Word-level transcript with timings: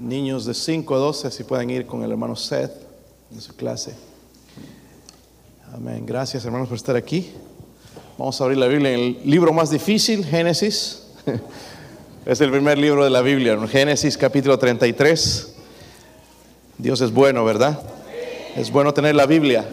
Niños 0.00 0.44
de 0.44 0.54
5 0.54 0.94
a 0.94 0.98
12, 0.98 1.30
si 1.30 1.44
pueden 1.44 1.70
ir 1.70 1.86
con 1.86 2.02
el 2.02 2.10
hermano 2.10 2.36
Seth 2.36 2.72
en 3.32 3.40
su 3.40 3.54
clase. 3.54 3.94
Amén. 5.72 6.04
Gracias 6.06 6.44
hermanos 6.44 6.68
por 6.68 6.76
estar 6.76 6.96
aquí. 6.96 7.32
Vamos 8.18 8.40
a 8.40 8.44
abrir 8.44 8.58
la 8.58 8.66
Biblia 8.66 8.92
en 8.92 9.00
el 9.00 9.20
libro 9.24 9.52
más 9.52 9.70
difícil, 9.70 10.24
Génesis. 10.24 11.02
Es 12.26 12.40
el 12.40 12.50
primer 12.50 12.76
libro 12.76 13.04
de 13.04 13.10
la 13.10 13.20
Biblia, 13.20 13.56
Génesis 13.68 14.18
capítulo 14.18 14.58
33. 14.58 15.54
Dios 16.76 17.00
es 17.00 17.12
bueno, 17.12 17.44
¿verdad? 17.44 17.80
Es 18.56 18.72
bueno 18.72 18.92
tener 18.92 19.14
la 19.14 19.26
Biblia. 19.26 19.64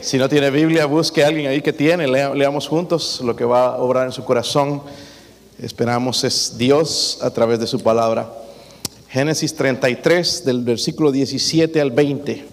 Si 0.00 0.16
no 0.16 0.26
tiene 0.26 0.50
Biblia, 0.50 0.86
busque 0.86 1.22
a 1.22 1.26
alguien 1.26 1.48
ahí 1.48 1.60
que 1.60 1.74
tiene, 1.74 2.08
leamos 2.08 2.68
juntos 2.68 3.20
lo 3.22 3.36
que 3.36 3.44
va 3.44 3.74
a 3.74 3.76
obrar 3.76 4.06
en 4.06 4.12
su 4.12 4.24
corazón. 4.24 4.82
Esperamos 5.60 6.24
es 6.24 6.56
Dios 6.56 7.18
a 7.20 7.28
través 7.28 7.60
de 7.60 7.66
su 7.66 7.78
palabra. 7.80 8.39
Génesis 9.10 9.56
33, 9.56 10.44
del 10.44 10.62
versículo 10.62 11.10
17 11.10 11.80
al 11.80 11.90
20. 11.90 12.44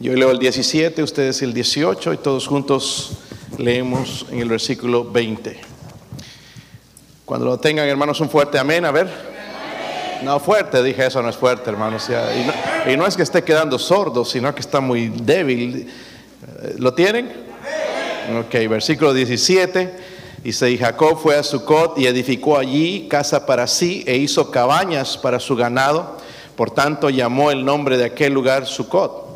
Yo 0.00 0.14
leo 0.14 0.32
el 0.32 0.40
17, 0.40 1.00
ustedes 1.00 1.42
el 1.42 1.54
18 1.54 2.12
y 2.12 2.16
todos 2.16 2.48
juntos 2.48 3.12
leemos 3.56 4.26
en 4.32 4.40
el 4.40 4.48
versículo 4.48 5.04
20. 5.04 5.60
Cuando 7.24 7.46
lo 7.46 7.56
tengan, 7.60 7.88
hermanos, 7.88 8.20
un 8.20 8.28
fuerte 8.28 8.58
amén. 8.58 8.84
A 8.84 8.90
ver. 8.90 9.08
No, 10.24 10.40
fuerte, 10.40 10.82
dije 10.82 11.06
eso 11.06 11.22
no 11.22 11.28
es 11.28 11.36
fuerte, 11.36 11.70
hermanos. 11.70 12.08
Y 12.90 12.96
no, 12.96 13.06
es 13.06 13.16
que 13.16 13.22
esté 13.22 13.44
quedando 13.44 13.78
sordo, 13.78 14.24
sino 14.24 14.52
que 14.52 14.60
está 14.60 14.80
muy 14.80 15.08
débil. 15.08 15.88
¿Lo 16.78 16.94
tienen? 16.94 17.30
Ok, 18.40 18.68
versículo 18.68 19.14
17. 19.14 20.11
Dice, 20.42 20.70
y 20.72 20.76
Jacob 20.76 21.18
fue 21.18 21.36
a 21.36 21.42
Sucot 21.44 21.96
y 21.98 22.06
edificó 22.06 22.58
allí 22.58 23.06
casa 23.08 23.46
para 23.46 23.68
sí 23.68 24.02
e 24.08 24.16
hizo 24.16 24.50
cabañas 24.50 25.16
para 25.16 25.38
su 25.38 25.54
ganado. 25.54 26.18
Por 26.56 26.72
tanto, 26.72 27.10
llamó 27.10 27.52
el 27.52 27.64
nombre 27.64 27.96
de 27.96 28.06
aquel 28.06 28.32
lugar 28.32 28.66
Sucot. 28.66 29.30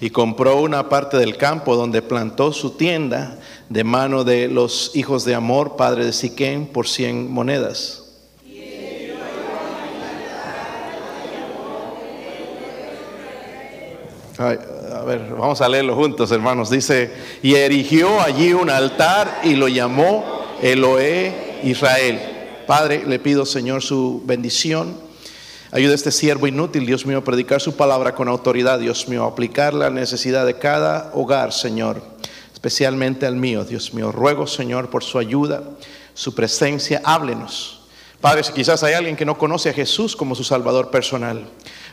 y 0.00 0.10
compró 0.10 0.60
una 0.60 0.90
parte 0.90 1.16
del 1.16 1.38
campo 1.38 1.76
donde 1.76 2.02
plantó 2.02 2.52
su 2.52 2.72
tienda 2.72 3.38
de 3.68 3.84
mano 3.84 4.24
de 4.24 4.48
los 4.48 4.92
hijos 4.94 5.24
de 5.24 5.34
Amor, 5.34 5.76
padre 5.76 6.04
de 6.04 6.12
Siquén, 6.12 6.66
por 6.66 6.88
cien 6.88 7.32
monedas. 7.32 8.00
a 14.36 15.02
ver, 15.04 15.32
vamos 15.38 15.60
a 15.60 15.68
leerlo 15.68 15.94
juntos, 15.94 16.30
hermanos. 16.32 16.68
Dice, 16.68 17.12
y 17.42 17.54
erigió 17.54 18.20
allí 18.20 18.52
un 18.52 18.68
altar 18.68 19.40
y 19.44 19.54
lo 19.54 19.68
llamó 19.68 20.24
Eloé 20.60 21.60
Israel. 21.62 22.20
Padre, 22.66 23.04
le 23.06 23.18
pido, 23.18 23.46
Señor, 23.46 23.82
su 23.82 24.22
bendición 24.24 25.04
Ayuda 25.74 25.90
a 25.90 25.96
este 25.96 26.12
siervo 26.12 26.46
inútil, 26.46 26.86
Dios 26.86 27.04
mío, 27.04 27.18
a 27.18 27.24
predicar 27.24 27.60
su 27.60 27.74
palabra 27.74 28.14
con 28.14 28.28
autoridad, 28.28 28.78
Dios 28.78 29.08
mío, 29.08 29.24
a 29.24 29.26
aplicar 29.26 29.74
la 29.74 29.90
necesidad 29.90 30.46
de 30.46 30.54
cada 30.56 31.10
hogar, 31.14 31.52
Señor, 31.52 32.00
especialmente 32.64 33.26
al 33.26 33.36
mío, 33.36 33.62
Dios 33.62 33.92
mío. 33.92 34.10
Ruego, 34.10 34.46
Señor, 34.46 34.88
por 34.88 35.04
su 35.04 35.18
ayuda, 35.18 35.62
su 36.14 36.34
presencia, 36.34 37.02
háblenos. 37.04 37.82
Padre, 38.22 38.42
si 38.42 38.54
quizás 38.54 38.82
hay 38.82 38.94
alguien 38.94 39.16
que 39.16 39.26
no 39.26 39.36
conoce 39.36 39.68
a 39.68 39.74
Jesús 39.74 40.16
como 40.16 40.34
su 40.34 40.44
Salvador 40.44 40.90
personal, 40.90 41.44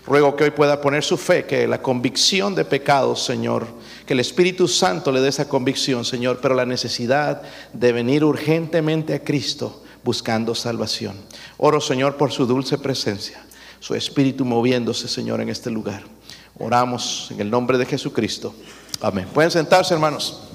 ruego 0.08 0.34
que 0.38 0.46
hoy 0.46 0.52
pueda 0.52 0.80
poner 0.80 1.04
su 1.04 1.18
fe, 1.18 1.46
que 1.46 1.68
la 1.68 1.82
convicción 1.82 2.56
de 2.56 2.64
pecados, 2.64 3.22
Señor, 3.22 3.68
que 4.06 4.14
el 4.14 4.22
Espíritu 4.22 4.70
Santo 4.70 5.12
le 5.12 5.20
dé 5.20 5.28
esa 5.28 5.50
convicción, 5.50 6.06
Señor, 6.06 6.40
pero 6.42 6.56
la 6.56 6.66
necesidad 6.66 7.42
de 7.74 7.92
venir 7.92 8.24
urgentemente 8.24 9.14
a 9.14 9.26
Cristo 9.26 9.84
buscando 10.06 10.56
salvación. 10.56 11.18
Oro, 11.58 11.82
Señor, 11.82 12.16
por 12.16 12.32
su 12.32 12.46
dulce 12.46 12.78
presencia 12.78 13.44
su 13.82 13.96
espíritu 13.96 14.46
moviéndose, 14.46 15.08
Señor, 15.08 15.42
en 15.42 15.50
este 15.50 15.70
lugar. 15.72 16.04
Oramos 16.60 17.30
en 17.32 17.42
el 17.42 17.50
nombre 17.50 17.80
de 17.80 17.86
Jesucristo. 17.88 18.54
Amén. 19.02 19.28
Pueden 19.34 19.50
sentarse, 19.50 19.96
hermanos. 19.96 20.51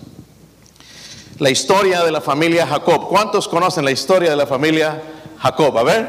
La 1.38 1.50
historia 1.50 2.02
de 2.02 2.10
la 2.10 2.22
familia 2.22 2.66
Jacob. 2.66 3.08
¿Cuántos 3.08 3.46
conocen 3.46 3.84
la 3.84 3.90
historia 3.90 4.30
de 4.30 4.36
la 4.36 4.46
familia 4.46 5.02
Jacob? 5.38 5.76
A 5.76 5.82
ver. 5.82 6.08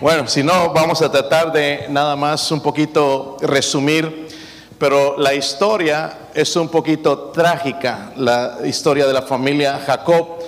Bueno, 0.00 0.28
si 0.28 0.44
no, 0.44 0.72
vamos 0.72 1.02
a 1.02 1.10
tratar 1.10 1.50
de 1.50 1.86
nada 1.88 2.14
más 2.14 2.52
un 2.52 2.60
poquito 2.60 3.36
resumir. 3.40 4.28
Pero 4.78 5.18
la 5.18 5.34
historia 5.34 6.28
es 6.32 6.54
un 6.54 6.68
poquito 6.68 7.32
trágica, 7.32 8.12
la 8.16 8.58
historia 8.64 9.08
de 9.08 9.12
la 9.12 9.22
familia 9.22 9.80
Jacob. 9.84 10.38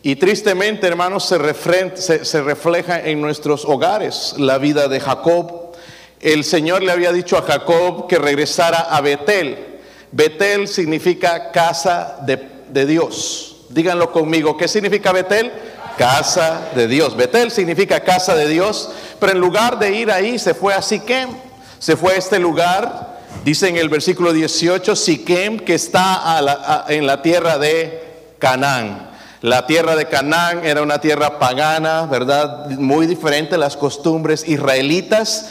Y 0.00 0.14
tristemente, 0.14 0.86
hermanos, 0.86 1.24
se, 1.24 2.24
se, 2.24 2.42
refleja 2.42 3.00
en 3.00 3.20
nuestros 3.20 3.64
hogares 3.64 4.34
la 4.38 4.58
vida 4.58 4.86
de 4.86 5.00
Jacob. 5.00 5.72
El 6.20 6.44
Señor 6.44 6.84
le 6.84 6.92
había 6.92 7.10
dicho 7.10 7.36
a 7.36 7.42
Jacob 7.42 8.06
que 8.06 8.18
regresara 8.18 8.78
a 8.78 9.00
Betel. 9.00 9.80
Betel 10.12 10.68
significa 10.68 11.50
casa 11.50 12.18
de, 12.24 12.36
de 12.68 12.86
Dios. 12.86 13.55
Díganlo 13.68 14.12
conmigo, 14.12 14.56
¿qué 14.56 14.68
significa 14.68 15.12
Betel? 15.12 15.52
Casa 15.98 16.68
de 16.74 16.86
Dios. 16.86 17.16
Betel 17.16 17.50
significa 17.50 18.00
casa 18.00 18.34
de 18.34 18.48
Dios, 18.48 18.90
pero 19.18 19.32
en 19.32 19.38
lugar 19.38 19.78
de 19.78 19.94
ir 19.94 20.10
ahí 20.10 20.38
se 20.38 20.54
fue 20.54 20.74
a 20.74 20.82
Siquem. 20.82 21.30
Se 21.78 21.96
fue 21.96 22.14
a 22.14 22.16
este 22.16 22.38
lugar, 22.38 23.18
dice 23.44 23.68
en 23.68 23.76
el 23.76 23.88
versículo 23.88 24.32
18, 24.32 24.94
Siquem, 24.96 25.58
que 25.58 25.74
está 25.74 26.84
en 26.88 27.06
la 27.06 27.22
tierra 27.22 27.58
de 27.58 28.34
Canaán. 28.38 29.10
La 29.42 29.66
tierra 29.66 29.96
de 29.96 30.08
Canaán 30.08 30.64
era 30.64 30.82
una 30.82 31.00
tierra 31.00 31.38
pagana, 31.38 32.06
¿verdad? 32.06 32.70
Muy 32.70 33.06
diferente 33.06 33.58
las 33.58 33.76
costumbres 33.76 34.48
israelitas. 34.48 35.50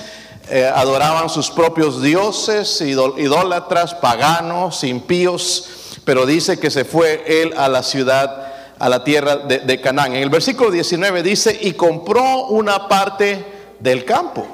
Eh, 0.49 0.69
adoraban 0.73 1.29
sus 1.29 1.49
propios 1.49 2.01
dioses, 2.01 2.81
idólatras, 2.81 3.95
paganos, 3.95 4.83
impíos, 4.83 5.69
pero 6.05 6.25
dice 6.25 6.57
que 6.57 6.69
se 6.69 6.85
fue 6.85 7.23
él 7.27 7.53
a 7.57 7.67
la 7.67 7.83
ciudad, 7.83 8.53
a 8.77 8.87
la 8.89 9.03
tierra 9.03 9.37
de, 9.37 9.81
Canaán. 9.81 10.15
En 10.15 10.21
el 10.21 10.29
versículo 10.29 10.69
19 10.69 11.23
dice, 11.23 11.57
y 11.59 11.73
compró 11.73 12.47
una 12.47 12.87
parte 12.87 13.43
del 13.79 14.05
campo. 14.05 14.45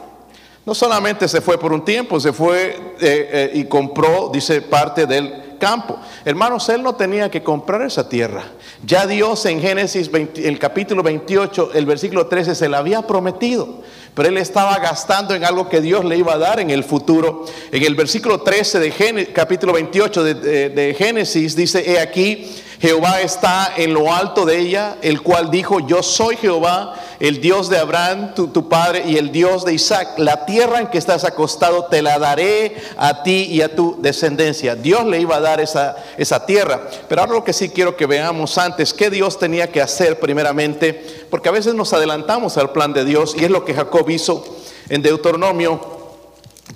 No 0.65 0.73
solamente 0.73 1.27
se 1.27 1.41
fue 1.41 1.59
por 1.59 1.73
un 1.73 1.83
tiempo, 1.83 2.19
se 2.19 2.31
fue 2.31 2.69
eh, 2.69 3.29
eh, 3.31 3.51
y 3.55 3.65
compró, 3.65 4.29
dice, 4.31 4.61
parte 4.61 5.05
del 5.05 5.40
campo. 5.61 5.99
Hermanos, 6.25 6.67
él 6.67 6.81
no 6.81 6.95
tenía 6.95 7.29
que 7.29 7.43
comprar 7.43 7.83
esa 7.83 8.09
tierra. 8.09 8.43
Ya 8.83 9.05
Dios 9.05 9.45
en 9.45 9.61
Génesis 9.61 10.09
el 10.35 10.59
capítulo 10.59 11.03
28, 11.03 11.71
el 11.75 11.85
versículo 11.85 12.25
13, 12.27 12.55
se 12.55 12.67
la 12.67 12.79
había 12.79 13.03
prometido. 13.03 13.81
Pero 14.13 14.27
él 14.27 14.37
estaba 14.37 14.77
gastando 14.79 15.33
en 15.35 15.45
algo 15.45 15.69
que 15.69 15.79
Dios 15.79 16.03
le 16.03 16.17
iba 16.17 16.33
a 16.33 16.37
dar 16.37 16.59
en 16.59 16.71
el 16.71 16.83
futuro. 16.83 17.45
En 17.71 17.83
el 17.83 17.95
versículo 17.95 18.41
13 18.41 18.79
de 18.79 18.91
Génesis, 18.91 19.33
capítulo 19.33 19.71
28 19.71 20.23
de, 20.23 20.69
de 20.69 20.93
Génesis 20.95 21.55
dice, 21.55 21.89
he 21.89 21.99
aquí, 21.99 22.51
Jehová 22.81 23.21
está 23.21 23.73
en 23.77 23.93
lo 23.93 24.11
alto 24.11 24.43
de 24.43 24.57
ella, 24.57 24.97
el 25.03 25.21
cual 25.21 25.51
dijo, 25.51 25.81
yo 25.81 26.01
soy 26.01 26.35
Jehová, 26.35 26.95
el 27.19 27.39
Dios 27.39 27.69
de 27.69 27.77
Abraham, 27.77 28.33
tu, 28.33 28.67
padre, 28.69 29.03
y 29.05 29.17
el 29.17 29.31
Dios 29.31 29.63
de 29.63 29.75
Isaac. 29.75 30.17
La 30.17 30.47
tierra 30.47 30.79
en 30.79 30.87
que 30.87 30.97
estás 30.97 31.23
acostado 31.23 31.85
te 31.85 32.01
la 32.01 32.17
daré 32.17 32.75
a 32.97 33.21
ti 33.21 33.43
y 33.51 33.61
a 33.61 33.75
tu 33.75 33.97
descendencia. 34.01 34.73
Dios 34.75 35.05
le 35.05 35.19
iba 35.19 35.35
a 35.35 35.39
dar 35.39 35.61
esa, 35.61 35.95
esa 36.17 36.43
tierra. 36.47 36.89
Pero 37.07 37.21
ahora 37.21 37.33
lo 37.33 37.43
que 37.43 37.53
sí 37.53 37.69
quiero 37.69 37.95
que 37.95 38.07
veamos 38.07 38.57
antes, 38.57 38.95
¿qué 38.95 39.11
Dios 39.11 39.37
tenía 39.37 39.71
que 39.71 39.79
hacer 39.79 40.19
primeramente? 40.19 41.27
Porque 41.29 41.49
a 41.49 41.51
veces 41.51 41.75
nos 41.75 41.93
adelantamos 41.93 42.57
al 42.57 42.71
plan 42.71 42.93
de 42.93 43.05
Dios 43.05 43.35
y 43.37 43.43
es 43.43 43.51
lo 43.51 43.63
que 43.63 43.75
Jacob 43.75 44.09
hizo 44.09 44.43
en 44.89 45.03
Deuteronomio, 45.03 45.79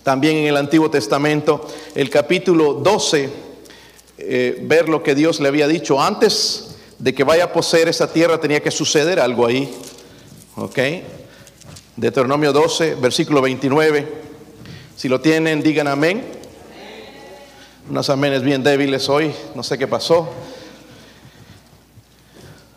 también 0.03 0.37
en 0.37 0.45
el 0.45 0.57
Antiguo 0.57 0.91
Testamento, 0.91 1.67
el 1.95 2.11
capítulo 2.11 2.75
12 2.75 3.44
eh, 4.17 4.59
ver 4.61 4.89
lo 4.89 5.03
que 5.03 5.15
Dios 5.15 5.39
le 5.39 5.47
había 5.47 5.67
dicho. 5.67 6.01
Antes 6.01 6.75
de 6.99 7.13
que 7.13 7.23
vaya 7.23 7.45
a 7.45 7.53
poseer 7.53 7.89
esa 7.89 8.11
tierra 8.11 8.39
tenía 8.39 8.61
que 8.61 8.71
suceder 8.71 9.19
algo 9.19 9.45
ahí. 9.45 9.73
¿Ok? 10.55 10.79
Deuteronomio 11.97 12.53
12, 12.53 12.95
versículo 12.95 13.41
29. 13.41 14.07
Si 14.95 15.09
lo 15.09 15.19
tienen, 15.21 15.61
digan 15.61 15.87
amén. 15.87 16.25
Unos 17.89 18.09
amenes 18.09 18.41
bien 18.41 18.63
débiles 18.63 19.09
hoy, 19.09 19.33
no 19.53 19.61
sé 19.61 19.77
qué 19.77 19.87
pasó. 19.87 20.29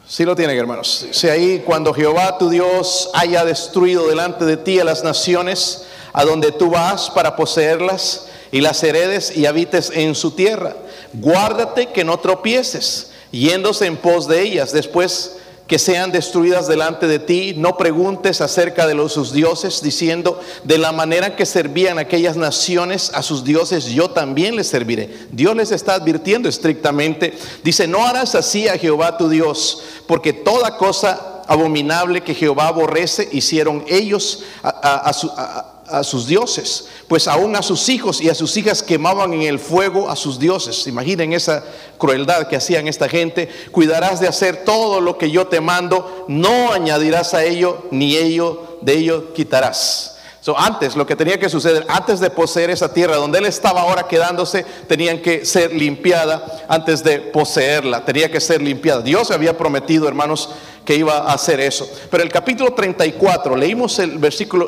Si 0.06 0.24
lo 0.24 0.34
tienen, 0.34 0.58
hermanos. 0.58 1.06
Si 1.10 1.28
ahí 1.28 1.62
cuando 1.64 1.94
Jehová 1.94 2.38
tu 2.38 2.50
Dios 2.50 3.10
haya 3.14 3.44
destruido 3.44 4.08
delante 4.08 4.44
de 4.44 4.56
ti 4.56 4.80
a 4.80 4.84
las 4.84 5.04
naciones 5.04 5.84
a 6.12 6.24
donde 6.24 6.50
tú 6.52 6.70
vas 6.70 7.10
para 7.10 7.36
poseerlas 7.36 8.26
y 8.50 8.60
las 8.60 8.82
heredes 8.82 9.36
y 9.36 9.46
habites 9.46 9.90
en 9.94 10.14
su 10.14 10.32
tierra 10.32 10.74
guárdate 11.12 11.88
que 11.88 12.04
no 12.04 12.18
tropieces, 12.18 13.10
yéndose 13.30 13.86
en 13.86 13.96
pos 13.96 14.28
de 14.28 14.42
ellas. 14.42 14.72
Después 14.72 15.36
que 15.66 15.78
sean 15.78 16.12
destruidas 16.12 16.66
delante 16.66 17.06
de 17.06 17.18
ti. 17.18 17.52
No 17.54 17.76
preguntes 17.76 18.40
acerca 18.40 18.86
de 18.86 18.94
los 18.94 19.12
sus 19.12 19.34
dioses, 19.34 19.82
diciendo, 19.82 20.40
de 20.64 20.78
la 20.78 20.92
manera 20.92 21.36
que 21.36 21.44
servían 21.44 21.98
aquellas 21.98 22.38
naciones 22.38 23.10
a 23.12 23.22
sus 23.22 23.44
dioses, 23.44 23.84
yo 23.84 24.08
también 24.08 24.56
les 24.56 24.68
serviré. 24.68 25.10
Dios 25.30 25.54
les 25.54 25.70
está 25.70 25.94
advirtiendo 25.94 26.48
estrictamente. 26.48 27.36
Dice, 27.62 27.86
no 27.86 28.06
harás 28.06 28.34
así 28.34 28.66
a 28.66 28.78
Jehová 28.78 29.18
tu 29.18 29.28
Dios, 29.28 29.82
porque 30.06 30.32
toda 30.32 30.78
cosa 30.78 31.42
abominable 31.46 32.22
que 32.22 32.34
Jehová 32.34 32.68
aborrece 32.68 33.28
hicieron 33.30 33.84
ellos 33.88 34.44
a, 34.62 35.10
a 35.10 35.77
sus 36.02 36.26
dioses 36.26 36.88
pues 37.08 37.26
aún 37.26 37.56
a 37.56 37.62
sus 37.62 37.88
hijos 37.88 38.20
y 38.20 38.28
a 38.28 38.34
sus 38.34 38.56
hijas 38.58 38.82
quemaban 38.82 39.32
en 39.32 39.42
el 39.42 39.58
fuego 39.58 40.10
a 40.10 40.14
sus 40.14 40.38
dioses. 40.38 40.86
Imaginen 40.86 41.32
esa 41.32 41.64
crueldad 41.96 42.46
que 42.48 42.56
hacían 42.56 42.86
esta 42.86 43.08
gente. 43.08 43.48
Cuidarás 43.72 44.20
de 44.20 44.28
hacer 44.28 44.64
todo 44.64 45.00
lo 45.00 45.16
que 45.16 45.30
yo 45.30 45.46
te 45.46 45.60
mando, 45.60 46.26
no 46.28 46.70
añadirás 46.70 47.32
a 47.32 47.44
ello, 47.44 47.86
ni 47.90 48.16
ello 48.16 48.78
de 48.82 48.92
ello 48.92 49.32
quitarás. 49.32 50.17
Antes, 50.56 50.96
lo 50.96 51.06
que 51.06 51.14
tenía 51.14 51.38
que 51.38 51.50
suceder, 51.50 51.84
antes 51.88 52.20
de 52.20 52.30
poseer 52.30 52.70
esa 52.70 52.92
tierra 52.92 53.16
donde 53.16 53.38
él 53.38 53.44
estaba 53.44 53.82
ahora 53.82 54.08
quedándose, 54.08 54.64
tenían 54.86 55.20
que 55.20 55.44
ser 55.44 55.74
limpiada 55.74 56.64
antes 56.68 57.04
de 57.04 57.20
poseerla, 57.20 58.04
tenía 58.04 58.30
que 58.30 58.40
ser 58.40 58.62
limpiada. 58.62 59.02
Dios 59.02 59.30
había 59.30 59.58
prometido, 59.58 60.08
hermanos, 60.08 60.48
que 60.86 60.94
iba 60.94 61.18
a 61.18 61.34
hacer 61.34 61.60
eso. 61.60 61.86
Pero 62.10 62.22
el 62.22 62.30
capítulo 62.30 62.72
34, 62.72 63.56
leímos 63.56 63.98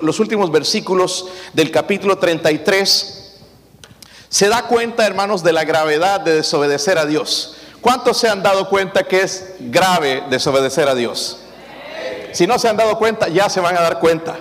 los 0.02 0.20
últimos 0.20 0.50
versículos 0.52 1.28
del 1.54 1.70
capítulo 1.70 2.18
33, 2.18 3.38
se 4.28 4.48
da 4.48 4.64
cuenta, 4.64 5.06
hermanos, 5.06 5.42
de 5.42 5.54
la 5.54 5.64
gravedad 5.64 6.20
de 6.20 6.34
desobedecer 6.34 6.98
a 6.98 7.06
Dios. 7.06 7.56
¿Cuántos 7.80 8.18
se 8.18 8.28
han 8.28 8.42
dado 8.42 8.68
cuenta 8.68 9.04
que 9.04 9.22
es 9.22 9.54
grave 9.58 10.24
desobedecer 10.28 10.88
a 10.88 10.94
Dios? 10.94 11.38
Si 12.32 12.46
no 12.46 12.58
se 12.58 12.68
han 12.68 12.76
dado 12.76 12.98
cuenta, 12.98 13.28
ya 13.28 13.48
se 13.48 13.60
van 13.60 13.76
a 13.78 13.80
dar 13.80 13.98
cuenta. 13.98 14.36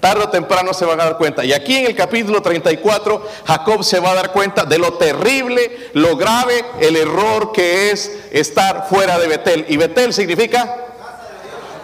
Tarde 0.00 0.24
o 0.24 0.28
temprano 0.30 0.72
se 0.72 0.86
van 0.86 1.00
a 1.00 1.04
dar 1.04 1.18
cuenta. 1.18 1.44
Y 1.44 1.52
aquí 1.52 1.76
en 1.76 1.86
el 1.86 1.94
capítulo 1.94 2.40
34, 2.40 3.28
Jacob 3.46 3.84
se 3.84 4.00
va 4.00 4.10
a 4.10 4.14
dar 4.14 4.32
cuenta 4.32 4.64
de 4.64 4.78
lo 4.78 4.94
terrible, 4.94 5.90
lo 5.92 6.16
grave, 6.16 6.64
el 6.80 6.96
error 6.96 7.52
que 7.52 7.90
es 7.90 8.10
estar 8.32 8.88
fuera 8.88 9.18
de 9.18 9.28
Betel. 9.28 9.66
Y 9.68 9.76
Betel 9.76 10.14
significa 10.14 10.88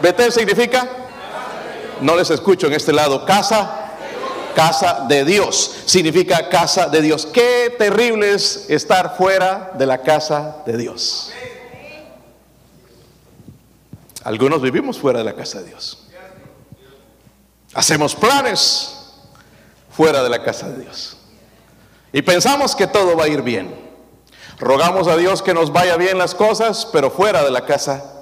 Betel 0.00 0.32
significa, 0.32 0.88
no 2.00 2.16
les 2.16 2.30
escucho 2.30 2.66
en 2.66 2.74
este 2.74 2.92
lado, 2.92 3.24
casa, 3.24 3.92
casa 4.54 5.06
de 5.08 5.24
Dios, 5.24 5.74
significa 5.86 6.48
casa 6.48 6.88
de 6.88 7.00
Dios. 7.00 7.26
Qué 7.26 7.74
terrible 7.78 8.32
es 8.32 8.66
estar 8.68 9.16
fuera 9.16 9.72
de 9.74 9.86
la 9.86 10.02
casa 10.02 10.58
de 10.66 10.76
Dios. 10.76 11.32
Algunos 14.24 14.60
vivimos 14.60 14.98
fuera 14.98 15.20
de 15.20 15.24
la 15.24 15.34
casa 15.34 15.60
de 15.60 15.68
Dios. 15.68 16.05
Hacemos 17.76 18.14
planes 18.14 18.96
fuera 19.90 20.22
de 20.22 20.30
la 20.30 20.42
casa 20.42 20.68
de 20.70 20.82
Dios. 20.82 21.16
Y 22.10 22.22
pensamos 22.22 22.74
que 22.74 22.86
todo 22.86 23.16
va 23.16 23.24
a 23.24 23.28
ir 23.28 23.42
bien. 23.42 23.72
Rogamos 24.58 25.06
a 25.06 25.16
Dios 25.16 25.42
que 25.42 25.52
nos 25.52 25.70
vaya 25.70 25.96
bien 25.96 26.16
las 26.16 26.34
cosas, 26.34 26.88
pero 26.90 27.10
fuera 27.10 27.44
de 27.44 27.50
la 27.50 27.66
casa 27.66 28.16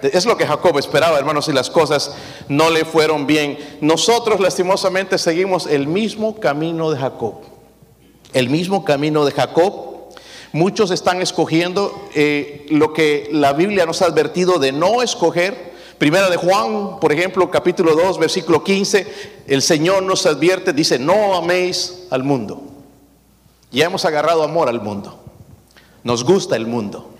es 0.00 0.24
lo 0.24 0.38
que 0.38 0.46
Jacob 0.46 0.78
esperaba, 0.78 1.18
hermanos, 1.18 1.48
y 1.48 1.52
las 1.52 1.68
cosas 1.68 2.14
no 2.48 2.70
le 2.70 2.86
fueron 2.86 3.26
bien. 3.26 3.58
Nosotros 3.82 4.40
lastimosamente 4.40 5.18
seguimos 5.18 5.66
el 5.66 5.86
mismo 5.86 6.40
camino 6.40 6.90
de 6.90 6.98
Jacob. 6.98 7.34
El 8.32 8.48
mismo 8.48 8.86
camino 8.86 9.26
de 9.26 9.32
Jacob. 9.32 10.12
Muchos 10.52 10.90
están 10.90 11.20
escogiendo 11.20 12.08
eh, 12.14 12.64
lo 12.70 12.94
que 12.94 13.28
la 13.32 13.52
Biblia 13.52 13.86
nos 13.86 14.00
ha 14.00 14.06
advertido 14.06 14.58
de 14.58 14.72
no 14.72 15.02
escoger. 15.02 15.73
Primera 15.98 16.28
de 16.28 16.36
Juan, 16.36 16.98
por 17.00 17.12
ejemplo, 17.12 17.50
capítulo 17.50 17.94
2, 17.94 18.18
versículo 18.18 18.64
15, 18.64 19.06
el 19.46 19.62
Señor 19.62 20.02
nos 20.02 20.26
advierte, 20.26 20.72
dice, 20.72 20.98
no 20.98 21.34
améis 21.34 22.06
al 22.10 22.24
mundo. 22.24 22.62
Ya 23.70 23.86
hemos 23.86 24.04
agarrado 24.04 24.42
amor 24.42 24.68
al 24.68 24.80
mundo. 24.80 25.20
Nos 26.02 26.24
gusta 26.24 26.56
el 26.56 26.66
mundo. 26.66 27.10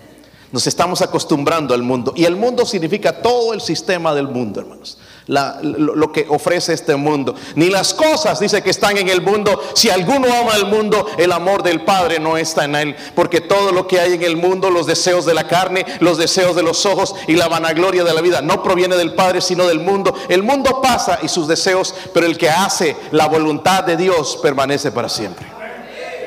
Nos 0.51 0.67
estamos 0.67 1.01
acostumbrando 1.01 1.73
al 1.73 1.83
mundo. 1.83 2.13
Y 2.15 2.25
el 2.25 2.35
mundo 2.35 2.65
significa 2.65 3.21
todo 3.21 3.53
el 3.53 3.61
sistema 3.61 4.13
del 4.13 4.27
mundo, 4.27 4.61
hermanos. 4.61 4.97
Lo, 5.27 6.11
que 6.11 6.25
ofrece 6.29 6.73
este 6.73 6.95
mundo. 6.95 7.35
Ni 7.55 7.69
las 7.69 7.93
cosas, 7.93 8.39
dice 8.39 8.61
que 8.61 8.69
están 8.69 8.97
en 8.97 9.09
el 9.09 9.21
mundo. 9.21 9.61
Si 9.73 9.89
alguno 9.89 10.27
ama 10.33 10.53
al 10.53 10.67
mundo, 10.67 11.07
el 11.17 11.31
amor 11.31 11.63
del 11.63 11.81
Padre 11.81 12.19
no 12.19 12.37
está 12.37 12.65
en 12.65 12.75
él. 12.75 12.95
Porque 13.15 13.41
todo 13.41 13.71
lo 13.71 13.87
que 13.87 13.99
hay 13.99 14.13
en 14.13 14.23
el 14.23 14.37
mundo, 14.37 14.69
los 14.69 14.85
deseos 14.85 15.25
de 15.25 15.33
la 15.33 15.47
carne, 15.47 15.85
los 15.99 16.17
deseos 16.17 16.55
de 16.55 16.63
los 16.63 16.85
ojos 16.85 17.15
y 17.27 17.35
la 17.35 17.47
vanagloria 17.47 18.03
de 18.03 18.13
la 18.13 18.21
vida, 18.21 18.41
no 18.41 18.61
proviene 18.61 18.95
del 18.95 19.13
Padre, 19.13 19.41
sino 19.41 19.67
del 19.67 19.79
mundo. 19.79 20.13
El 20.29 20.43
mundo 20.43 20.81
pasa 20.81 21.19
y 21.21 21.27
sus 21.27 21.47
deseos, 21.47 21.93
pero 22.13 22.25
el 22.25 22.37
que 22.37 22.49
hace 22.49 22.95
la 23.11 23.27
voluntad 23.27 23.83
de 23.83 23.97
Dios 23.97 24.37
permanece 24.41 24.91
para 24.91 25.09
siempre. 25.09 25.45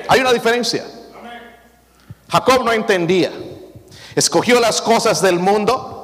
Hay 0.09 0.21
una 0.21 0.33
diferencia. 0.33 0.85
Jacob 2.31 2.65
no 2.65 2.73
entendía 2.73 3.31
escogió 4.19 4.59
las 4.59 4.83
cosas 4.83 5.23
del 5.23 5.39
mundo 5.39 5.98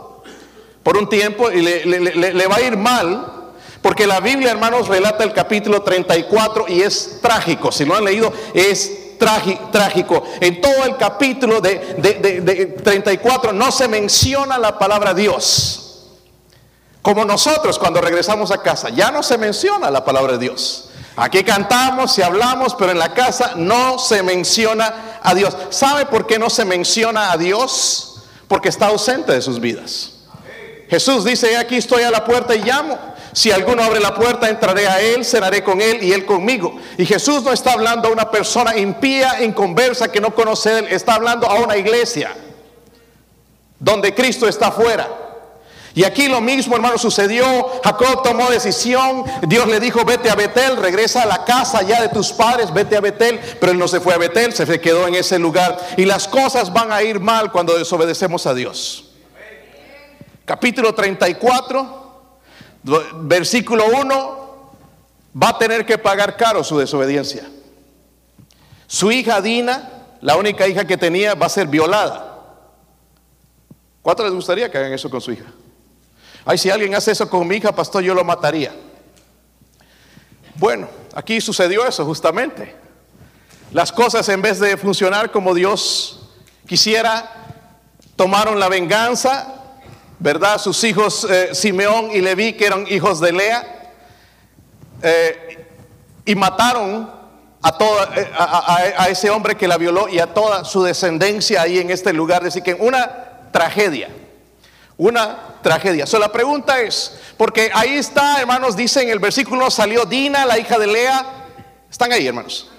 por 0.84 0.96
un 0.96 1.08
tiempo 1.08 1.50
y 1.50 1.62
le, 1.62 2.46
va 2.46 2.56
a 2.56 2.60
ir 2.60 2.76
mal. 2.76 3.30
Porque 3.82 4.06
la 4.06 4.20
Biblia, 4.20 4.52
hermanos, 4.52 4.86
relata 4.86 5.24
el 5.24 5.32
capítulo 5.32 5.82
34 5.82 6.66
y 6.68 6.82
es 6.82 7.18
trágico. 7.20 7.72
Si 7.72 7.84
lo 7.84 7.96
han 7.96 8.04
leído, 8.04 8.32
es 8.54 9.18
trágico. 9.18 10.22
En 10.40 10.60
todo 10.60 10.84
el 10.84 10.96
capítulo 10.96 11.60
de, 11.60 11.78
de 11.98 12.66
34 12.82 13.52
no 13.52 13.72
se 13.72 13.88
menciona 13.88 14.58
la 14.58 14.78
palabra 14.78 15.12
Dios. 15.12 15.80
Como 17.02 17.24
nosotros 17.24 17.78
cuando 17.78 18.00
regresamos 18.00 18.50
a 18.50 18.62
casa, 18.62 18.88
ya 18.88 19.10
no 19.10 19.22
se 19.22 19.36
menciona 19.36 19.90
la 19.90 20.04
palabra 20.04 20.38
Dios. 20.38 20.90
Aquí 21.16 21.44
cantamos 21.44 22.18
y 22.18 22.22
hablamos, 22.22 22.74
pero 22.74 22.90
en 22.90 22.98
la 22.98 23.12
casa 23.14 23.52
no 23.56 23.98
se 23.98 24.22
menciona 24.22 25.18
a 25.22 25.34
Dios. 25.34 25.56
¿Sabe 25.70 26.06
por 26.06 26.26
qué 26.26 26.38
no 26.38 26.50
se 26.50 26.64
menciona 26.64 27.30
a 27.30 27.36
Dios? 27.36 28.22
Porque 28.48 28.68
está 28.68 28.86
ausente 28.86 29.32
de 29.32 29.42
sus 29.42 29.60
vidas. 29.60 30.13
Jesús 30.88 31.24
dice, 31.24 31.56
aquí 31.56 31.76
estoy 31.76 32.02
a 32.02 32.10
la 32.10 32.24
puerta 32.24 32.54
y 32.54 32.62
llamo. 32.62 32.98
Si 33.32 33.50
alguno 33.50 33.82
abre 33.82 33.98
la 33.98 34.14
puerta, 34.14 34.48
entraré 34.48 34.86
a 34.86 35.00
él, 35.00 35.24
cenaré 35.24 35.64
con 35.64 35.80
él 35.80 36.02
y 36.02 36.12
él 36.12 36.24
conmigo. 36.24 36.76
Y 36.96 37.04
Jesús 37.04 37.42
no 37.42 37.52
está 37.52 37.72
hablando 37.72 38.08
a 38.08 38.12
una 38.12 38.30
persona 38.30 38.76
impía, 38.76 39.38
conversa 39.54 40.10
que 40.10 40.20
no 40.20 40.34
conoce 40.34 40.78
él, 40.78 40.86
está 40.90 41.14
hablando 41.14 41.48
a 41.48 41.54
una 41.54 41.76
iglesia 41.76 42.32
donde 43.80 44.14
Cristo 44.14 44.46
está 44.48 44.70
fuera. 44.70 45.08
Y 45.96 46.04
aquí 46.04 46.26
lo 46.26 46.40
mismo, 46.40 46.74
hermano, 46.74 46.98
sucedió. 46.98 47.44
Jacob 47.82 48.22
tomó 48.22 48.50
decisión. 48.50 49.24
Dios 49.46 49.68
le 49.68 49.78
dijo, 49.78 50.04
vete 50.04 50.28
a 50.28 50.34
Betel, 50.34 50.76
regresa 50.76 51.22
a 51.22 51.26
la 51.26 51.44
casa 51.44 51.82
ya 51.82 52.02
de 52.02 52.08
tus 52.08 52.32
padres, 52.32 52.72
vete 52.72 52.96
a 52.96 53.00
Betel. 53.00 53.40
Pero 53.60 53.72
él 53.72 53.78
no 53.78 53.86
se 53.86 54.00
fue 54.00 54.14
a 54.14 54.18
Betel, 54.18 54.52
se 54.52 54.80
quedó 54.80 55.06
en 55.06 55.14
ese 55.14 55.38
lugar. 55.38 55.78
Y 55.96 56.04
las 56.04 56.26
cosas 56.26 56.72
van 56.72 56.90
a 56.90 57.02
ir 57.02 57.20
mal 57.20 57.52
cuando 57.52 57.78
desobedecemos 57.78 58.46
a 58.46 58.54
Dios. 58.54 59.04
Capítulo 60.44 60.94
34, 60.94 62.02
versículo 63.22 63.86
1, 63.86 64.72
va 65.42 65.48
a 65.48 65.58
tener 65.58 65.86
que 65.86 65.96
pagar 65.96 66.36
caro 66.36 66.62
su 66.62 66.78
desobediencia. 66.78 67.48
Su 68.86 69.10
hija 69.10 69.40
Dina, 69.40 69.90
la 70.20 70.36
única 70.36 70.68
hija 70.68 70.86
que 70.86 70.98
tenía, 70.98 71.34
va 71.34 71.46
a 71.46 71.48
ser 71.48 71.66
violada. 71.66 72.42
¿Cuánto 74.02 74.22
les 74.22 74.34
gustaría 74.34 74.70
que 74.70 74.76
hagan 74.76 74.92
eso 74.92 75.08
con 75.08 75.22
su 75.22 75.32
hija? 75.32 75.46
Ay, 76.44 76.58
si 76.58 76.68
alguien 76.68 76.94
hace 76.94 77.12
eso 77.12 77.28
con 77.30 77.48
mi 77.48 77.56
hija, 77.56 77.74
pastor, 77.74 78.02
yo 78.02 78.14
lo 78.14 78.22
mataría. 78.22 78.74
Bueno, 80.56 80.88
aquí 81.14 81.40
sucedió 81.40 81.86
eso 81.86 82.04
justamente. 82.04 82.76
Las 83.72 83.90
cosas 83.90 84.28
en 84.28 84.42
vez 84.42 84.60
de 84.60 84.76
funcionar 84.76 85.32
como 85.32 85.54
Dios 85.54 86.28
quisiera, 86.66 87.32
tomaron 88.14 88.60
la 88.60 88.68
venganza, 88.68 89.63
¿verdad? 90.24 90.56
Sus 90.58 90.82
hijos 90.84 91.26
eh, 91.28 91.50
Simeón 91.52 92.10
y 92.10 92.22
Leví, 92.22 92.54
que 92.54 92.64
eran 92.64 92.86
hijos 92.88 93.20
de 93.20 93.30
Lea, 93.30 93.92
eh, 95.02 95.66
y 96.24 96.34
mataron 96.34 97.10
a, 97.60 97.76
toda, 97.76 98.10
eh, 98.16 98.30
a, 98.34 99.08
ese 99.10 99.28
hombre 99.28 99.54
que 99.54 99.68
la 99.68 99.76
violó 99.76 100.08
y 100.08 100.20
a 100.20 100.32
toda 100.32 100.64
su 100.64 100.82
descendencia 100.82 101.60
ahí 101.60 101.78
en 101.78 101.90
este 101.90 102.14
lugar. 102.14 102.42
Así 102.42 102.62
que 102.62 102.72
una 102.72 103.50
tragedia. 103.52 104.08
Una 104.96 105.56
tragedia. 105.60 106.06
So, 106.06 106.18
la 106.18 106.32
pregunta 106.32 106.80
es, 106.80 107.18
porque 107.36 107.70
ahí 107.74 107.98
está, 107.98 108.40
hermanos, 108.40 108.76
dice 108.76 109.02
en 109.02 109.10
el 109.10 109.18
versículo, 109.18 109.70
salió 109.70 110.06
Dina, 110.06 110.46
la 110.46 110.58
hija 110.58 110.78
de 110.78 110.86
Lea. 110.86 111.22
Están 111.90 112.10
ahí, 112.12 112.26
hermanos. 112.26 112.70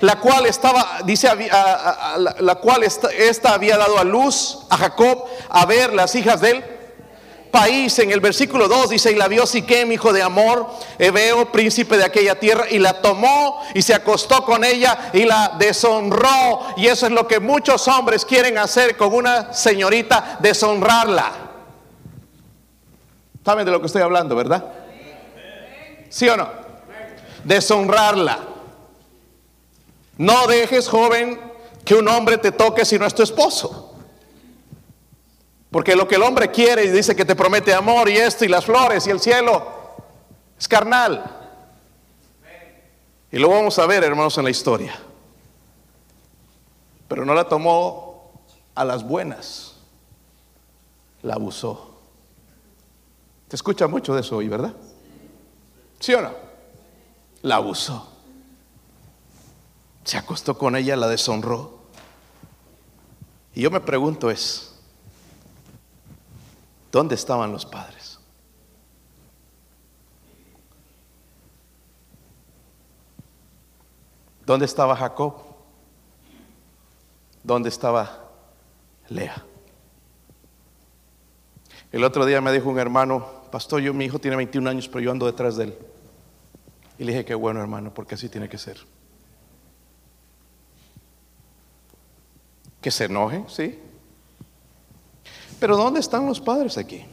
La 0.00 0.18
cual 0.18 0.46
estaba, 0.46 1.00
dice, 1.04 1.28
la, 2.38 2.54
cual 2.54 2.84
esta, 2.84 3.52
había 3.52 3.76
dado 3.76 3.98
a 3.98 4.04
luz 4.04 4.60
a 4.70 4.78
Jacob 4.78 5.26
a 5.50 5.66
ver 5.66 5.92
las 5.92 6.14
hijas 6.14 6.40
del 6.40 6.75
país. 7.56 7.98
En 8.00 8.10
el 8.10 8.20
versículo 8.20 8.68
2 8.68 8.90
dice, 8.90 9.12
y 9.12 9.14
la 9.14 9.28
vio 9.28 9.46
Siquem, 9.46 9.90
hijo 9.90 10.12
de 10.12 10.22
Amor, 10.22 10.66
Ebeo, 10.98 11.50
príncipe 11.50 11.96
de 11.96 12.04
aquella 12.04 12.38
tierra, 12.38 12.66
y 12.70 12.78
la 12.78 13.00
tomó 13.00 13.62
y 13.72 13.80
se 13.80 13.94
acostó 13.94 14.44
con 14.44 14.62
ella 14.62 15.10
y 15.14 15.24
la 15.24 15.54
deshonró. 15.58 16.60
Y 16.76 16.86
eso 16.86 17.06
es 17.06 17.12
lo 17.12 17.26
que 17.26 17.40
muchos 17.40 17.88
hombres 17.88 18.26
quieren 18.26 18.58
hacer 18.58 18.96
con 18.96 19.14
una 19.14 19.54
señorita, 19.54 20.36
deshonrarla. 20.40 21.32
¿Saben 23.42 23.64
de 23.64 23.70
lo 23.70 23.80
que 23.80 23.86
estoy 23.86 24.02
hablando, 24.02 24.36
verdad? 24.36 24.64
¿Sí 26.10 26.28
o 26.28 26.36
no? 26.36 26.50
Deshonrarla. 27.44 28.38
No 30.18 30.46
dejes, 30.46 30.88
joven, 30.88 31.40
que 31.84 31.94
un 31.94 32.06
hombre 32.08 32.36
te 32.36 32.52
toque 32.52 32.84
si 32.84 32.98
no 32.98 33.06
es 33.06 33.14
tu 33.14 33.22
esposo. 33.22 33.85
Porque 35.70 35.96
lo 35.96 36.06
que 36.06 36.14
el 36.14 36.22
hombre 36.22 36.50
quiere 36.50 36.84
y 36.84 36.88
dice 36.88 37.16
que 37.16 37.24
te 37.24 37.34
promete 37.34 37.74
amor 37.74 38.08
y 38.08 38.16
esto 38.16 38.44
y 38.44 38.48
las 38.48 38.64
flores 38.64 39.06
y 39.06 39.10
el 39.10 39.20
cielo 39.20 39.62
es 40.58 40.68
carnal. 40.68 41.36
Y 43.30 43.38
lo 43.38 43.50
vamos 43.50 43.78
a 43.78 43.86
ver, 43.86 44.04
hermanos, 44.04 44.38
en 44.38 44.44
la 44.44 44.50
historia. 44.50 44.98
Pero 47.08 47.24
no 47.24 47.34
la 47.34 47.48
tomó 47.48 48.32
a 48.74 48.84
las 48.84 49.02
buenas, 49.02 49.74
la 51.22 51.34
abusó. 51.34 51.96
Te 53.48 53.56
escucha 53.56 53.86
mucho 53.86 54.14
de 54.14 54.20
eso 54.20 54.36
hoy, 54.36 54.48
¿verdad? 54.48 54.74
¿Sí 56.00 56.14
o 56.14 56.20
no? 56.20 56.32
La 57.42 57.56
abusó. 57.56 58.12
Se 60.04 60.16
acostó 60.16 60.56
con 60.56 60.76
ella, 60.76 60.96
la 60.96 61.08
deshonró. 61.08 61.80
Y 63.54 63.62
yo 63.62 63.70
me 63.70 63.80
pregunto 63.80 64.30
es, 64.30 64.75
¿dónde 66.96 67.14
estaban 67.14 67.52
los 67.52 67.66
padres? 67.66 68.18
¿Dónde 74.46 74.64
estaba 74.64 74.96
Jacob? 74.96 75.34
¿Dónde 77.42 77.68
estaba 77.68 78.30
Lea? 79.10 79.44
El 81.92 82.02
otro 82.02 82.24
día 82.24 82.40
me 82.40 82.50
dijo 82.50 82.70
un 82.70 82.78
hermano, 82.78 83.26
pastor, 83.52 83.82
yo 83.82 83.92
mi 83.92 84.06
hijo 84.06 84.18
tiene 84.18 84.38
21 84.38 84.70
años, 84.70 84.88
pero 84.88 85.00
yo 85.00 85.10
ando 85.10 85.26
detrás 85.26 85.56
de 85.58 85.64
él. 85.64 85.78
Y 86.98 87.04
le 87.04 87.12
dije, 87.12 87.26
qué 87.26 87.34
bueno 87.34 87.60
hermano, 87.60 87.92
porque 87.92 88.14
así 88.14 88.30
tiene 88.30 88.48
que 88.48 88.56
ser. 88.56 88.78
Que 92.80 92.90
se 92.90 93.04
enoje, 93.04 93.44
sí. 93.48 93.82
Pero 95.58 95.76
¿dónde 95.76 96.00
están 96.00 96.26
los 96.26 96.40
padres 96.40 96.76
aquí? 96.76 97.04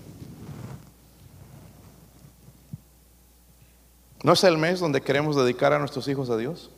¿No 4.23 4.33
es 4.33 4.43
el 4.43 4.57
mes 4.57 4.79
donde 4.79 5.01
queremos 5.01 5.35
dedicar 5.35 5.73
a 5.73 5.79
nuestros 5.79 6.07
hijos 6.07 6.29
a 6.29 6.37
Dios? 6.37 6.71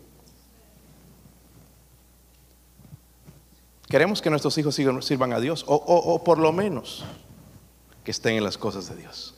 Queremos 3.87 4.21
que 4.21 4.29
nuestros 4.29 4.57
hijos 4.57 4.75
sirvan 4.75 5.33
a 5.33 5.39
Dios, 5.39 5.63
o, 5.67 5.75
o 5.75 6.23
por 6.23 6.39
lo 6.39 6.51
menos 6.51 7.05
que 8.03 8.11
estén 8.11 8.35
en 8.35 8.43
las 8.43 8.57
cosas 8.57 8.89
de 8.89 8.95
Dios. 8.95 9.35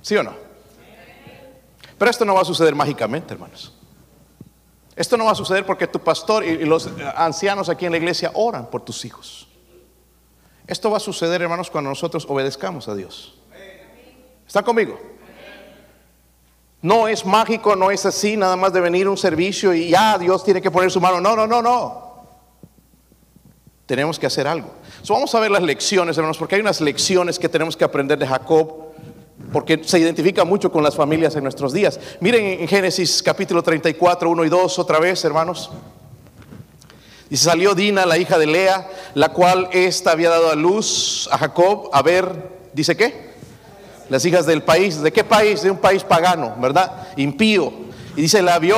¿Sí 0.00 0.16
o 0.16 0.22
no? 0.22 0.34
Pero 1.98 2.10
esto 2.10 2.24
no 2.24 2.34
va 2.34 2.42
a 2.42 2.44
suceder 2.44 2.74
mágicamente, 2.74 3.34
hermanos. 3.34 3.72
Esto 4.94 5.16
no 5.16 5.24
va 5.24 5.32
a 5.32 5.34
suceder 5.34 5.66
porque 5.66 5.86
tu 5.86 5.98
pastor 5.98 6.44
y 6.44 6.64
los 6.64 6.88
ancianos 7.16 7.68
aquí 7.68 7.86
en 7.86 7.92
la 7.92 7.98
iglesia 7.98 8.30
oran 8.34 8.70
por 8.70 8.82
tus 8.82 9.04
hijos. 9.04 9.45
Esto 10.66 10.90
va 10.90 10.96
a 10.96 11.00
suceder, 11.00 11.42
hermanos, 11.42 11.70
cuando 11.70 11.90
nosotros 11.90 12.26
obedezcamos 12.28 12.88
a 12.88 12.94
Dios. 12.94 13.34
¿Está 14.46 14.62
conmigo? 14.62 14.98
No 16.82 17.08
es 17.08 17.24
mágico, 17.24 17.74
no 17.74 17.90
es 17.90 18.04
así, 18.06 18.36
nada 18.36 18.56
más 18.56 18.72
de 18.72 18.80
venir 18.80 19.08
un 19.08 19.16
servicio 19.16 19.74
y 19.74 19.90
ya 19.90 20.18
Dios 20.18 20.44
tiene 20.44 20.60
que 20.60 20.70
poner 20.70 20.90
su 20.90 21.00
mano. 21.00 21.20
No, 21.20 21.34
no, 21.34 21.46
no, 21.46 21.62
no. 21.62 22.06
Tenemos 23.86 24.18
que 24.18 24.26
hacer 24.26 24.46
algo. 24.46 24.70
vamos 25.08 25.34
a 25.34 25.40
ver 25.40 25.50
las 25.50 25.62
lecciones, 25.62 26.16
hermanos, 26.16 26.38
porque 26.38 26.56
hay 26.56 26.60
unas 26.60 26.80
lecciones 26.80 27.38
que 27.38 27.48
tenemos 27.48 27.76
que 27.76 27.84
aprender 27.84 28.18
de 28.18 28.26
Jacob 28.26 28.86
porque 29.52 29.82
se 29.84 29.98
identifica 29.98 30.44
mucho 30.44 30.72
con 30.72 30.82
las 30.82 30.94
familias 30.94 31.36
en 31.36 31.42
nuestros 31.42 31.72
días. 31.72 32.00
Miren 32.20 32.60
en 32.60 32.68
Génesis 32.68 33.22
capítulo 33.22 33.62
34, 33.62 34.28
1 34.28 34.44
y 34.44 34.48
2 34.48 34.78
otra 34.78 34.98
vez, 34.98 35.24
hermanos. 35.24 35.70
Y 37.28 37.36
salió 37.36 37.74
Dina, 37.74 38.06
la 38.06 38.18
hija 38.18 38.38
de 38.38 38.46
Lea, 38.46 38.88
la 39.14 39.30
cual 39.30 39.68
ésta 39.72 40.12
había 40.12 40.30
dado 40.30 40.50
a 40.50 40.54
luz 40.54 41.28
a 41.32 41.38
Jacob. 41.38 41.90
A 41.92 42.02
ver, 42.02 42.50
¿dice 42.72 42.96
qué? 42.96 43.34
Las 44.08 44.24
hijas 44.24 44.46
del 44.46 44.62
país. 44.62 45.02
¿De 45.02 45.12
qué 45.12 45.24
país? 45.24 45.62
De 45.62 45.70
un 45.70 45.78
país 45.78 46.04
pagano, 46.04 46.54
¿verdad? 46.58 47.08
Impío. 47.16 47.72
Y 48.14 48.22
dice, 48.22 48.40
la 48.42 48.58
vio 48.58 48.76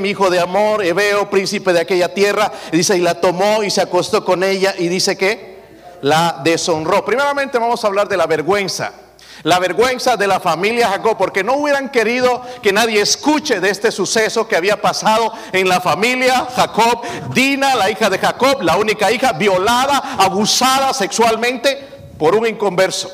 mi 0.00 0.08
hijo 0.08 0.30
de 0.30 0.40
amor, 0.40 0.84
Ebeo, 0.84 1.30
príncipe 1.30 1.72
de 1.72 1.80
aquella 1.80 2.12
tierra. 2.12 2.50
Y 2.72 2.78
dice, 2.78 2.96
y 2.96 3.00
la 3.00 3.20
tomó 3.20 3.62
y 3.62 3.70
se 3.70 3.82
acostó 3.82 4.24
con 4.24 4.42
ella. 4.42 4.74
Y 4.76 4.88
dice 4.88 5.16
que 5.16 5.58
la 6.00 6.40
deshonró. 6.42 7.04
Primeramente 7.04 7.58
vamos 7.58 7.84
a 7.84 7.86
hablar 7.86 8.08
de 8.08 8.16
la 8.16 8.26
vergüenza. 8.26 8.92
La 9.42 9.58
vergüenza 9.58 10.16
de 10.16 10.26
la 10.26 10.40
familia 10.40 10.88
Jacob, 10.88 11.16
porque 11.16 11.44
no 11.44 11.54
hubieran 11.54 11.90
querido 11.90 12.42
que 12.62 12.72
nadie 12.72 13.00
escuche 13.00 13.60
de 13.60 13.70
este 13.70 13.92
suceso 13.92 14.48
que 14.48 14.56
había 14.56 14.80
pasado 14.80 15.32
en 15.52 15.68
la 15.68 15.80
familia 15.80 16.46
Jacob. 16.54 17.02
Dina, 17.32 17.74
la 17.74 17.90
hija 17.90 18.10
de 18.10 18.18
Jacob, 18.18 18.62
la 18.62 18.76
única 18.76 19.10
hija, 19.12 19.32
violada, 19.32 20.16
abusada 20.18 20.92
sexualmente 20.92 21.78
por 22.18 22.34
un 22.34 22.46
inconverso. 22.46 23.10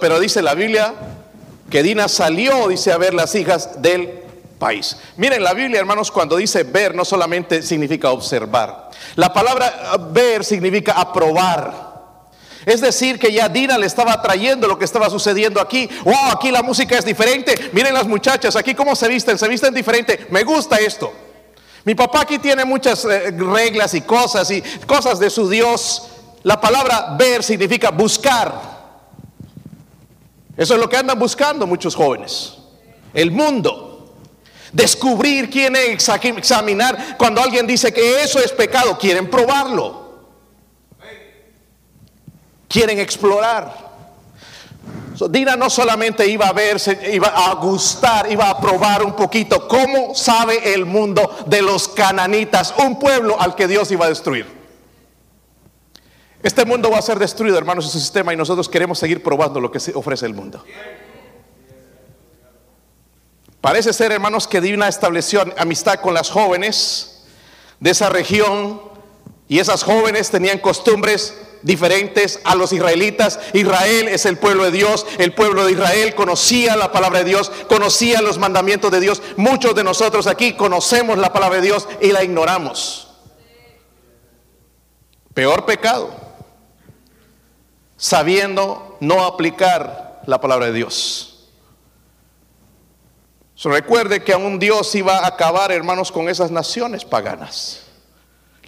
pero 0.00 0.18
dice 0.18 0.42
la 0.42 0.54
Biblia 0.54 0.94
que 1.70 1.82
Dina 1.82 2.08
salió, 2.08 2.68
dice, 2.68 2.92
a 2.92 2.98
ver 2.98 3.14
las 3.14 3.34
hijas 3.34 3.80
del 3.80 4.20
país. 4.58 4.96
Miren, 5.16 5.42
la 5.42 5.54
Biblia, 5.54 5.80
hermanos, 5.80 6.10
cuando 6.10 6.36
dice 6.36 6.64
ver, 6.64 6.94
no 6.94 7.04
solamente 7.04 7.62
significa 7.62 8.10
observar. 8.10 8.90
La 9.16 9.32
palabra 9.32 9.96
ver 10.10 10.44
significa 10.44 10.92
aprobar. 10.92 11.89
Es 12.66 12.80
decir, 12.80 13.18
que 13.18 13.32
ya 13.32 13.48
Dina 13.48 13.78
le 13.78 13.86
estaba 13.86 14.20
trayendo 14.20 14.68
lo 14.68 14.78
que 14.78 14.84
estaba 14.84 15.08
sucediendo 15.08 15.60
aquí. 15.60 15.88
Wow, 16.04 16.32
aquí 16.32 16.50
la 16.50 16.62
música 16.62 16.98
es 16.98 17.04
diferente. 17.04 17.70
Miren 17.72 17.94
las 17.94 18.06
muchachas, 18.06 18.54
aquí 18.56 18.74
cómo 18.74 18.94
se 18.94 19.08
visten, 19.08 19.38
se 19.38 19.48
visten 19.48 19.72
diferente. 19.72 20.26
Me 20.30 20.44
gusta 20.44 20.76
esto. 20.76 21.12
Mi 21.84 21.94
papá 21.94 22.22
aquí 22.22 22.38
tiene 22.38 22.64
muchas 22.64 23.04
eh, 23.06 23.30
reglas 23.30 23.94
y 23.94 24.02
cosas 24.02 24.50
y 24.50 24.60
cosas 24.86 25.18
de 25.18 25.30
su 25.30 25.48
Dios. 25.48 26.08
La 26.42 26.60
palabra 26.60 27.16
ver 27.18 27.42
significa 27.42 27.90
buscar. 27.90 28.80
Eso 30.56 30.74
es 30.74 30.80
lo 30.80 30.88
que 30.88 30.98
andan 30.98 31.18
buscando 31.18 31.66
muchos 31.66 31.94
jóvenes. 31.94 32.58
El 33.14 33.30
mundo. 33.30 33.86
Descubrir 34.72 35.50
quién 35.50 35.74
es, 35.74 36.08
examinar. 36.08 37.16
Cuando 37.16 37.40
alguien 37.40 37.66
dice 37.66 37.92
que 37.92 38.22
eso 38.22 38.38
es 38.38 38.52
pecado, 38.52 38.96
quieren 38.98 39.28
probarlo 39.28 40.09
quieren 42.70 43.00
explorar. 43.00 43.90
Dina 45.28 45.54
no 45.54 45.68
solamente 45.68 46.26
iba 46.26 46.46
a 46.46 46.52
verse, 46.52 47.12
iba 47.12 47.28
a 47.28 47.54
gustar, 47.56 48.32
iba 48.32 48.48
a 48.48 48.58
probar 48.58 49.04
un 49.04 49.14
poquito 49.14 49.68
cómo 49.68 50.14
sabe 50.14 50.72
el 50.72 50.86
mundo 50.86 51.44
de 51.46 51.60
los 51.60 51.88
cananitas, 51.88 52.72
un 52.78 52.98
pueblo 52.98 53.38
al 53.38 53.54
que 53.54 53.68
Dios 53.68 53.90
iba 53.90 54.06
a 54.06 54.08
destruir. 54.08 54.46
Este 56.42 56.64
mundo 56.64 56.90
va 56.90 56.98
a 56.98 57.02
ser 57.02 57.18
destruido, 57.18 57.58
hermanos, 57.58 57.84
en 57.84 57.90
su 57.90 57.98
sistema 57.98 58.32
y 58.32 58.36
nosotros 58.36 58.66
queremos 58.66 58.98
seguir 58.98 59.22
probando 59.22 59.60
lo 59.60 59.70
que 59.70 59.78
ofrece 59.94 60.24
el 60.24 60.32
mundo. 60.32 60.64
Parece 63.60 63.92
ser, 63.92 64.10
hermanos, 64.12 64.48
que 64.48 64.62
Dina 64.62 64.88
estableció 64.88 65.44
amistad 65.58 65.96
con 65.96 66.14
las 66.14 66.30
jóvenes 66.30 67.26
de 67.78 67.90
esa 67.90 68.08
región 68.08 68.80
y 69.48 69.58
esas 69.58 69.82
jóvenes 69.82 70.30
tenían 70.30 70.60
costumbres 70.60 71.36
diferentes 71.62 72.40
a 72.44 72.54
los 72.54 72.72
israelitas. 72.72 73.38
Israel 73.52 74.08
es 74.08 74.26
el 74.26 74.38
pueblo 74.38 74.64
de 74.64 74.70
Dios. 74.70 75.06
El 75.18 75.32
pueblo 75.34 75.64
de 75.64 75.72
Israel 75.72 76.14
conocía 76.14 76.76
la 76.76 76.92
palabra 76.92 77.20
de 77.20 77.26
Dios, 77.26 77.50
conocía 77.68 78.20
los 78.22 78.38
mandamientos 78.38 78.90
de 78.90 79.00
Dios. 79.00 79.22
Muchos 79.36 79.74
de 79.74 79.84
nosotros 79.84 80.26
aquí 80.26 80.54
conocemos 80.54 81.18
la 81.18 81.32
palabra 81.32 81.56
de 81.60 81.66
Dios 81.66 81.88
y 82.00 82.12
la 82.12 82.24
ignoramos. 82.24 83.08
Peor 85.34 85.64
pecado, 85.64 86.10
sabiendo 87.96 88.96
no 89.00 89.24
aplicar 89.24 90.22
la 90.26 90.40
palabra 90.40 90.66
de 90.66 90.72
Dios. 90.72 91.26
recuerde 93.62 94.24
que 94.24 94.32
aún 94.32 94.58
Dios 94.58 94.94
iba 94.94 95.18
a 95.18 95.26
acabar, 95.26 95.70
hermanos, 95.70 96.10
con 96.10 96.28
esas 96.28 96.50
naciones 96.50 97.04
paganas. 97.04 97.89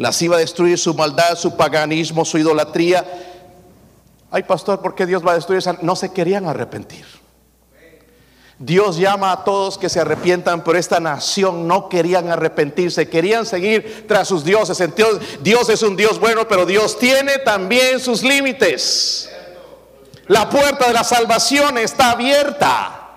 Las 0.02 0.20
iba 0.20 0.34
a 0.34 0.40
destruir 0.40 0.80
su 0.80 0.94
maldad, 0.94 1.36
su 1.36 1.56
paganismo, 1.56 2.24
su 2.24 2.36
idolatría. 2.36 3.04
Ay, 4.32 4.42
pastor, 4.42 4.80
¿por 4.80 4.96
qué 4.96 5.06
Dios 5.06 5.24
va 5.24 5.30
a 5.30 5.34
destruir 5.36 5.58
esa? 5.60 5.78
No 5.80 5.94
se 5.94 6.12
querían 6.12 6.48
arrepentir. 6.48 7.06
Dios 8.58 8.96
llama 8.96 9.30
a 9.30 9.44
todos 9.44 9.78
que 9.78 9.88
se 9.88 10.00
arrepientan, 10.00 10.64
pero 10.64 10.76
esta 10.76 10.98
nación 10.98 11.68
no 11.68 11.88
querían 11.88 12.30
arrepentirse, 12.30 13.08
querían 13.08 13.46
seguir 13.46 14.08
tras 14.08 14.26
sus 14.26 14.42
dioses. 14.42 14.82
Dios 15.40 15.68
es 15.68 15.82
un 15.84 15.94
Dios 15.94 16.18
bueno, 16.18 16.48
pero 16.48 16.66
Dios 16.66 16.98
tiene 16.98 17.38
también 17.38 18.00
sus 18.00 18.24
límites. 18.24 19.30
La 20.26 20.50
puerta 20.50 20.88
de 20.88 20.94
la 20.94 21.04
salvación 21.04 21.78
está 21.78 22.10
abierta, 22.10 23.08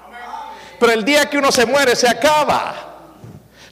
pero 0.80 0.92
el 0.92 1.04
día 1.04 1.32
que 1.32 1.40
uno 1.40 1.52
se 1.52 1.66
muere 1.66 1.96
se 1.96 2.08
acaba. 2.08 2.95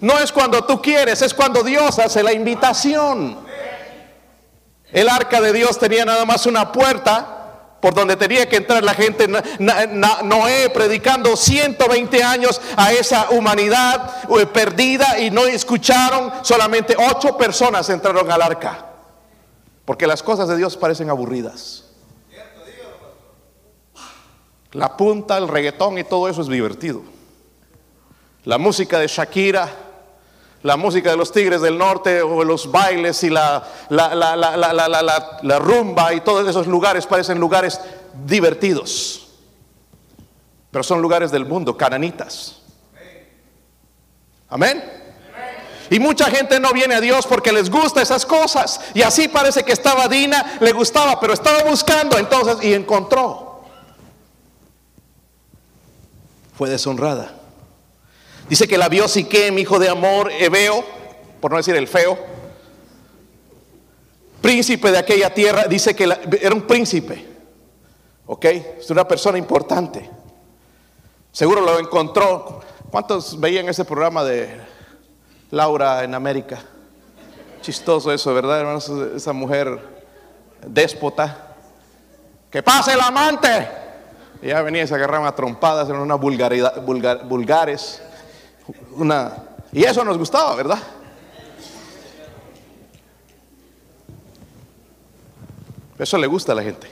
No 0.04 0.20
es 0.20 0.34
cuando 0.34 0.66
tú 0.66 0.82
quieres, 0.82 1.22
es 1.22 1.34
cuando 1.34 1.64
Dios 1.64 1.98
hace 1.98 2.22
la 2.24 2.34
invitación. 2.34 3.38
El 4.92 5.08
arca 5.08 5.40
de 5.40 5.54
Dios 5.54 5.80
tenía 5.80 6.04
nada 6.04 6.26
más 6.26 6.46
una 6.46 6.74
puerta 6.74 7.78
por 7.80 7.94
donde 7.94 8.18
tenía 8.18 8.50
que 8.50 8.58
entrar 8.58 8.84
la 8.84 8.96
gente. 8.96 9.30
Noé 9.30 10.70
predicando 10.72 11.38
120 11.38 12.22
años 12.22 12.60
a 12.76 12.92
esa 12.92 13.30
humanidad 13.30 14.26
eh, 14.38 14.46
perdida 14.46 15.20
y 15.20 15.32
no 15.32 15.46
escucharon. 15.46 16.34
Solamente 16.42 16.98
ocho 16.98 17.38
personas 17.38 17.90
entraron 17.90 18.30
al 18.30 18.42
arca. 18.42 18.86
Porque 19.86 20.06
las 20.06 20.22
cosas 20.22 20.50
de 20.50 20.58
Dios 20.58 20.76
parecen 20.76 21.10
aburridas. 21.10 21.86
La 24.74 24.98
punta, 24.98 25.38
el 25.38 25.48
reggaetón 25.48 25.98
y 25.98 26.04
todo 26.04 26.28
eso 26.28 26.42
es 26.42 26.50
divertido. 26.50 27.04
La 28.44 28.58
música 28.58 29.00
de 29.00 29.08
Shakira, 29.08 29.83
la 30.64 30.78
música 30.78 31.12
de 31.12 31.18
los 31.18 31.32
Tigres 31.32 31.62
del 31.62 31.78
Norte 31.78 32.22
o 32.22 32.44
los 32.44 32.72
bailes 32.72 33.22
y 33.24 33.30
la, 33.30 33.64
la, 33.90 35.60
rumba 35.60 36.14
y 36.14 36.22
todos 36.22 36.48
esos 36.48 36.68
lugares 36.68 37.06
parecen 37.06 37.38
lugares 37.38 37.80
divertidos. 38.26 39.28
Pero 40.72 40.84
son 40.84 41.02
lugares 41.02 41.32
del 41.32 41.46
mundo, 41.46 41.78
cananitas. 41.78 42.62
Amén. 44.50 45.02
Y 45.90 46.00
mucha 46.00 46.32
gente 46.32 46.60
no 46.60 46.72
viene 46.72 46.96
a 46.96 47.02
Dios 47.02 47.28
porque 47.28 47.52
les 47.52 47.70
gusta 47.70 48.02
esas 48.02 48.26
cosas. 48.26 48.80
Y 48.94 49.02
así 49.02 49.28
parece 49.28 49.64
que 49.64 49.74
estaba 49.74 50.08
Dina, 50.08 50.58
le 50.62 50.72
gustaba, 50.72 51.20
pero 51.20 51.34
estaba 51.34 51.64
buscando 51.64 52.18
entonces 52.18 52.58
y 52.64 52.74
encontró. 52.74 53.66
Fue 56.58 56.70
deshonrada. 56.70 57.43
Dice 58.50 58.68
que 58.68 58.78
la 58.78 58.90
vio 58.90 59.08
Siquem, 59.08 59.58
hijo 59.58 59.80
de 59.80 59.90
amor, 59.90 60.32
Ebeo, 60.32 60.84
por 61.40 61.52
no 61.52 61.58
decir 61.58 61.76
el 61.76 61.88
feo, 61.88 62.18
príncipe 64.42 64.92
de 64.92 64.98
aquella 64.98 65.34
tierra, 65.34 65.66
dice 65.66 65.96
que 65.96 66.04
era 66.04 66.54
un 66.54 66.64
príncipe, 66.64 67.26
¿ok? 68.26 68.46
Es 68.46 68.90
una 68.90 69.08
persona 69.08 69.38
importante. 69.38 70.10
Seguro 71.32 71.62
lo 71.62 71.80
encontró. 71.80 72.62
¿Cuántos 72.92 73.40
veían 73.40 73.68
ese 73.70 73.86
programa 73.86 74.24
de 74.24 74.56
Laura 75.52 76.04
en 76.04 76.14
América? 76.14 76.62
Chistoso 77.62 78.12
eso, 78.12 78.34
¿verdad, 78.34 78.60
hermanos? 78.60 78.90
Esa 79.16 79.34
mujer 79.34 79.80
déspota. 80.68 81.56
Que 82.52 82.62
pase 82.62 82.94
el 82.94 83.02
amante. 83.02 83.68
Y 84.42 84.48
ya 84.48 84.62
venía 84.62 84.84
y 84.84 84.88
se 84.88 84.94
agarraban 84.94 85.26
a 85.26 85.34
trompadas, 85.34 85.88
eran 85.90 86.02
unas 86.02 86.20
vulgaridad, 86.20 86.82
vulgares 86.82 88.02
una... 88.96 89.44
Y 89.72 89.84
eso 89.84 90.04
nos 90.04 90.18
gustaba, 90.18 90.56
¿verdad? 90.56 90.80
Eso 95.98 96.18
le 96.18 96.28
gusta 96.28 96.52
a 96.52 96.56
la 96.56 96.64
gente. 96.64 96.88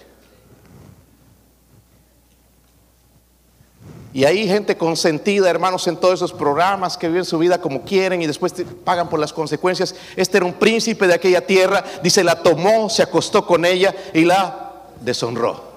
Y 4.14 4.26
hay 4.26 4.46
gente 4.48 4.78
consentida, 4.78 5.50
hermanos, 5.50 5.88
en 5.88 5.96
todos 5.96 6.16
esos 6.16 6.34
programas 6.34 6.98
que 6.98 7.08
viven 7.08 7.24
su 7.24 7.38
vida 7.38 7.62
como 7.62 7.84
quieren 7.84 8.22
y 8.22 8.28
después 8.28 8.54
pagan 8.84 9.10
por 9.10 9.20
las 9.20 9.32
consecuencias. 9.32 9.96
Este 10.18 10.38
era 10.38 10.46
un 10.46 10.54
príncipe 10.54 11.08
de 11.08 11.14
aquella 11.14 11.46
tierra, 11.46 11.84
dice, 12.04 12.24
la 12.24 12.44
tomó, 12.44 12.90
se 12.90 13.04
acostó 13.04 13.46
con 13.46 13.64
ella 13.64 13.96
y 14.14 14.26
la 14.26 14.74
deshonró. 15.00 15.71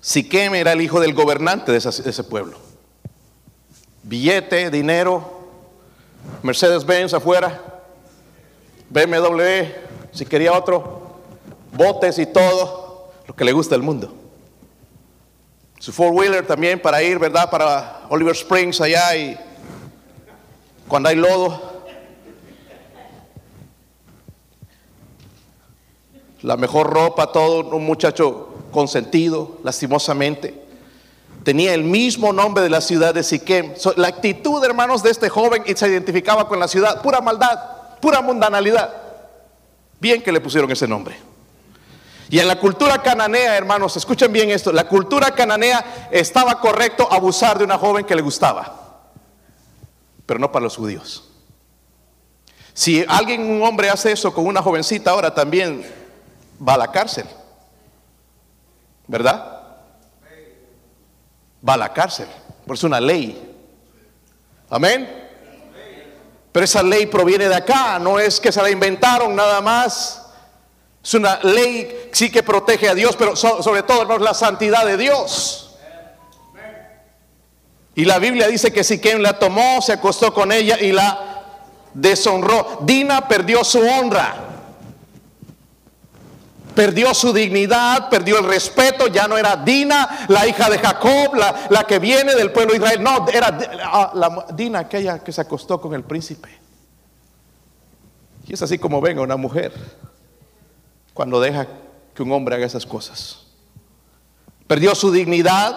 Siquem 0.00 0.54
era 0.54 0.72
el 0.72 0.80
hijo 0.80 1.00
del 1.00 1.14
gobernante 1.14 1.72
de, 1.72 1.78
ese 1.78 2.24
pueblo. 2.24 2.56
Billete, 4.02 4.70
dinero, 4.70 5.38
Mercedes-Benz 6.42 7.14
afuera, 7.14 7.60
BMW, 8.90 9.68
si 10.12 10.24
quería 10.24 10.52
otro, 10.52 11.18
botes 11.72 12.18
y 12.18 12.26
todo, 12.26 13.12
lo 13.26 13.34
que 13.34 13.44
le 13.44 13.52
gusta 13.52 13.74
al 13.74 13.82
mundo. 13.82 14.14
Su 15.78 15.92
four-wheeler 15.92 16.46
también 16.46 16.80
para 16.80 17.02
ir, 17.02 17.18
¿verdad? 17.18 17.50
Para 17.50 18.02
Oliver 18.08 18.34
Springs 18.34 18.80
allá 18.80 19.16
y 19.16 19.38
cuando 20.88 21.08
hay 21.08 21.16
lodo. 21.16 21.78
La 26.42 26.56
mejor 26.56 26.92
ropa, 26.92 27.30
todo, 27.32 27.76
un 27.76 27.84
muchacho 27.84 28.47
consentido, 28.70 29.58
lastimosamente. 29.62 30.68
Tenía 31.44 31.72
el 31.74 31.84
mismo 31.84 32.32
nombre 32.32 32.62
de 32.62 32.70
la 32.70 32.80
ciudad 32.80 33.14
de 33.14 33.22
Siquem. 33.22 33.74
la 33.96 34.08
actitud, 34.08 34.62
hermanos, 34.64 35.02
de 35.02 35.10
este 35.10 35.28
joven 35.28 35.62
se 35.76 35.88
identificaba 35.88 36.48
con 36.48 36.58
la 36.58 36.68
ciudad, 36.68 37.00
pura 37.02 37.20
maldad, 37.20 37.58
pura 38.00 38.20
mundanalidad. 38.20 38.92
Bien 40.00 40.22
que 40.22 40.32
le 40.32 40.40
pusieron 40.40 40.70
ese 40.70 40.86
nombre. 40.86 41.16
Y 42.30 42.38
en 42.38 42.48
la 42.48 42.58
cultura 42.58 43.02
cananea, 43.02 43.56
hermanos, 43.56 43.96
escuchen 43.96 44.32
bien 44.32 44.50
esto, 44.50 44.72
la 44.72 44.86
cultura 44.86 45.30
cananea 45.30 46.08
estaba 46.10 46.60
correcto 46.60 47.08
abusar 47.10 47.58
de 47.58 47.64
una 47.64 47.78
joven 47.78 48.04
que 48.04 48.14
le 48.14 48.20
gustaba, 48.20 49.00
pero 50.26 50.38
no 50.38 50.52
para 50.52 50.64
los 50.64 50.76
judíos. 50.76 51.24
Si 52.74 53.04
alguien, 53.08 53.50
un 53.50 53.62
hombre 53.62 53.88
hace 53.88 54.12
eso 54.12 54.32
con 54.32 54.46
una 54.46 54.62
jovencita 54.62 55.10
ahora, 55.10 55.34
también 55.34 55.84
va 56.66 56.74
a 56.74 56.78
la 56.78 56.92
cárcel. 56.92 57.24
¿Verdad? 59.08 59.62
Va 61.66 61.74
a 61.74 61.76
la 61.78 61.92
cárcel, 61.92 62.28
por 62.66 62.76
es 62.76 62.84
una 62.84 63.00
ley. 63.00 63.56
Amén. 64.70 65.26
Pero 66.52 66.64
esa 66.64 66.82
ley 66.82 67.06
proviene 67.06 67.48
de 67.48 67.56
acá, 67.56 67.98
no 67.98 68.20
es 68.20 68.38
que 68.38 68.52
se 68.52 68.62
la 68.62 68.70
inventaron 68.70 69.34
nada 69.34 69.60
más. 69.60 70.26
Es 71.02 71.14
una 71.14 71.40
ley 71.42 72.10
sí 72.12 72.30
que 72.30 72.42
protege 72.42 72.88
a 72.88 72.94
Dios, 72.94 73.16
pero 73.16 73.34
sobre 73.34 73.82
todo 73.82 74.14
es 74.14 74.20
la 74.20 74.34
santidad 74.34 74.84
de 74.84 74.96
Dios. 74.96 75.76
Y 77.94 78.04
la 78.04 78.18
Biblia 78.18 78.46
dice 78.46 78.72
que 78.72 78.84
si 78.84 79.00
quien 79.00 79.22
la 79.22 79.38
tomó, 79.38 79.82
se 79.82 79.94
acostó 79.94 80.32
con 80.32 80.52
ella 80.52 80.78
y 80.78 80.92
la 80.92 81.42
deshonró. 81.94 82.78
Dina 82.82 83.26
perdió 83.26 83.64
su 83.64 83.80
honra 83.80 84.47
perdió 86.78 87.12
su 87.12 87.32
dignidad, 87.32 88.08
perdió 88.08 88.38
el 88.38 88.44
respeto, 88.44 89.08
ya 89.08 89.26
no 89.26 89.36
era 89.36 89.56
Dina, 89.56 90.26
la 90.28 90.46
hija 90.46 90.70
de 90.70 90.78
Jacob, 90.78 91.34
la, 91.34 91.82
que 91.82 91.98
viene 91.98 92.36
del 92.36 92.52
pueblo 92.52 92.70
de 92.70 92.78
Israel, 92.78 93.02
no, 93.02 93.26
era 93.28 93.58
ah, 93.82 94.12
la, 94.14 94.46
Dina, 94.54 94.78
aquella 94.78 95.18
que 95.18 95.32
se 95.32 95.40
acostó 95.40 95.80
con 95.80 95.92
el 95.92 96.04
príncipe. 96.04 96.48
Y 98.46 98.54
es 98.54 98.62
así 98.62 98.78
como 98.78 99.00
venga 99.00 99.22
una 99.22 99.36
mujer 99.36 99.72
cuando 101.12 101.40
deja 101.40 101.66
que 102.14 102.22
un 102.22 102.30
hombre 102.30 102.54
haga 102.54 102.66
esas 102.66 102.86
cosas. 102.86 103.40
Perdió 104.68 104.94
su 104.94 105.10
dignidad, 105.10 105.74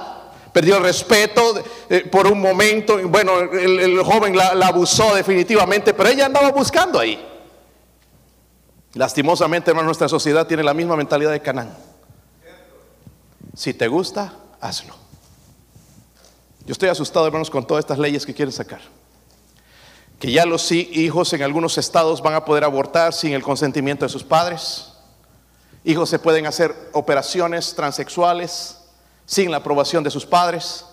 perdió 0.54 0.78
el 0.78 0.84
respeto 0.84 1.64
eh, 1.90 2.08
por 2.12 2.28
un 2.28 2.40
momento. 2.40 3.00
Bueno, 3.10 3.40
el, 3.40 4.00
joven 4.04 4.38
la, 4.38 4.50
abusó 4.68 5.16
definitivamente, 5.16 5.96
pero 5.96 6.10
ella 6.10 6.28
andaba 6.28 6.52
buscando 6.52 7.00
ahí. 7.00 7.31
Lastimosamente, 8.94 9.72
hermano, 9.72 9.86
nuestra 9.86 10.10
sociedad 10.10 10.48
tiene 10.48 10.64
la 10.64 10.74
misma 10.74 10.96
mentalidad 10.96 11.32
de 11.32 11.42
Canaán. 11.42 11.74
Si 13.56 13.74
te 13.74 13.88
gusta, 13.88 14.34
hazlo. 14.60 14.96
Yo 16.66 16.74
estoy 16.74 16.90
asustado, 16.90 17.26
hermanos, 17.26 17.50
con 17.50 17.66
todas 17.66 17.84
estas 17.84 18.00
leyes 18.00 18.26
que 18.26 18.34
quieren 18.34 18.52
sacar. 18.52 18.82
Que 20.20 20.32
ya 20.32 20.46
los 20.46 20.72
hijos 20.72 21.34
en 21.34 21.42
algunos 21.42 21.78
estados 21.78 22.22
van 22.22 22.36
a 22.36 22.46
poder 22.46 22.64
abortar 22.64 23.14
sin 23.14 23.34
el 23.34 23.42
consentimiento 23.42 24.06
de 24.06 24.10
sus 24.10 24.24
padres. 24.24 24.94
Hijos 25.84 26.10
se 26.10 26.20
pueden 26.20 26.46
hacer 26.46 26.76
operaciones 26.94 27.74
transexuales 27.74 28.78
sin 29.26 29.50
la 29.50 29.58
aprobación 29.58 30.04
de 30.04 30.12
sus 30.12 30.26
padres. 30.26 30.86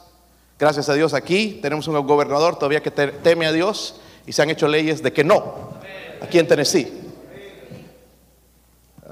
Gracias 0.58 0.88
a 0.88 0.94
Dios 0.94 1.12
aquí 1.14 1.58
tenemos 1.60 1.86
un 1.88 2.06
gobernador 2.06 2.56
todavía 2.56 2.82
que 2.82 2.90
teme 2.90 3.46
a 3.46 3.52
Dios 3.52 4.00
y 4.26 4.32
se 4.32 4.42
han 4.42 4.50
hecho 4.50 4.66
leyes 4.66 5.02
de 5.02 5.12
que 5.12 5.24
no, 5.24 5.74
aquí 6.22 6.38
en 6.38 6.48
Tennessee. 6.48 7.07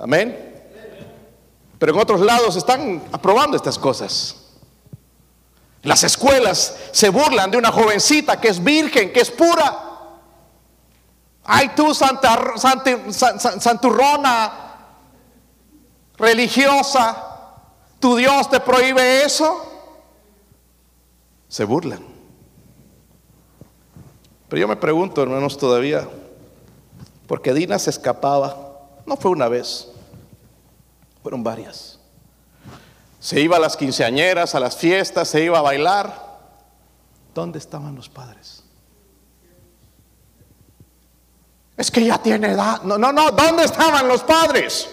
Amén. 0.00 0.54
Pero 1.78 1.92
en 1.92 1.98
otros 1.98 2.20
lados 2.20 2.56
están 2.56 3.02
aprobando 3.12 3.56
estas 3.56 3.78
cosas. 3.78 4.36
Las 5.82 6.02
escuelas 6.04 6.76
se 6.90 7.10
burlan 7.10 7.50
de 7.50 7.58
una 7.58 7.70
jovencita 7.70 8.40
que 8.40 8.48
es 8.48 8.62
virgen, 8.62 9.12
que 9.12 9.20
es 9.20 9.30
pura. 9.30 9.82
Ay, 11.44 11.70
tú, 11.76 11.94
Santa, 11.94 12.54
santurrona, 13.60 14.52
religiosa, 16.16 17.24
tu 18.00 18.16
Dios 18.16 18.50
te 18.50 18.58
prohíbe 18.58 19.22
eso. 19.22 19.64
Se 21.48 21.64
burlan. 21.64 22.04
Pero 24.48 24.60
yo 24.60 24.68
me 24.68 24.76
pregunto, 24.76 25.22
hermanos, 25.22 25.56
todavía, 25.56 26.08
porque 27.28 27.52
Dina 27.54 27.78
se 27.78 27.90
escapaba 27.90 28.65
no 29.06 29.16
fue 29.16 29.30
una 29.30 29.48
vez, 29.48 29.88
fueron 31.22 31.42
varias. 31.42 31.98
Se 33.20 33.40
iba 33.40 33.56
a 33.56 33.60
las 33.60 33.76
quinceañeras, 33.76 34.54
a 34.54 34.60
las 34.60 34.76
fiestas, 34.76 35.28
se 35.28 35.42
iba 35.42 35.58
a 35.58 35.62
bailar. 35.62 36.26
¿Dónde 37.34 37.58
estaban 37.58 37.94
los 37.94 38.08
padres? 38.08 38.62
Es 41.76 41.90
que 41.90 42.04
ya 42.04 42.18
tiene 42.18 42.52
edad. 42.52 42.82
No, 42.82 42.96
no, 42.96 43.12
no, 43.12 43.30
¿dónde 43.30 43.64
estaban 43.64 44.08
los 44.08 44.22
padres? 44.22 44.88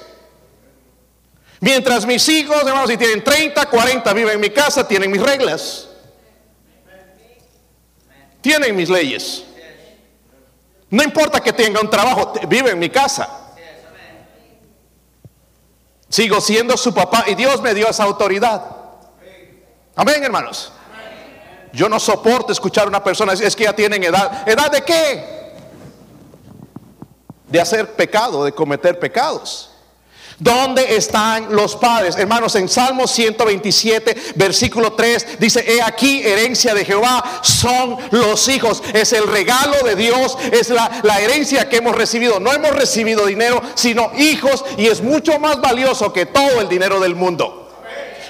Mientras 1.60 2.06
mis 2.06 2.28
hijos, 2.28 2.58
hermanos, 2.58 2.89
si 2.89 2.97
tienen 2.97 3.23
30, 3.23 3.65
40, 3.67 4.13
viven 4.13 4.34
en 4.34 4.39
mi 4.39 4.49
casa, 4.49 4.86
tienen 4.88 5.10
mis 5.10 5.21
reglas. 5.21 5.88
Tienen 8.41 8.76
mis 8.76 8.89
leyes. 8.89 9.45
No 10.89 11.02
importa 11.04 11.39
que 11.39 11.54
tenga 11.54 11.80
un 11.80 11.89
trabajo, 11.89 12.34
vive 12.47 12.71
en 12.71 12.80
mi 12.80 12.89
casa. 12.89 13.42
Sigo 16.13 16.39
siendo 16.41 16.78
su 16.78 16.93
papá 16.93 17.23
y 17.26 17.34
Dios 17.34 17.60
me 17.63 17.73
dio 17.73 17.89
esa 17.89 18.04
autoridad. 18.04 18.63
Amén, 19.95 20.23
hermanos. 20.23 20.71
Yo 21.71 21.89
no 21.89 21.99
soporto 21.99 22.52
escuchar 22.52 22.86
a 22.86 22.88
una 22.88 23.04
persona 23.04 23.34
es 23.34 23.56
que 23.56 23.63
ya 23.63 23.73
tienen 23.73 24.04
edad. 24.04 24.47
¿Edad 24.47 24.71
de 24.71 24.84
qué? 24.84 25.56
De 27.47 27.60
hacer 27.60 27.93
pecado, 27.95 28.45
de 28.45 28.52
cometer 28.52 28.99
pecados. 28.99 29.72
¿Dónde 30.39 30.96
están 30.96 31.56
los 31.56 31.76
padres? 31.76 32.17
Hermanos, 32.17 32.56
en 32.56 32.67
Salmo 32.67 33.08
127, 33.08 34.34
versículo 34.36 34.93
3, 34.93 35.39
dice, 35.39 35.63
he 35.67 35.82
aquí, 35.82 36.22
herencia 36.24 36.74
de 36.74 36.86
Jehová 36.86 37.41
son 37.43 37.98
los 38.12 38.48
hijos. 38.48 38.82
Es 38.93 39.13
el 39.13 39.28
regalo 39.28 39.76
de 39.84 39.96
Dios, 39.96 40.38
es 40.52 40.69
la, 40.69 41.02
la 41.04 41.19
herencia 41.22 41.69
que 41.69 41.78
hemos 41.78 41.96
recibido. 41.96 42.39
No 42.39 42.52
hemos 42.52 42.72
recibido 42.72 43.26
dinero, 43.26 43.62
sino 43.76 44.12
hijos 44.17 44.65
y 44.78 44.88
es 44.88 45.02
mucho 45.02 45.39
más 45.39 45.62
valioso 45.62 46.12
que 46.12 46.26
todo 46.26 46.62
el 46.62 46.67
dinero 46.67 47.00
del 47.00 47.15
mundo. 47.15 47.60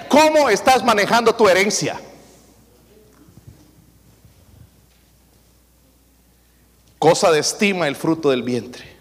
¿Cómo 0.10 0.50
estás 0.50 0.84
manejando 0.84 1.34
tu 1.34 1.48
herencia? 1.48 2.00
Cosa 7.00 7.32
de 7.32 7.40
estima 7.40 7.88
el 7.88 7.96
fruto 7.96 8.30
del 8.30 8.44
vientre. 8.44 8.93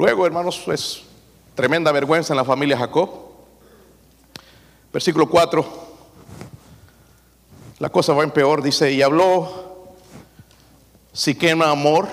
Luego, 0.00 0.24
hermanos, 0.24 0.66
es 0.68 1.02
tremenda 1.54 1.92
vergüenza 1.92 2.32
en 2.32 2.38
la 2.38 2.44
familia 2.46 2.78
Jacob. 2.78 3.10
Versículo 4.90 5.28
4. 5.28 5.62
La 7.80 7.90
cosa 7.90 8.14
va 8.14 8.24
en 8.24 8.30
peor, 8.30 8.62
dice, 8.62 8.90
y 8.90 9.02
habló 9.02 9.92
Siquema 11.12 11.68
Amor, 11.68 12.08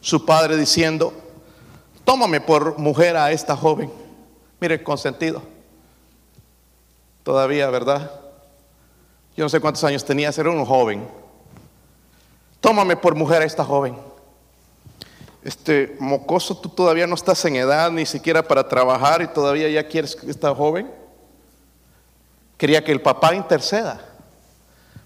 su 0.00 0.24
padre, 0.24 0.56
diciendo, 0.56 1.12
tómame 2.06 2.40
por 2.40 2.78
mujer 2.78 3.18
a 3.18 3.32
esta 3.32 3.54
joven. 3.54 3.92
Mire, 4.58 4.82
consentido. 4.82 5.42
Todavía, 7.22 7.68
¿verdad? 7.68 8.12
Yo 9.36 9.44
no 9.44 9.50
sé 9.50 9.60
cuántos 9.60 9.84
años 9.84 10.06
tenía, 10.06 10.30
era 10.30 10.48
un 10.48 10.64
joven. 10.64 11.06
Tómame 12.62 12.96
por 12.96 13.14
mujer 13.14 13.42
a 13.42 13.44
esta 13.44 13.62
joven 13.62 14.13
este 15.44 15.94
mocoso, 16.00 16.56
tú 16.56 16.70
todavía 16.70 17.06
no 17.06 17.14
estás 17.14 17.44
en 17.44 17.56
edad 17.56 17.90
ni 17.90 18.06
siquiera 18.06 18.42
para 18.42 18.66
trabajar 18.66 19.20
y 19.20 19.26
todavía 19.26 19.68
ya 19.68 19.86
quieres 19.86 20.16
que 20.16 20.32
joven. 20.32 20.90
Quería 22.56 22.82
que 22.82 22.92
el 22.92 23.02
papá 23.02 23.34
interceda, 23.34 24.00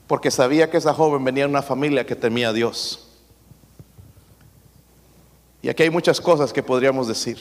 porque 0.06 0.30
sabía 0.30 0.70
que 0.70 0.76
esa 0.76 0.94
joven 0.94 1.24
venía 1.24 1.42
de 1.44 1.50
una 1.50 1.62
familia 1.62 2.06
que 2.06 2.14
temía 2.14 2.50
a 2.50 2.52
Dios. 2.52 3.08
Y 5.60 5.68
aquí 5.68 5.82
hay 5.82 5.90
muchas 5.90 6.20
cosas 6.20 6.52
que 6.52 6.62
podríamos 6.62 7.08
decir. 7.08 7.40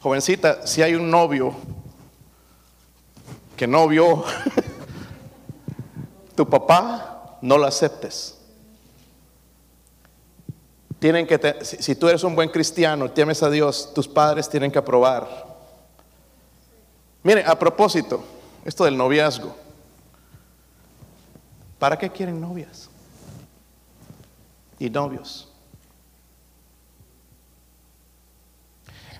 Jovencita, 0.00 0.66
si 0.66 0.80
hay 0.80 0.94
un 0.94 1.10
novio 1.10 1.54
que 3.58 3.66
no 3.66 3.86
vio 3.88 4.24
tu 6.34 6.48
papá, 6.48 7.38
no 7.42 7.58
lo 7.58 7.66
aceptes. 7.66 8.33
Tienen 11.04 11.26
que, 11.26 11.38
si, 11.60 11.94
tú 11.96 12.08
eres 12.08 12.24
un 12.24 12.34
buen 12.34 12.48
cristiano, 12.48 13.10
temes 13.10 13.42
a 13.42 13.50
Dios, 13.50 13.92
tus 13.92 14.08
padres 14.08 14.48
tienen 14.48 14.72
que 14.72 14.78
aprobar. 14.78 15.28
Mire, 17.22 17.44
a 17.44 17.58
propósito, 17.58 18.24
esto 18.64 18.86
del 18.86 18.96
noviazgo. 18.96 19.54
¿Para 21.78 21.98
qué 21.98 22.08
quieren 22.08 22.40
novias? 22.40 22.88
Y 24.78 24.88
novios. 24.88 25.52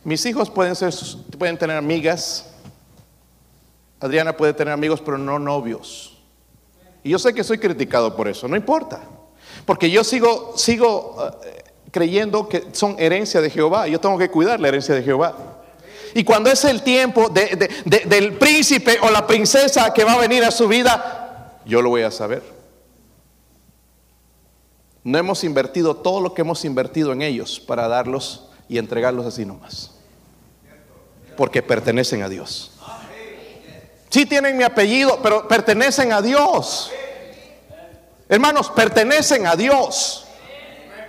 Mis 0.04 0.24
hijos 0.24 0.48
pueden 0.48 0.74
ser, 0.74 0.94
pueden 1.38 1.58
tener 1.58 1.76
amigas. 1.76 2.46
Adriana 4.00 4.34
puede 4.34 4.54
tener 4.54 4.72
amigos, 4.72 5.02
pero 5.02 5.18
no 5.18 5.38
novios. 5.38 6.18
Y 7.02 7.10
yo 7.10 7.18
sé 7.18 7.34
que 7.34 7.44
soy 7.44 7.58
criticado 7.58 8.16
por 8.16 8.26
eso, 8.26 8.48
no 8.48 8.56
importa. 8.56 9.02
Porque 9.66 9.90
yo 9.90 10.02
sigo, 10.02 10.54
sigo 10.56 11.40
eh, 11.44 11.63
creyendo 11.94 12.48
que 12.48 12.64
son 12.72 12.96
herencia 12.98 13.40
de 13.40 13.48
Jehová. 13.48 13.86
Yo 13.86 14.00
tengo 14.00 14.18
que 14.18 14.28
cuidar 14.28 14.58
la 14.58 14.66
herencia 14.66 14.96
de 14.96 15.02
Jehová. 15.04 15.62
Y 16.12 16.24
cuando 16.24 16.50
es 16.50 16.64
el 16.64 16.82
tiempo 16.82 17.28
del 17.28 18.32
príncipe 18.34 18.98
o 19.00 19.10
la 19.10 19.24
princesa 19.24 19.94
que 19.94 20.02
va 20.02 20.14
a 20.14 20.18
venir 20.18 20.42
a 20.42 20.50
su 20.50 20.66
vida, 20.66 21.60
yo 21.64 21.80
lo 21.80 21.90
voy 21.90 22.02
a 22.02 22.10
saber. 22.10 22.42
No 25.04 25.18
hemos 25.18 25.44
invertido 25.44 25.94
todo 25.94 26.20
lo 26.20 26.34
que 26.34 26.42
hemos 26.42 26.64
invertido 26.64 27.12
en 27.12 27.22
ellos 27.22 27.60
para 27.60 27.86
darlos 27.86 28.48
y 28.68 28.78
entregarlos 28.78 29.24
así 29.24 29.46
nomás. 29.46 29.92
Porque 31.36 31.62
pertenecen 31.62 32.24
a 32.24 32.28
Dios. 32.28 32.72
Sí 34.10 34.26
tienen 34.26 34.56
mi 34.56 34.64
apellido, 34.64 35.20
pero 35.22 35.46
pertenecen 35.46 36.12
a 36.12 36.20
Dios. 36.20 36.90
Hermanos, 38.28 38.70
pertenecen 38.70 39.46
a 39.46 39.54
Dios. 39.54 40.23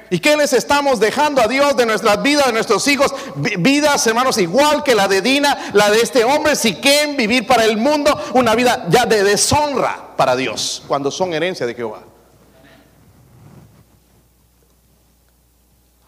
¿Y 0.09 0.19
qué 0.19 0.37
les 0.37 0.53
estamos 0.53 0.99
dejando 0.99 1.41
a 1.41 1.47
Dios 1.47 1.75
de 1.75 1.85
nuestras 1.85 2.21
vidas, 2.21 2.45
de 2.45 2.53
nuestros 2.53 2.87
hijos? 2.87 3.13
Vidas, 3.35 4.05
hermanos, 4.05 4.37
igual 4.37 4.83
que 4.83 4.93
la 4.93 5.07
de 5.07 5.21
Dina, 5.21 5.71
la 5.73 5.89
de 5.89 5.99
este 5.99 6.23
hombre, 6.23 6.55
si 6.55 6.75
quieren 6.75 7.17
vivir 7.17 7.47
para 7.47 7.65
el 7.65 7.77
mundo 7.77 8.15
una 8.33 8.53
vida 8.53 8.85
ya 8.89 9.05
de 9.05 9.23
deshonra 9.23 10.15
para 10.15 10.35
Dios, 10.35 10.83
cuando 10.87 11.09
son 11.09 11.33
herencia 11.33 11.65
de 11.65 11.73
Jehová. 11.73 12.03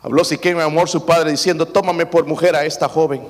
Habló 0.04 0.24
Siquem, 0.24 0.60
amor, 0.60 0.88
su 0.88 1.04
padre, 1.04 1.32
diciendo, 1.32 1.66
tómame 1.66 2.06
por 2.06 2.26
mujer 2.26 2.56
a 2.56 2.66
esta 2.66 2.88
joven. 2.88 3.28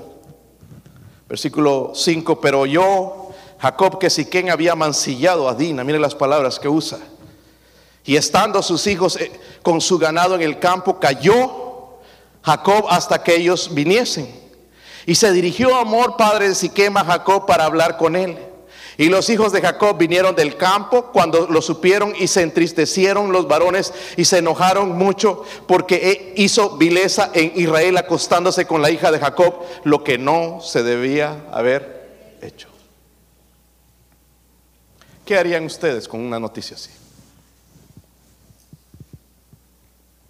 Versículo 1.29 1.93
5, 1.95 2.41
pero 2.41 2.65
yo, 2.65 3.31
Jacob, 3.59 3.99
que 3.99 4.09
Siquén 4.09 4.49
había 4.49 4.75
mancillado 4.75 5.47
a 5.47 5.55
Dina, 5.55 5.85
mire 5.85 5.97
las 5.97 6.13
palabras 6.13 6.59
que 6.59 6.67
usa 6.67 6.99
y 8.07 8.15
estando 8.15 8.63
sus 8.63 8.87
hijos 8.87 9.17
eh, 9.17 9.31
con 9.61 9.81
su 9.81 9.99
ganado 9.99 10.33
en 10.33 10.41
el 10.41 10.57
campo, 10.59 10.97
cayó 10.97 11.99
Jacob 12.41 12.85
hasta 12.89 13.21
que 13.21 13.35
ellos 13.35 13.69
viniesen. 13.73 14.33
Y 15.05 15.15
se 15.15 15.31
dirigió 15.33 15.75
Amor, 15.75 16.15
padre 16.15 16.47
de 16.47 16.55
Siquema, 16.55 17.01
a 17.01 17.05
Jacob 17.05 17.45
para 17.45 17.65
hablar 17.65 17.97
con 17.97 18.15
él. 18.15 18.37
Y 18.97 19.09
los 19.09 19.29
hijos 19.29 19.51
de 19.51 19.61
Jacob 19.61 19.97
vinieron 19.97 20.35
del 20.35 20.55
campo 20.55 21.11
cuando 21.11 21.47
lo 21.47 21.61
supieron 21.61 22.13
y 22.17 22.27
se 22.27 22.41
entristecieron 22.41 23.33
los 23.33 23.47
varones 23.47 23.93
y 24.15 24.23
se 24.23 24.37
enojaron 24.37 24.97
mucho 24.97 25.43
porque 25.67 26.33
e, 26.35 26.41
hizo 26.41 26.77
vileza 26.77 27.29
en 27.33 27.51
Israel 27.55 27.97
acostándose 27.97 28.65
con 28.65 28.81
la 28.81 28.89
hija 28.89 29.11
de 29.11 29.19
Jacob, 29.19 29.53
lo 29.83 30.03
que 30.05 30.17
no 30.17 30.61
se 30.61 30.81
debía 30.81 31.43
haber 31.51 32.37
hecho. 32.41 32.69
¿Qué 35.25 35.37
harían 35.37 35.65
ustedes 35.65 36.07
con 36.07 36.21
una 36.21 36.39
noticia 36.39 36.77
así? 36.77 36.96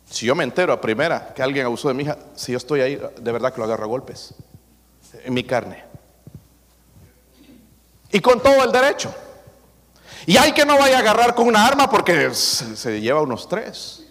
Si 0.10 0.26
yo 0.26 0.36
me 0.36 0.43
entero 0.43 0.72
a 0.72 0.80
primera 0.80 1.34
que 1.34 1.43
alguien 1.43 1.65
abusó 1.65 1.89
de 1.89 1.93
mi 1.93 2.04
hija, 2.04 2.17
si 2.36 2.54
yo 2.54 2.58
estoy 2.58 2.82
ahí, 2.82 2.96
de 2.96 3.32
verdad 3.32 3.54
que 3.54 3.60
lo 3.60 3.65
agarro 3.65 3.84
a 3.84 3.88
golpes 3.88 4.34
en 5.24 5.34
mi 5.34 5.43
carne. 5.43 5.84
Y 8.12 8.20
con 8.22 8.41
todo 8.41 8.63
el 8.63 8.72
derecho. 8.72 9.13
Y 10.26 10.38
hay 10.38 10.54
que 10.54 10.65
no 10.65 10.78
vaya 10.78 10.98
a 10.98 11.00
agarrar 11.00 11.36
con 11.36 11.48
una 11.48 11.65
arma 11.65 11.89
porque 11.89 12.34
se, 12.34 13.02
lleva 13.02 13.22
unos 13.22 13.48
tres. 13.48 14.06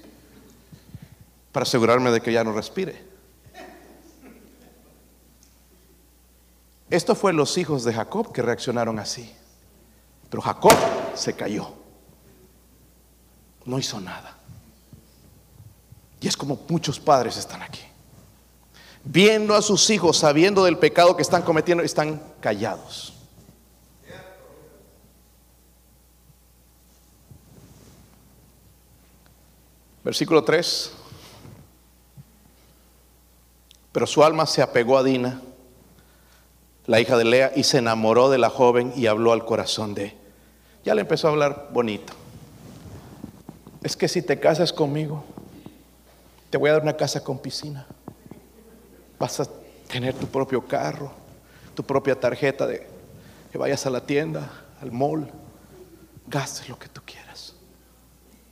Para 1.53 1.65
asegurarme 1.65 2.11
de 2.11 2.21
que 2.21 2.33
ya 2.33 2.45
no 2.45 2.53
respire. 2.53 3.05
Esto 6.91 7.15
fue 7.15 7.33
los 7.33 7.57
hijos 7.59 7.85
de 7.85 7.95
Jacob 7.95 8.33
que 8.33 8.43
reaccionaron 8.43 8.99
así. 8.99 9.35
Pero 10.29 10.43
Jacob 10.43 10.77
se 11.15 11.35
cayó. 11.35 11.73
No 13.65 13.79
hizo 13.79 14.01
nada. 14.01 14.36
Y 16.27 16.29
es 16.29 16.37
como 16.37 16.59
muchos 16.69 16.99
padres 16.99 17.37
están 17.37 17.63
aquí. 17.63 17.83
Viendo 19.05 19.55
a 19.55 19.63
sus 19.63 19.89
hijos, 19.91 20.17
sabiendo 20.17 20.65
del 20.65 20.77
pecado 20.77 21.15
que 21.15 21.23
están 21.23 21.43
cometiendo, 21.43 21.85
están 21.85 22.21
callados. 22.41 23.13
Versículo 30.03 30.43
3. 30.43 30.91
Pero 33.93 34.07
su 34.09 34.25
alma 34.25 34.47
se 34.47 34.63
apegó 34.63 34.99
a 34.99 35.05
Dina, 35.05 35.41
la 36.87 36.99
hija 36.99 37.17
de 37.17 37.25
Lea, 37.25 37.53
y 37.55 37.63
se 37.63 37.79
enamoró 37.79 38.31
de 38.31 38.39
la 38.39 38.51
joven 38.51 38.93
y 38.97 39.07
habló 39.07 39.33
al 39.33 39.45
corazón 39.45 39.95
de. 39.95 40.17
Ya 40.85 40.97
le 40.97 41.03
empezó 41.03 41.29
a 41.29 41.31
hablar 41.31 41.69
bonito. 41.73 42.15
Es 43.85 43.97
que 43.97 44.09
si 44.09 44.23
te 44.23 44.41
casas 44.41 44.73
conmigo, 44.73 45.25
te 46.57 46.59
voy 46.59 46.71
a 46.71 46.73
dar 46.73 46.83
una 46.85 46.97
casa 46.97 47.23
con 47.23 47.39
piscina. 47.39 47.85
Vas 49.19 49.41
a 49.41 49.47
tener 49.89 50.15
tu 50.15 50.27
propio 50.27 50.67
carro, 50.67 51.13
tu 51.75 51.85
propia 51.85 52.19
tarjeta 52.19 52.67
de 52.67 52.89
que 53.53 53.59
vayas 53.59 53.85
a 53.85 53.91
la 53.91 54.01
tienda, 54.01 54.51
al 54.81 54.91
mall, 54.91 55.31
gastes 56.27 56.67
lo 56.71 56.79
que 56.79 56.89
tú 56.89 57.03
quieras. 57.05 57.53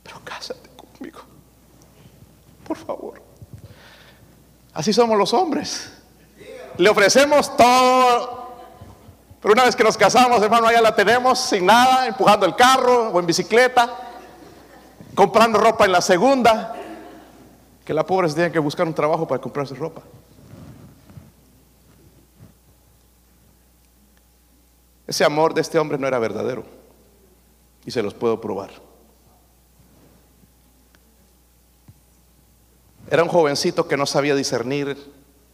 Pero 0.03 0.21
cásate 0.23 0.69
conmigo. 0.77 1.21
Por 2.67 2.77
favor. 2.77 3.23
Así 4.75 4.93
somos 4.93 5.17
los 5.17 5.33
hombres. 5.33 5.91
Le 6.77 6.87
ofrecemos 6.87 7.57
todo. 7.57 8.53
Pero 9.41 9.51
una 9.51 9.63
vez 9.63 9.75
que 9.75 9.83
nos 9.83 9.97
casamos, 9.97 10.43
hermano, 10.43 10.67
allá 10.67 10.79
la 10.79 10.95
tenemos 10.95 11.39
sin 11.39 11.65
nada, 11.65 12.05
empujando 12.05 12.45
el 12.45 12.55
carro 12.55 13.09
o 13.09 13.19
en 13.19 13.25
bicicleta, 13.25 13.89
comprando 15.15 15.57
ropa 15.57 15.85
en 15.85 15.91
la 15.91 16.01
segunda. 16.01 16.83
Que 17.85 17.93
la 17.93 18.05
pobre 18.05 18.27
se 18.27 18.35
tiene 18.35 18.51
que 18.51 18.59
buscar 18.59 18.87
un 18.87 18.93
trabajo 18.93 19.27
para 19.27 19.39
comprarse 19.39 19.75
ropa. 19.75 20.01
Ese 25.07 25.23
amor 25.23 25.53
de 25.53 25.61
este 25.61 25.77
hombre 25.77 25.97
no 25.97 26.07
era 26.07 26.19
verdadero. 26.19 26.63
Y 27.85 27.91
se 27.91 28.01
los 28.01 28.15
puedo 28.15 28.41
probar. 28.41 28.71
Era 33.09 33.21
un 33.21 33.29
jovencito 33.29 33.87
que 33.87 33.97
no 33.97 34.07
sabía 34.07 34.33
discernir 34.33 34.97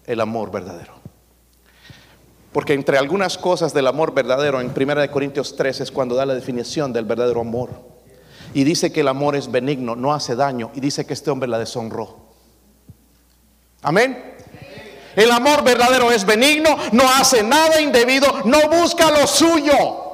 el 0.06 0.22
amor 0.22 0.52
verdadero. 0.52 0.94
Porque 2.54 2.74
entre 2.74 2.98
algunas 2.98 3.38
cosas 3.38 3.74
del 3.74 3.88
amor 3.88 4.14
verdadero, 4.14 4.62
en 4.62 4.72
1 4.76 5.12
Corintios 5.12 5.56
3 5.58 5.82
es 5.82 5.92
cuando 5.92 6.16
da 6.16 6.26
la 6.26 6.34
definición 6.34 6.94
del 6.94 7.06
verdadero 7.06 7.42
amor. 7.42 7.70
Y 8.54 8.64
dice 8.64 8.92
que 8.92 9.02
el 9.02 9.08
amor 9.10 9.36
es 9.36 9.52
benigno, 9.52 9.96
no 9.96 10.14
hace 10.14 10.36
daño. 10.36 10.72
Y 10.74 10.80
dice 10.80 11.06
que 11.06 11.14
este 11.14 11.30
hombre 11.32 11.50
la 11.50 11.60
deshonró. 11.60 12.21
Amén. 13.82 14.36
El 15.16 15.32
amor 15.32 15.64
verdadero 15.64 16.12
es 16.12 16.26
benigno, 16.26 16.78
no 16.92 17.04
hace 17.10 17.44
nada 17.44 17.82
indebido, 17.82 18.42
no 18.46 18.70
busca 18.70 19.12
lo 19.12 19.28
suyo. 19.28 20.12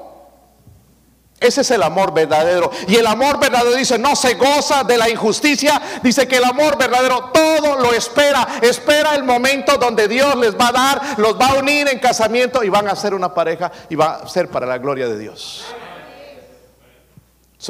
Ese 1.39 1.61
es 1.61 1.69
el 1.69 1.83
amor 1.83 2.13
verdadero. 2.13 2.71
Y 2.87 2.95
el 2.95 3.05
amor 3.05 3.39
verdadero 3.39 3.75
dice, 3.75 3.99
no 3.99 4.15
se 4.15 4.33
goza 4.33 4.83
de 4.83 4.97
la 4.97 5.07
injusticia. 5.07 5.79
Dice 6.01 6.27
que 6.27 6.37
el 6.37 6.43
amor 6.45 6.77
verdadero 6.77 7.29
todo 7.31 7.75
lo 7.75 7.93
espera. 7.93 8.47
Espera 8.61 9.13
el 9.13 9.23
momento 9.23 9.77
donde 9.77 10.07
Dios 10.07 10.35
les 10.37 10.57
va 10.57 10.69
a 10.69 10.71
dar, 10.71 11.19
los 11.19 11.39
va 11.39 11.49
a 11.49 11.53
unir 11.55 11.87
en 11.89 11.99
casamiento 11.99 12.63
y 12.63 12.69
van 12.69 12.87
a 12.87 12.95
ser 12.95 13.13
una 13.13 13.35
pareja 13.35 13.71
y 13.87 13.95
va 13.95 14.15
a 14.15 14.27
ser 14.27 14.49
para 14.49 14.65
la 14.65 14.79
gloria 14.79 15.07
de 15.07 15.19
Dios. 15.19 15.65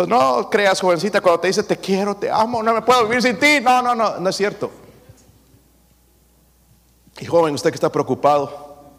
no 0.08 0.50
creas, 0.50 0.80
jovencita, 0.80 1.20
cuando 1.20 1.42
te 1.42 1.48
dice 1.48 1.64
te 1.64 1.76
quiero, 1.76 2.16
te 2.16 2.32
amo, 2.32 2.64
no 2.64 2.74
me 2.74 2.82
puedo 2.84 3.04
vivir 3.06 3.22
sin 3.22 3.38
ti. 3.38 3.60
No, 3.62 3.82
no, 3.82 3.94
no, 3.94 4.18
no 4.18 4.30
es 4.30 4.36
cierto. 4.38 4.87
Y 7.20 7.26
joven, 7.26 7.54
usted 7.56 7.72
que 7.72 7.76
está 7.76 7.92
preocupado, 7.92 8.92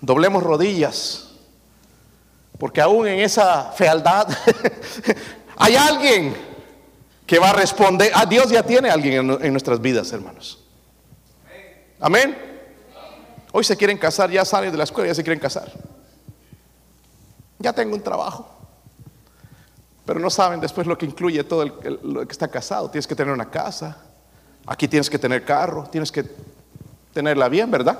doblemos 0.00 0.42
rodillas, 0.42 1.30
porque 2.58 2.80
aún 2.80 3.06
en 3.08 3.20
esa 3.20 3.72
fealdad 3.72 4.28
hay 5.56 5.76
alguien 5.76 6.36
que 7.26 7.38
va 7.38 7.50
a 7.50 7.52
responder. 7.52 8.12
A 8.14 8.20
ah, 8.20 8.26
Dios 8.26 8.50
ya 8.50 8.62
tiene 8.62 8.90
alguien 8.90 9.30
en, 9.40 9.52
nuestras 9.52 9.80
vidas, 9.80 10.12
hermanos. 10.12 10.62
Amén. 11.98 12.36
Hoy 13.52 13.64
se 13.64 13.76
quieren 13.76 13.98
casar, 13.98 14.30
ya 14.30 14.44
salen 14.44 14.70
de 14.70 14.78
la 14.78 14.84
escuela, 14.84 15.08
ya 15.08 15.14
se 15.14 15.22
quieren 15.22 15.40
casar. 15.40 15.72
Ya 17.58 17.72
tengo 17.72 17.94
un 17.94 18.02
trabajo. 18.02 18.48
Pero 20.04 20.18
no 20.18 20.30
saben 20.30 20.60
después 20.60 20.86
lo 20.86 20.96
que 20.96 21.06
incluye 21.06 21.44
todo 21.44 21.62
el, 21.62 21.72
lo 22.02 22.26
que 22.26 22.32
está 22.32 22.48
casado. 22.48 22.90
Tienes 22.90 23.06
que 23.06 23.14
tener 23.14 23.32
una 23.32 23.50
casa. 23.50 23.96
Aquí 24.66 24.88
tienes 24.88 25.08
que 25.08 25.18
tener 25.18 25.44
carro. 25.44 25.88
Tienes 25.90 26.10
que 26.10 26.24
tenerla 27.12 27.48
bien, 27.48 27.70
¿verdad? 27.70 27.98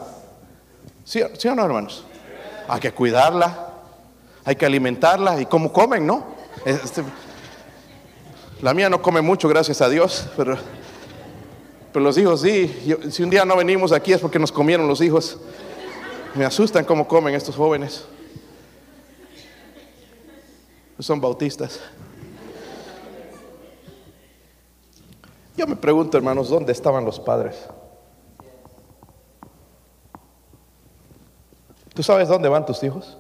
¿Sí, 1.05 1.23
o 1.23 1.55
no, 1.55 1.64
hermanos? 1.64 2.05
Hay 2.68 2.81
que 2.81 2.92
cuidarla, 2.92 3.70
hay 4.44 4.57
que 4.57 4.66
alimentarla 4.66 5.40
y 5.40 5.46
cómo 5.46 5.73
comen, 5.73 6.07
¿no? 6.07 6.25
Este, 6.64 7.03
la 8.62 8.75
mía 8.75 8.88
no 8.88 9.01
come 9.03 9.20
mucho, 9.20 9.49
gracias 9.49 9.81
a 9.81 9.88
Dios, 9.88 10.29
pero, 10.37 10.57
pero 11.92 12.05
los 12.05 12.16
hijos 12.18 12.42
sí. 12.42 12.96
si 13.11 13.23
un 13.23 13.31
día 13.31 13.44
no 13.44 13.57
venimos 13.57 13.92
aquí 13.92 14.12
es 14.12 14.20
porque 14.20 14.38
nos 14.38 14.53
comieron 14.53 14.87
los 14.87 15.01
hijos. 15.01 15.38
Me 16.35 16.44
asustan 16.44 16.85
cómo 16.85 17.09
comen 17.09 17.35
estos 17.35 17.57
jóvenes. 17.57 18.05
Son 21.01 21.20
bautistas. 21.20 21.81
Yo 25.57 25.66
me 25.66 25.77
pregunto, 25.77 26.16
hermanos, 26.16 26.49
¿dónde 26.51 26.73
estaban 26.73 27.05
los 27.05 27.18
padres? 27.18 27.57
¿Tú 31.94 32.03
sabes 32.03 32.29
dónde 32.29 32.48
van 32.48 32.66
tus 32.66 32.83
hijos? 32.83 33.16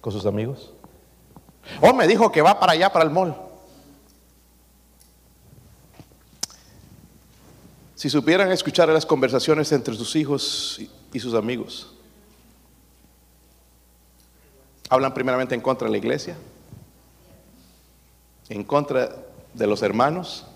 ¿Con 0.00 0.12
sus 0.12 0.26
amigos? 0.26 0.72
Oh, 1.80 1.92
me 1.92 2.06
dijo 2.06 2.30
que 2.30 2.42
va 2.42 2.58
para 2.58 2.72
allá, 2.72 2.92
para 2.92 3.04
el 3.04 3.10
mall. 3.10 3.34
Si 7.94 8.10
supieran 8.10 8.52
escuchar 8.52 8.88
las 8.90 9.06
conversaciones 9.06 9.72
entre 9.72 9.94
sus 9.94 10.14
hijos 10.16 10.80
y 11.12 11.18
sus 11.18 11.34
amigos, 11.34 11.94
hablan 14.88 15.14
primeramente 15.14 15.54
en 15.54 15.60
contra 15.60 15.86
de 15.86 15.92
la 15.92 15.98
iglesia, 15.98 16.36
en 18.48 18.62
contra 18.64 19.16
de 19.54 19.66
los 19.66 19.82
hermanos, 19.82 20.46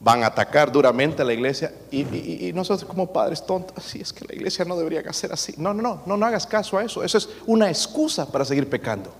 van 0.00 0.24
a 0.24 0.28
atacar 0.28 0.72
duramente 0.72 1.20
a 1.20 1.24
la 1.24 1.34
iglesia 1.34 1.72
y, 1.90 2.50
nosotros 2.54 2.88
como 2.88 3.12
padres 3.12 3.44
tontos, 3.44 3.76
así 3.76 4.00
es 4.00 4.12
que 4.12 4.24
la 4.24 4.34
iglesia 4.34 4.64
no 4.64 4.76
debería 4.76 5.02
hacer 5.08 5.32
así. 5.32 5.54
No, 5.58 5.74
no, 5.74 5.82
no, 5.82 6.02
no, 6.06 6.16
no 6.16 6.26
hagas 6.26 6.46
caso 6.46 6.78
a 6.78 6.84
eso. 6.84 7.04
Eso 7.04 7.18
es 7.18 7.28
una 7.46 7.68
excusa 7.68 8.26
para 8.26 8.44
seguir 8.44 8.68
pecando. 8.68 9.12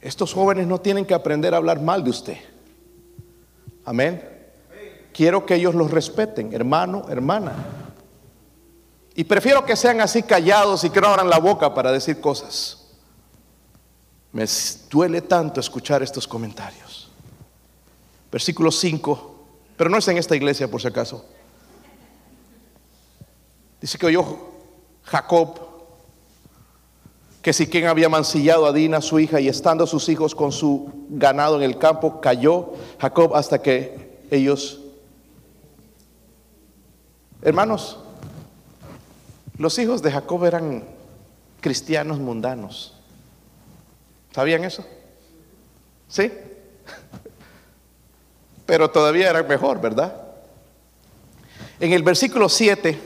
Estos 0.00 0.34
jóvenes 0.34 0.66
no 0.66 0.80
tienen 0.80 1.06
que 1.06 1.14
aprender 1.14 1.54
a 1.54 1.56
hablar 1.56 1.80
mal 1.80 2.04
de 2.04 2.10
usted. 2.10 2.36
Amén. 3.84 4.28
Quiero 5.12 5.46
que 5.46 5.54
ellos 5.54 5.74
los 5.74 5.90
respeten, 5.90 6.52
hermano, 6.52 7.06
hermana. 7.08 7.52
Y 9.14 9.24
prefiero 9.24 9.64
que 9.64 9.76
sean 9.76 10.00
así 10.00 10.22
callados 10.22 10.84
y 10.84 10.90
que 10.90 11.00
no 11.00 11.08
abran 11.08 11.30
la 11.30 11.38
boca 11.38 11.72
para 11.72 11.92
decir 11.92 12.20
cosas. 12.20 12.81
Me 14.32 14.46
duele 14.90 15.22
tanto 15.22 15.60
escuchar 15.60 16.02
estos 16.02 16.26
comentarios. 16.26 17.10
Versículo 18.30 18.70
5, 18.70 19.34
pero 19.76 19.90
no 19.90 19.98
es 19.98 20.08
en 20.08 20.16
esta 20.16 20.34
iglesia 20.34 20.70
por 20.70 20.80
si 20.80 20.88
acaso. 20.88 21.24
Dice 23.80 23.98
que 23.98 24.06
oyó 24.06 24.24
Jacob 25.04 25.72
que 27.42 27.52
si 27.52 27.66
quien 27.66 27.86
había 27.86 28.08
mancillado 28.08 28.66
a 28.66 28.72
Dina, 28.72 29.00
su 29.00 29.18
hija, 29.18 29.40
y 29.40 29.48
estando 29.48 29.86
sus 29.86 30.08
hijos 30.08 30.34
con 30.34 30.52
su 30.52 30.92
ganado 31.08 31.56
en 31.56 31.62
el 31.62 31.76
campo, 31.76 32.20
cayó 32.20 32.74
Jacob 33.00 33.34
hasta 33.34 33.60
que 33.60 34.20
ellos... 34.30 34.78
Hermanos, 37.42 37.98
los 39.58 39.76
hijos 39.80 40.00
de 40.02 40.12
Jacob 40.12 40.44
eran 40.44 40.84
cristianos 41.60 42.20
mundanos. 42.20 42.91
¿Sabían 44.34 44.64
eso? 44.64 44.84
¿Sí? 46.08 46.30
Pero 48.66 48.90
todavía 48.90 49.30
era 49.30 49.42
mejor, 49.42 49.80
¿verdad? 49.80 50.14
En 51.80 51.92
el 51.92 52.02
versículo 52.02 52.48
7 52.48 52.98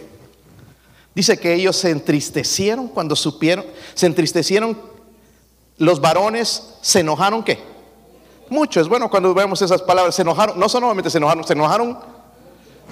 dice 1.15 1.39
que 1.39 1.55
ellos 1.55 1.77
se 1.77 1.91
entristecieron 1.91 2.89
cuando 2.89 3.17
supieron, 3.17 3.65
se 3.95 4.07
entristecieron 4.07 4.79
los 5.79 6.01
varones, 6.01 6.75
se 6.81 7.01
enojaron 7.01 7.43
qué? 7.43 7.59
Mucho, 8.49 8.81
es 8.81 8.89
bueno 8.89 9.11
cuando 9.11 9.35
vemos 9.35 9.61
esas 9.63 9.83
palabras, 9.83 10.15
se 10.15 10.23
enojaron, 10.23 10.59
no 10.59 10.69
solamente 10.69 11.11
se 11.11 11.19
enojaron, 11.19 11.45
se 11.45 11.53
enojaron 11.55 11.99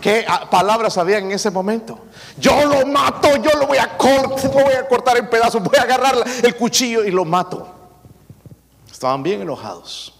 ¿Qué 0.00 0.26
palabras 0.50 0.98
habían 0.98 1.24
en 1.24 1.32
ese 1.32 1.50
momento? 1.50 1.98
Yo 2.36 2.64
lo 2.66 2.84
mato, 2.86 3.36
yo 3.36 3.58
lo 3.58 3.66
voy 3.66 3.78
a 3.78 3.96
cortar, 3.96 4.44
lo 4.44 4.64
voy 4.64 4.74
a 4.74 4.88
cortar 4.88 5.16
en 5.16 5.30
pedazos, 5.30 5.62
voy 5.62 5.78
a 5.78 5.82
agarrar 5.82 6.16
el 6.42 6.56
cuchillo 6.56 7.04
y 7.04 7.10
lo 7.10 7.24
mato. 7.24 7.73
Estaban 8.94 9.24
bien 9.24 9.42
enojados. 9.42 10.14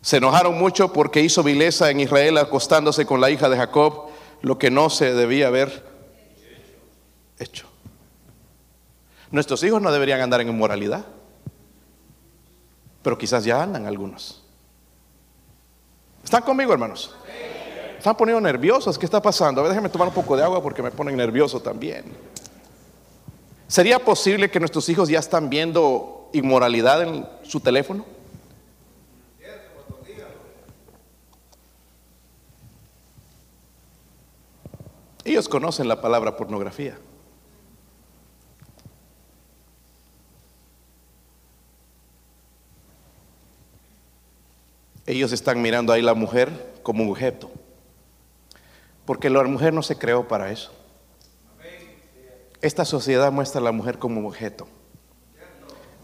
Se 0.00 0.18
enojaron 0.18 0.56
mucho 0.56 0.92
porque 0.92 1.20
hizo 1.20 1.42
vileza 1.42 1.90
en 1.90 1.98
Israel 1.98 2.38
acostándose 2.38 3.04
con 3.04 3.20
la 3.20 3.28
hija 3.28 3.48
de 3.48 3.56
Jacob, 3.56 4.10
lo 4.40 4.58
que 4.58 4.70
no 4.70 4.88
se 4.88 5.14
debía 5.14 5.48
haber 5.48 5.84
hecho. 7.40 7.66
Nuestros 9.32 9.64
hijos 9.64 9.82
no 9.82 9.90
deberían 9.90 10.20
andar 10.20 10.40
en 10.40 10.50
inmoralidad, 10.50 11.06
pero 13.02 13.18
quizás 13.18 13.42
ya 13.42 13.64
andan 13.64 13.86
algunos. 13.86 14.44
¿Están 16.22 16.44
conmigo, 16.44 16.72
hermanos? 16.72 17.12
Están 17.98 18.16
poniendo 18.16 18.40
nerviosos. 18.40 18.96
¿Qué 18.96 19.06
está 19.06 19.20
pasando? 19.20 19.60
A 19.60 19.64
ver, 19.64 19.72
déjenme 19.72 19.88
tomar 19.88 20.06
un 20.06 20.14
poco 20.14 20.36
de 20.36 20.44
agua 20.44 20.62
porque 20.62 20.82
me 20.82 20.92
ponen 20.92 21.16
nervioso 21.16 21.58
también. 21.58 22.04
¿Sería 23.72 23.98
posible 24.04 24.50
que 24.50 24.60
nuestros 24.60 24.86
hijos 24.90 25.08
ya 25.08 25.18
están 25.18 25.48
viendo 25.48 26.28
inmoralidad 26.34 27.04
en 27.04 27.26
su 27.42 27.58
teléfono? 27.58 28.04
Ellos 35.24 35.48
conocen 35.48 35.88
la 35.88 36.02
palabra 36.02 36.36
pornografía. 36.36 36.98
Ellos 45.06 45.32
están 45.32 45.62
mirando 45.62 45.94
ahí 45.94 46.02
la 46.02 46.12
mujer 46.12 46.74
como 46.82 47.04
un 47.04 47.10
objeto, 47.10 47.50
porque 49.06 49.30
la 49.30 49.42
mujer 49.44 49.72
no 49.72 49.82
se 49.82 49.96
creó 49.96 50.28
para 50.28 50.52
eso. 50.52 50.81
Esta 52.62 52.84
sociedad 52.84 53.32
muestra 53.32 53.60
a 53.60 53.64
la 53.64 53.72
mujer 53.72 53.98
como 53.98 54.26
objeto. 54.26 54.68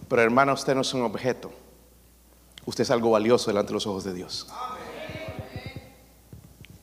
Pero 0.08 0.22
hermana, 0.22 0.52
usted 0.52 0.74
no 0.74 0.80
es 0.80 0.92
un 0.92 1.02
objeto. 1.02 1.52
Usted 2.66 2.82
es 2.82 2.90
algo 2.90 3.12
valioso 3.12 3.48
delante 3.48 3.68
de 3.68 3.74
los 3.74 3.86
ojos 3.86 4.02
de 4.02 4.12
Dios. 4.12 4.48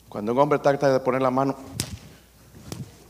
Cuando 0.08 0.32
un 0.32 0.40
hombre 0.40 0.60
trata 0.60 0.92
de 0.92 1.00
poner 1.02 1.22
la 1.22 1.30
mano, 1.30 1.58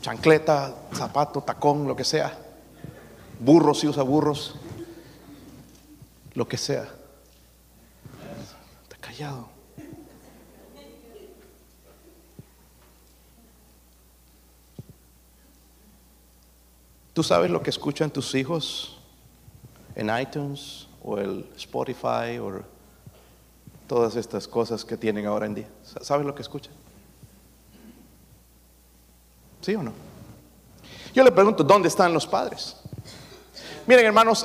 chancleta, 0.02 0.74
zapato, 0.92 1.40
tacón, 1.40 1.86
lo 1.86 1.94
que 1.94 2.02
sea, 2.02 2.36
burros, 3.38 3.78
si 3.78 3.86
usa 3.86 4.02
burros, 4.02 4.56
lo 6.34 6.48
que 6.48 6.56
sea, 6.56 6.88
está 8.82 8.96
callado. 9.00 9.55
¿Tú 17.16 17.22
sabes 17.22 17.50
lo 17.50 17.62
que 17.62 17.70
escuchan 17.70 18.10
tus 18.10 18.34
hijos 18.34 18.98
en 19.94 20.10
iTunes 20.20 20.86
o 21.02 21.16
el 21.16 21.48
Spotify 21.56 22.36
o 22.38 22.60
todas 23.88 24.16
estas 24.16 24.46
cosas 24.46 24.84
que 24.84 24.98
tienen 24.98 25.24
ahora 25.24 25.46
en 25.46 25.54
día? 25.54 25.68
¿Sabes 26.02 26.26
lo 26.26 26.34
que 26.34 26.42
escuchan? 26.42 26.74
¿Sí 29.62 29.74
o 29.74 29.82
no? 29.82 29.94
Yo 31.14 31.24
le 31.24 31.32
pregunto, 31.32 31.64
¿dónde 31.64 31.88
están 31.88 32.12
los 32.12 32.26
padres? 32.26 32.76
Miren, 33.86 34.04
hermanos, 34.04 34.44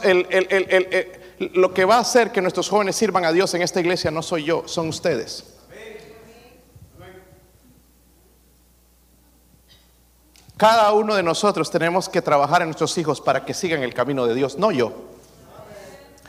lo 1.39 1.73
que 1.73 1.83
va 1.83 1.97
a 1.97 1.99
hacer 1.99 2.31
que 2.31 2.41
nuestros 2.41 2.69
jóvenes 2.69 2.95
sirvan 2.95 3.25
a 3.25 3.33
Dios 3.33 3.53
en 3.53 3.63
esta 3.63 3.81
iglesia 3.81 4.11
no 4.11 4.21
soy 4.21 4.45
yo, 4.45 4.63
son 4.65 4.87
ustedes. 4.87 5.50
Cada 10.61 10.91
uno 10.91 11.15
de 11.15 11.23
nosotros 11.23 11.71
tenemos 11.71 12.07
que 12.07 12.21
trabajar 12.21 12.61
en 12.61 12.67
nuestros 12.67 12.95
hijos 12.99 13.19
para 13.19 13.43
que 13.43 13.51
sigan 13.51 13.81
el 13.81 13.95
camino 13.95 14.27
de 14.27 14.35
Dios, 14.35 14.59
no 14.59 14.71
yo. 14.71 14.93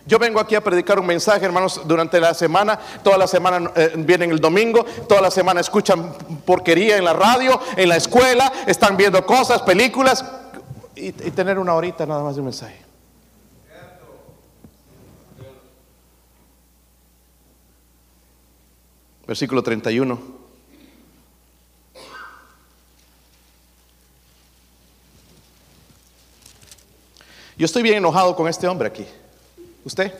Yo 0.06 0.18
vengo 0.18 0.40
aquí 0.40 0.54
a 0.54 0.62
predicar 0.62 0.98
un 0.98 1.04
mensaje, 1.04 1.44
hermanos, 1.44 1.82
durante 1.84 2.18
la 2.18 2.32
semana. 2.32 2.78
Toda 3.04 3.18
la 3.18 3.26
semana 3.26 3.70
eh, 3.76 3.92
vienen 3.94 4.30
el 4.30 4.40
domingo, 4.40 4.86
toda 5.06 5.20
la 5.20 5.30
semana 5.30 5.60
escuchan 5.60 6.14
porquería 6.46 6.96
en 6.96 7.04
la 7.04 7.12
radio, 7.12 7.60
en 7.76 7.90
la 7.90 7.96
escuela, 7.96 8.50
están 8.66 8.96
viendo 8.96 9.22
cosas, 9.26 9.60
películas, 9.60 10.24
y, 10.96 11.08
y 11.08 11.30
tener 11.32 11.58
una 11.58 11.74
horita 11.74 12.06
nada 12.06 12.22
más 12.22 12.34
de 12.34 12.40
un 12.40 12.46
mensaje. 12.46 12.82
Versículo 19.26 19.62
31. 19.62 20.41
Yo 27.56 27.66
estoy 27.66 27.82
bien 27.82 27.96
enojado 27.96 28.34
con 28.34 28.48
este 28.48 28.66
hombre 28.66 28.88
aquí. 28.88 29.06
¿Usted? 29.84 30.12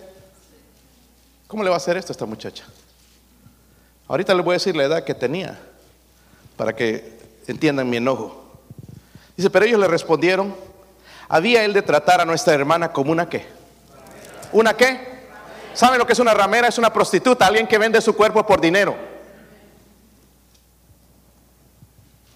¿Cómo 1.46 1.62
le 1.62 1.70
va 1.70 1.76
a 1.76 1.78
hacer 1.78 1.96
esto 1.96 2.12
a 2.12 2.14
esta 2.14 2.26
muchacha? 2.26 2.64
Ahorita 4.08 4.34
le 4.34 4.42
voy 4.42 4.52
a 4.52 4.56
decir 4.56 4.76
la 4.76 4.84
edad 4.84 5.04
que 5.04 5.14
tenía 5.14 5.58
para 6.56 6.74
que 6.74 7.18
entiendan 7.46 7.88
mi 7.88 7.96
enojo. 7.96 8.44
Dice, 9.36 9.50
pero 9.50 9.64
ellos 9.64 9.80
le 9.80 9.88
respondieron, 9.88 10.54
había 11.28 11.64
él 11.64 11.72
de 11.72 11.82
tratar 11.82 12.20
a 12.20 12.24
nuestra 12.24 12.52
hermana 12.54 12.92
como 12.92 13.12
una 13.12 13.28
qué. 13.28 13.46
¿Una 14.52 14.74
qué? 14.76 15.12
¿Saben 15.72 15.98
lo 15.98 16.06
que 16.06 16.12
es 16.12 16.18
una 16.18 16.34
ramera? 16.34 16.68
Es 16.68 16.76
una 16.76 16.92
prostituta, 16.92 17.46
alguien 17.46 17.66
que 17.66 17.78
vende 17.78 18.00
su 18.02 18.14
cuerpo 18.14 18.44
por 18.44 18.60
dinero. 18.60 18.94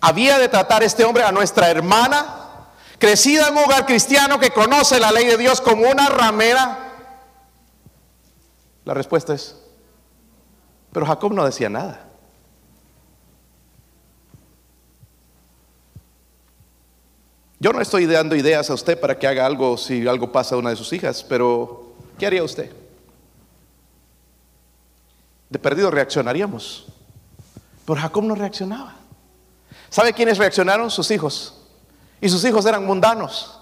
Había 0.01 0.39
de 0.39 0.49
tratar 0.49 0.83
este 0.83 1.05
hombre 1.05 1.25
a 1.25 1.33
nuestra 1.33 1.69
hermana 1.69 2.46
crecida 2.99 3.49
en 3.49 3.57
un 3.57 3.65
hogar 3.65 3.87
cristiano 3.87 4.39
que 4.39 4.51
conoce 4.51 4.99
la 5.01 5.13
ley 5.13 5.27
de 5.27 5.37
Dios 5.37 5.61
como 5.61 5.89
una 5.89 6.09
ramera? 6.09 6.87
La 8.85 8.95
respuesta 8.95 9.35
es, 9.35 9.57
pero 10.93 11.07
Jacob 11.07 11.33
no 11.33 11.45
decía 11.45 11.69
nada. 11.69 12.07
Yo 17.59 17.73
no 17.73 17.81
estoy 17.81 18.07
dando 18.07 18.37
ideas 18.37 18.69
a 18.71 18.75
usted 18.75 19.01
para 19.01 19.19
que 19.19 19.27
haga 19.27 19.47
algo 19.47 19.79
si 19.79 20.07
algo 20.07 20.31
pasa 20.31 20.55
a 20.55 20.59
una 20.59 20.71
de 20.71 20.77
sus 20.77 20.93
hijas, 20.93 21.25
pero 21.25 21.95
¿qué 22.19 22.27
haría 22.27 22.45
usted? 22.45 22.71
De 25.49 25.59
perdido 25.59 25.91
reaccionaríamos. 25.91 26.87
Pero 27.87 28.01
Jacob 28.01 28.25
no 28.25 28.35
reaccionaba. 28.35 28.97
¿Sabe 29.89 30.13
quiénes 30.13 30.39
reaccionaron? 30.39 30.91
Sus 30.91 31.11
hijos. 31.11 31.66
Y 32.21 32.29
sus 32.29 32.45
hijos 32.45 32.65
eran 32.67 32.85
mundanos, 32.85 33.59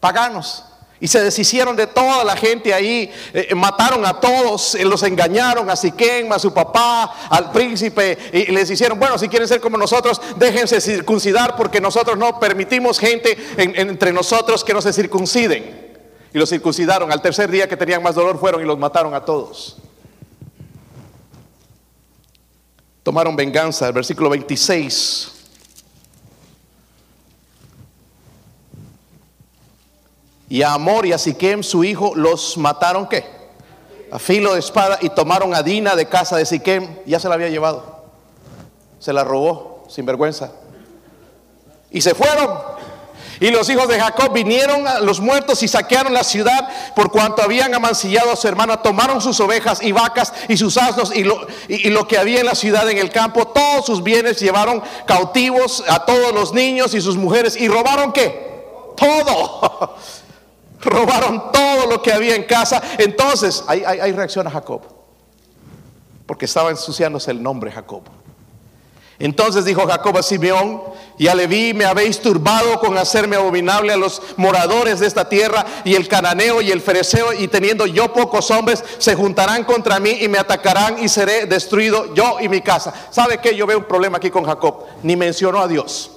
paganos. 0.00 0.64
Y 1.00 1.06
se 1.06 1.22
deshicieron 1.22 1.76
de 1.76 1.86
toda 1.86 2.24
la 2.24 2.36
gente 2.36 2.74
ahí, 2.74 3.10
eh, 3.32 3.48
eh, 3.50 3.54
mataron 3.54 4.04
a 4.04 4.18
todos, 4.18 4.74
eh, 4.74 4.84
los 4.84 5.04
engañaron 5.04 5.70
a 5.70 5.76
Siquem, 5.76 6.32
a 6.32 6.40
su 6.40 6.52
papá, 6.52 7.28
al 7.30 7.52
príncipe, 7.52 8.18
y 8.32 8.50
les 8.50 8.68
hicieron, 8.68 8.98
bueno, 8.98 9.16
si 9.16 9.28
quieren 9.28 9.46
ser 9.46 9.60
como 9.60 9.76
nosotros, 9.76 10.20
déjense 10.36 10.80
circuncidar 10.80 11.54
porque 11.54 11.80
nosotros 11.80 12.18
no 12.18 12.40
permitimos 12.40 12.98
gente 12.98 13.38
entre 13.56 14.12
nosotros 14.12 14.64
que 14.64 14.74
no 14.74 14.82
se 14.82 14.92
circunciden. 14.92 15.86
Y 16.32 16.38
los 16.38 16.50
circuncidaron. 16.50 17.10
Al 17.10 17.22
tercer 17.22 17.50
día 17.50 17.68
que 17.68 17.76
tenían 17.76 18.02
más 18.02 18.14
dolor 18.14 18.38
fueron 18.38 18.60
y 18.60 18.64
los 18.64 18.78
mataron 18.78 19.14
a 19.14 19.24
todos. 19.24 19.78
Tomaron 23.02 23.34
venganza, 23.36 23.86
el 23.86 23.94
versículo 23.94 24.28
26. 24.28 25.37
Y 30.48 30.62
a 30.62 30.72
Amor 30.72 31.04
y 31.06 31.12
a 31.12 31.18
Siquem, 31.18 31.62
su 31.62 31.84
hijo, 31.84 32.14
los 32.14 32.56
mataron 32.56 33.08
qué? 33.08 33.24
A 34.10 34.18
filo 34.18 34.54
de 34.54 34.60
espada 34.60 34.98
y 35.02 35.10
tomaron 35.10 35.54
a 35.54 35.62
Dina 35.62 35.94
de 35.94 36.06
casa 36.06 36.36
de 36.36 36.46
Siquem, 36.46 36.96
ya 37.04 37.20
se 37.20 37.28
la 37.28 37.34
había 37.34 37.48
llevado. 37.48 38.04
Se 38.98 39.12
la 39.12 39.24
robó, 39.24 39.84
sin 39.88 40.06
vergüenza. 40.06 40.52
Y 41.90 42.00
se 42.00 42.14
fueron. 42.14 42.78
Y 43.40 43.50
los 43.50 43.68
hijos 43.68 43.86
de 43.86 44.00
Jacob 44.00 44.32
vinieron 44.32 44.86
a 44.86 44.98
los 45.00 45.20
muertos 45.20 45.62
y 45.62 45.68
saquearon 45.68 46.12
la 46.12 46.24
ciudad 46.24 46.68
por 46.96 47.12
cuanto 47.12 47.42
habían 47.42 47.72
amancillado 47.74 48.32
a 48.32 48.36
su 48.36 48.48
hermana. 48.48 48.82
Tomaron 48.82 49.20
sus 49.20 49.38
ovejas 49.38 49.80
y 49.82 49.92
vacas 49.92 50.32
y 50.48 50.56
sus 50.56 50.76
asnos 50.76 51.14
y 51.14 51.22
lo, 51.22 51.46
y 51.68 51.90
lo 51.90 52.08
que 52.08 52.18
había 52.18 52.40
en 52.40 52.46
la 52.46 52.56
ciudad 52.56 52.88
en 52.90 52.98
el 52.98 53.10
campo. 53.10 53.46
Todos 53.48 53.86
sus 53.86 54.02
bienes 54.02 54.40
llevaron 54.40 54.82
cautivos 55.06 55.84
a 55.88 56.04
todos 56.04 56.32
los 56.34 56.52
niños 56.52 56.94
y 56.94 57.00
sus 57.00 57.16
mujeres. 57.16 57.56
¿Y 57.56 57.68
robaron 57.68 58.12
qué? 58.12 58.94
Todo. 58.96 59.94
Robaron 60.80 61.50
todo 61.52 61.86
lo 61.86 62.02
que 62.02 62.12
había 62.12 62.36
en 62.36 62.44
casa. 62.44 62.82
Entonces, 62.98 63.64
ahí, 63.66 63.80
reacción 63.82 64.16
reacciona 64.16 64.50
Jacob. 64.50 64.82
Porque 66.26 66.44
estaba 66.44 66.70
ensuciándose 66.70 67.30
el 67.30 67.42
nombre 67.42 67.70
Jacob. 67.70 68.02
Entonces 69.20 69.64
dijo 69.64 69.84
Jacob 69.86 70.16
a 70.16 70.22
Simeón, 70.22 70.80
ya 71.18 71.34
le 71.34 71.48
vi, 71.48 71.74
me 71.74 71.84
habéis 71.84 72.20
turbado 72.20 72.78
con 72.78 72.96
hacerme 72.96 73.34
abominable 73.34 73.92
a 73.92 73.96
los 73.96 74.22
moradores 74.36 75.00
de 75.00 75.08
esta 75.08 75.28
tierra 75.28 75.66
y 75.84 75.96
el 75.96 76.06
cananeo 76.06 76.62
y 76.62 76.70
el 76.70 76.80
fereceo 76.80 77.32
y 77.32 77.48
teniendo 77.48 77.84
yo 77.86 78.12
pocos 78.12 78.48
hombres 78.52 78.84
se 78.98 79.16
juntarán 79.16 79.64
contra 79.64 79.98
mí 79.98 80.18
y 80.20 80.28
me 80.28 80.38
atacarán 80.38 81.02
y 81.02 81.08
seré 81.08 81.46
destruido 81.46 82.14
yo 82.14 82.38
y 82.40 82.48
mi 82.48 82.60
casa. 82.60 82.94
¿Sabe 83.10 83.38
qué? 83.38 83.56
Yo 83.56 83.66
veo 83.66 83.78
un 83.78 83.86
problema 83.86 84.18
aquí 84.18 84.30
con 84.30 84.44
Jacob. 84.44 84.84
Ni 85.02 85.16
mencionó 85.16 85.58
a 85.58 85.66
Dios. 85.66 86.12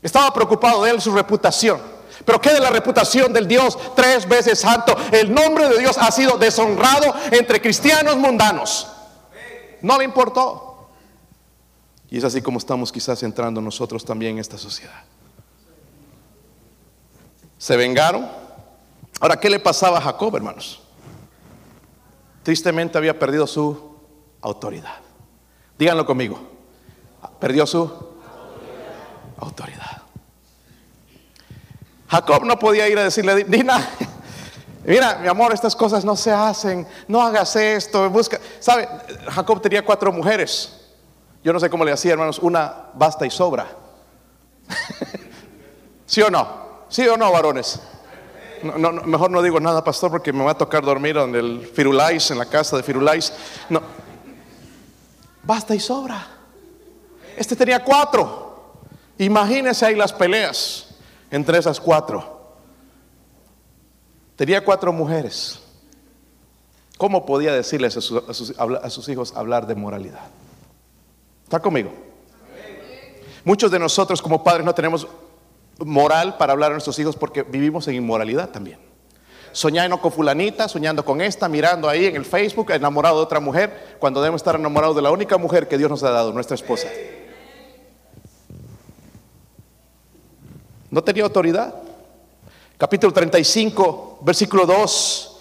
Estaba 0.00 0.32
preocupado 0.32 0.84
de 0.84 0.92
él, 0.92 1.00
su 1.00 1.14
reputación. 1.14 1.93
Pero 2.24 2.40
¿qué 2.40 2.52
de 2.52 2.60
la 2.60 2.70
reputación 2.70 3.32
del 3.32 3.48
Dios 3.48 3.78
tres 3.94 4.28
veces 4.28 4.60
santo? 4.60 4.96
El 5.12 5.32
nombre 5.32 5.68
de 5.68 5.78
Dios 5.78 5.96
ha 5.98 6.10
sido 6.10 6.36
deshonrado 6.36 7.14
entre 7.30 7.60
cristianos 7.60 8.16
mundanos. 8.16 8.88
No 9.82 9.98
le 9.98 10.04
importó. 10.04 10.88
Y 12.10 12.18
es 12.18 12.24
así 12.24 12.40
como 12.40 12.58
estamos 12.58 12.92
quizás 12.92 13.22
entrando 13.22 13.60
nosotros 13.60 14.04
también 14.04 14.32
en 14.32 14.38
esta 14.38 14.56
sociedad. 14.56 15.02
Se 17.58 17.76
vengaron. 17.76 18.28
Ahora, 19.20 19.38
¿qué 19.40 19.50
le 19.50 19.58
pasaba 19.58 19.98
a 19.98 20.00
Jacob, 20.00 20.36
hermanos? 20.36 20.80
Tristemente 22.42 22.98
había 22.98 23.18
perdido 23.18 23.46
su 23.46 23.96
autoridad. 24.40 24.98
Díganlo 25.78 26.06
conmigo. 26.06 26.38
Perdió 27.40 27.66
su 27.66 27.90
autoridad. 29.38 30.03
Jacob 32.08 32.44
no 32.44 32.58
podía 32.58 32.88
ir 32.88 32.98
a 32.98 33.04
decirle, 33.04 33.44
Dina, 33.44 33.86
mira, 34.84 35.16
mi 35.16 35.28
amor, 35.28 35.52
estas 35.52 35.74
cosas 35.74 36.04
no 36.04 36.16
se 36.16 36.30
hacen, 36.30 36.86
no 37.08 37.22
hagas 37.22 37.56
esto, 37.56 38.08
busca. 38.10 38.38
¿Sabe? 38.60 38.88
Jacob 39.30 39.60
tenía 39.60 39.84
cuatro 39.84 40.12
mujeres. 40.12 40.80
Yo 41.42 41.52
no 41.52 41.60
sé 41.60 41.68
cómo 41.68 41.84
le 41.84 41.92
hacía, 41.92 42.12
hermanos, 42.12 42.38
una 42.38 42.86
basta 42.94 43.26
y 43.26 43.30
sobra. 43.30 43.66
¿Sí 46.06 46.22
o 46.22 46.30
no? 46.30 46.64
¿Sí 46.88 47.06
o 47.08 47.16
no, 47.16 47.30
varones? 47.32 47.80
Mejor 48.62 49.30
no 49.30 49.42
digo 49.42 49.60
nada, 49.60 49.84
pastor, 49.84 50.10
porque 50.10 50.32
me 50.32 50.42
va 50.42 50.52
a 50.52 50.58
tocar 50.58 50.82
dormir 50.84 51.18
en 51.18 51.34
el 51.34 51.66
Firulais, 51.66 52.30
en 52.30 52.38
la 52.38 52.46
casa 52.46 52.76
de 52.78 52.82
Firulais. 52.82 53.32
No. 53.68 53.82
Basta 55.42 55.74
y 55.74 55.80
sobra. 55.80 56.26
Este 57.36 57.56
tenía 57.56 57.84
cuatro. 57.84 58.72
Imagínense 59.18 59.84
ahí 59.84 59.94
las 59.94 60.12
peleas 60.12 60.93
entre 61.34 61.58
esas 61.58 61.80
cuatro. 61.80 62.42
Tenía 64.36 64.64
cuatro 64.64 64.92
mujeres. 64.92 65.58
¿Cómo 66.96 67.26
podía 67.26 67.52
decirles 67.52 67.96
a 67.96 68.90
sus 68.90 69.08
hijos 69.08 69.34
hablar 69.34 69.66
de 69.66 69.74
moralidad? 69.74 70.28
¿Está 71.42 71.58
conmigo? 71.58 71.90
Muchos 73.42 73.68
de 73.72 73.80
nosotros 73.80 74.22
como 74.22 74.44
padres 74.44 74.64
no 74.64 74.76
tenemos 74.76 75.08
moral 75.78 76.36
para 76.36 76.52
hablar 76.52 76.70
a 76.70 76.74
nuestros 76.74 76.96
hijos 77.00 77.16
porque 77.16 77.42
vivimos 77.42 77.88
en 77.88 77.96
inmoralidad 77.96 78.50
también. 78.50 78.78
Soñando 79.50 80.00
con 80.00 80.12
fulanita, 80.12 80.68
soñando 80.68 81.04
con 81.04 81.20
esta, 81.20 81.48
mirando 81.48 81.88
ahí 81.88 82.06
en 82.06 82.14
el 82.14 82.24
Facebook, 82.24 82.70
enamorado 82.70 83.16
de 83.16 83.24
otra 83.24 83.40
mujer, 83.40 83.96
cuando 83.98 84.20
debemos 84.20 84.38
estar 84.38 84.54
enamorados 84.54 84.94
de 84.94 85.02
la 85.02 85.10
única 85.10 85.36
mujer 85.36 85.66
que 85.66 85.78
Dios 85.78 85.90
nos 85.90 86.04
ha 86.04 86.10
dado, 86.10 86.32
nuestra 86.32 86.54
esposa. 86.54 86.86
No 90.94 91.02
tenía 91.02 91.24
autoridad. 91.24 91.74
Capítulo 92.78 93.12
35, 93.12 94.20
versículo 94.22 94.64
2. 94.64 95.36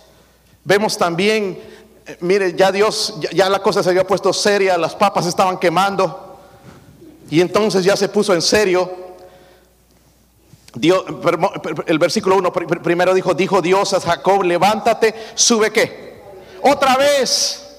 Vemos 0.64 0.98
también 0.98 1.60
eh, 2.08 2.18
mire, 2.22 2.56
ya 2.56 2.72
Dios, 2.72 3.14
ya, 3.32 3.48
la 3.50 3.60
cosa 3.60 3.84
se 3.84 3.90
había 3.90 4.08
puesto 4.08 4.34
seria, 4.34 4.80
las 4.80 4.96
papas 4.96 5.28
estaban 5.28 5.60
quemando. 5.60 6.40
Y 7.30 7.40
entonces 7.40 7.84
ya 7.84 7.96
se 7.96 8.10
puso 8.10 8.34
en 8.34 8.42
serio. 8.42 8.92
Dios, 10.74 11.04
el 11.86 12.00
versículo 12.00 12.38
1 12.38 12.52
primero 12.52 13.14
dijo, 13.14 13.36
dijo 13.36 13.62
Dios 13.62 13.94
a 13.94 14.02
Jacob, 14.02 14.42
levántate, 14.42 15.14
sube 15.36 15.72
qué. 15.72 16.20
Otra 16.64 16.98
vez, 16.98 17.78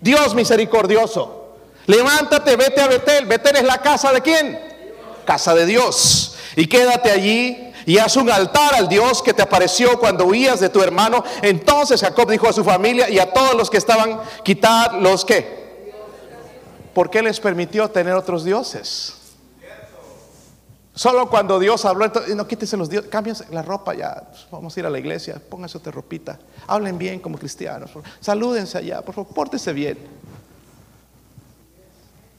Dios 0.00 0.34
misericordioso, 0.34 1.58
levántate, 1.86 2.56
vete 2.56 2.80
a 2.80 2.88
Betel. 2.88 3.26
Betel 3.26 3.58
es 3.58 3.62
la 3.62 3.78
casa 3.78 4.12
de 4.12 4.22
quién? 4.22 4.58
Casa 5.24 5.54
de 5.54 5.66
Dios. 5.66 6.31
Y 6.56 6.66
quédate 6.66 7.10
allí 7.10 7.72
y 7.86 7.98
haz 7.98 8.16
un 8.16 8.30
altar 8.30 8.74
al 8.74 8.88
Dios 8.88 9.22
que 9.22 9.32
te 9.32 9.42
apareció 9.42 9.98
cuando 9.98 10.26
huías 10.26 10.60
de 10.60 10.68
tu 10.68 10.82
hermano. 10.82 11.24
Entonces 11.42 12.00
Jacob 12.00 12.30
dijo 12.30 12.48
a 12.48 12.52
su 12.52 12.64
familia 12.64 13.08
y 13.10 13.18
a 13.18 13.32
todos 13.32 13.54
los 13.54 13.70
que 13.70 13.78
estaban, 13.78 14.20
quitar 14.44 14.94
los 14.94 15.24
que. 15.24 15.62
¿Por 16.94 17.10
qué 17.10 17.22
les 17.22 17.40
permitió 17.40 17.88
tener 17.90 18.14
otros 18.14 18.44
dioses? 18.44 19.14
Solo 20.94 21.30
cuando 21.30 21.58
Dios 21.58 21.86
habló, 21.86 22.12
no 22.36 22.46
quítese 22.46 22.76
los 22.76 22.90
dioses, 22.90 23.10
cámbiense 23.10 23.46
la 23.50 23.62
ropa 23.62 23.94
ya, 23.94 24.30
vamos 24.50 24.76
a 24.76 24.80
ir 24.80 24.84
a 24.84 24.90
la 24.90 24.98
iglesia, 24.98 25.40
pónganse 25.48 25.78
otra 25.78 25.90
ropita, 25.90 26.38
hablen 26.66 26.98
bien 26.98 27.18
como 27.18 27.38
cristianos, 27.38 27.90
salúdense 28.20 28.76
allá, 28.76 29.00
por 29.00 29.14
favor, 29.14 29.32
pórtese 29.32 29.72
bien. 29.72 29.96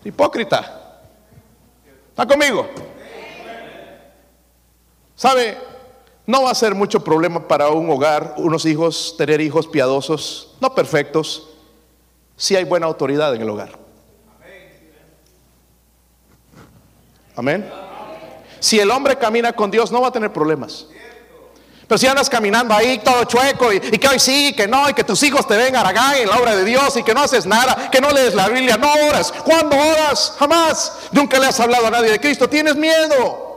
Hipócrita, 0.05 0.99
¿está 2.09 2.27
conmigo? 2.27 2.69
¿Sabe? 5.15 5.57
No 6.25 6.43
va 6.43 6.51
a 6.51 6.55
ser 6.55 6.73
mucho 6.73 7.03
problema 7.03 7.47
para 7.47 7.69
un 7.69 7.89
hogar, 7.89 8.35
unos 8.37 8.65
hijos, 8.65 9.15
tener 9.17 9.41
hijos 9.41 9.67
piadosos, 9.67 10.55
no 10.61 10.73
perfectos, 10.73 11.49
si 12.37 12.55
hay 12.55 12.63
buena 12.63 12.87
autoridad 12.87 13.35
en 13.35 13.41
el 13.41 13.49
hogar. 13.49 13.77
Amén. 17.35 17.69
Si 18.59 18.79
el 18.79 18.89
hombre 18.91 19.17
camina 19.17 19.51
con 19.53 19.69
Dios, 19.69 19.91
no 19.91 20.01
va 20.01 20.07
a 20.07 20.11
tener 20.11 20.31
problemas. 20.31 20.87
Pero 21.87 21.97
si 21.97 22.07
andas 22.07 22.29
caminando 22.29 22.73
ahí 22.73 22.99
todo 22.99 23.25
chueco 23.25 23.73
y, 23.73 23.79
que 23.79 24.07
hoy 24.07 24.19
sí, 24.19 24.53
que 24.55 24.67
no, 24.67 24.89
y 24.89 24.93
que 24.93 25.03
tus 25.03 25.21
hijos 25.23 25.45
te 25.45 25.57
vengan 25.57 25.85
acá 25.85 26.17
en 26.17 26.29
la 26.29 26.37
obra 26.37 26.55
de 26.55 26.63
Dios 26.63 26.95
y 26.95 27.03
que 27.03 27.13
no 27.13 27.21
haces 27.21 27.45
nada, 27.45 27.89
que 27.91 27.99
no 27.99 28.09
lees 28.11 28.33
la 28.33 28.47
Biblia, 28.47 28.77
no 28.77 28.91
oras. 29.09 29.33
¿Cuándo 29.43 29.75
oras? 29.75 30.33
Jamás. 30.39 30.93
Nunca 31.11 31.37
le 31.39 31.47
has 31.47 31.59
hablado 31.59 31.87
a 31.87 31.91
nadie 31.91 32.11
de 32.11 32.19
Cristo. 32.19 32.47
Tienes 32.47 32.77
miedo. 32.77 33.52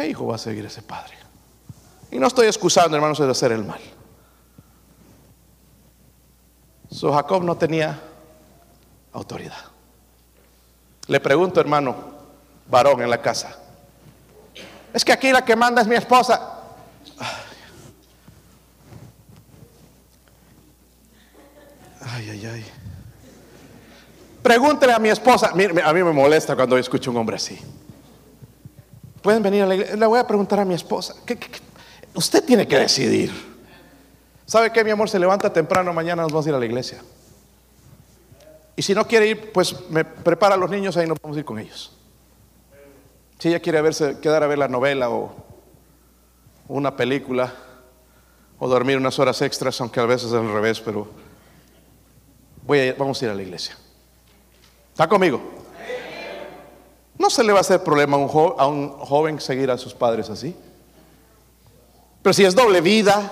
¿Qué 0.00 0.08
hijo 0.08 0.26
va 0.26 0.36
a 0.36 0.38
seguir 0.38 0.64
ese 0.64 0.80
padre? 0.80 1.12
Y 2.10 2.18
no 2.18 2.26
estoy 2.26 2.46
excusando, 2.46 2.96
hermanos, 2.96 3.18
de 3.18 3.30
hacer 3.30 3.52
el 3.52 3.62
mal. 3.62 3.82
Su 6.90 7.12
Jacob 7.12 7.44
no 7.44 7.54
tenía 7.54 8.00
autoridad. 9.12 9.62
Le 11.06 11.20
pregunto, 11.20 11.60
hermano, 11.60 11.96
varón 12.70 13.02
en 13.02 13.10
la 13.10 13.20
casa. 13.20 13.58
Es 14.94 15.04
que 15.04 15.12
aquí 15.12 15.32
la 15.32 15.44
que 15.44 15.54
manda 15.54 15.82
es 15.82 15.86
mi 15.86 15.96
esposa. 15.96 16.62
Ay, 22.00 22.30
ay, 22.30 22.46
ay. 22.46 22.64
Pregúntele 24.42 24.94
a 24.94 24.98
mi 24.98 25.10
esposa. 25.10 25.50
a 25.50 25.54
mí 25.54 26.02
me 26.02 26.12
molesta 26.12 26.56
cuando 26.56 26.78
escucho 26.78 27.10
un 27.10 27.18
hombre 27.18 27.36
así. 27.36 27.60
Pueden 29.22 29.42
venir 29.42 29.62
a 29.62 29.66
la 29.66 29.74
iglesia. 29.74 29.96
Le 29.96 30.06
voy 30.06 30.18
a 30.18 30.26
preguntar 30.26 30.60
a 30.60 30.64
mi 30.64 30.74
esposa. 30.74 31.14
Usted 32.14 32.44
tiene 32.44 32.66
que 32.66 32.78
decidir. 32.78 33.30
¿Sabe 34.46 34.72
qué, 34.72 34.82
mi 34.82 34.90
amor? 34.90 35.08
Se 35.08 35.18
levanta 35.18 35.52
temprano, 35.52 35.92
mañana 35.92 36.22
nos 36.22 36.32
vamos 36.32 36.46
a 36.46 36.48
ir 36.48 36.54
a 36.54 36.58
la 36.58 36.66
iglesia. 36.66 37.00
Y 38.74 38.82
si 38.82 38.94
no 38.94 39.06
quiere 39.06 39.28
ir, 39.28 39.52
pues 39.52 39.88
me 39.90 40.04
prepara 40.04 40.54
a 40.54 40.58
los 40.58 40.70
niños, 40.70 40.96
ahí 40.96 41.06
nos 41.06 41.20
vamos 41.20 41.36
a 41.36 41.40
ir 41.40 41.44
con 41.44 41.58
ellos. 41.58 41.96
Si 43.38 43.48
ella 43.48 43.60
quiere 43.60 43.80
verse, 43.80 44.18
quedar 44.20 44.42
a 44.42 44.46
ver 44.46 44.58
la 44.58 44.68
novela 44.68 45.10
o 45.10 45.32
una 46.68 46.96
película 46.96 47.52
o 48.58 48.68
dormir 48.68 48.96
unas 48.96 49.18
horas 49.18 49.40
extras, 49.42 49.80
aunque 49.80 50.00
a 50.00 50.06
veces 50.06 50.28
es 50.28 50.34
al 50.34 50.52
revés, 50.52 50.80
pero 50.80 51.08
voy 52.66 52.88
a 52.88 52.94
vamos 52.94 53.20
a 53.20 53.24
ir 53.24 53.30
a 53.30 53.34
la 53.34 53.42
iglesia. 53.42 53.76
¿Está 54.92 55.08
conmigo? 55.08 55.59
No 57.20 57.28
se 57.28 57.44
le 57.44 57.52
va 57.52 57.58
a 57.58 57.60
hacer 57.60 57.84
problema 57.84 58.16
a 58.16 58.66
un, 58.66 58.98
joven 58.98 59.38
seguir 59.42 59.70
a 59.70 59.76
sus 59.76 59.92
padres 59.92 60.30
así. 60.30 60.56
Pero 62.22 62.32
si 62.32 62.46
es 62.46 62.54
doble 62.54 62.80
vida, 62.80 63.30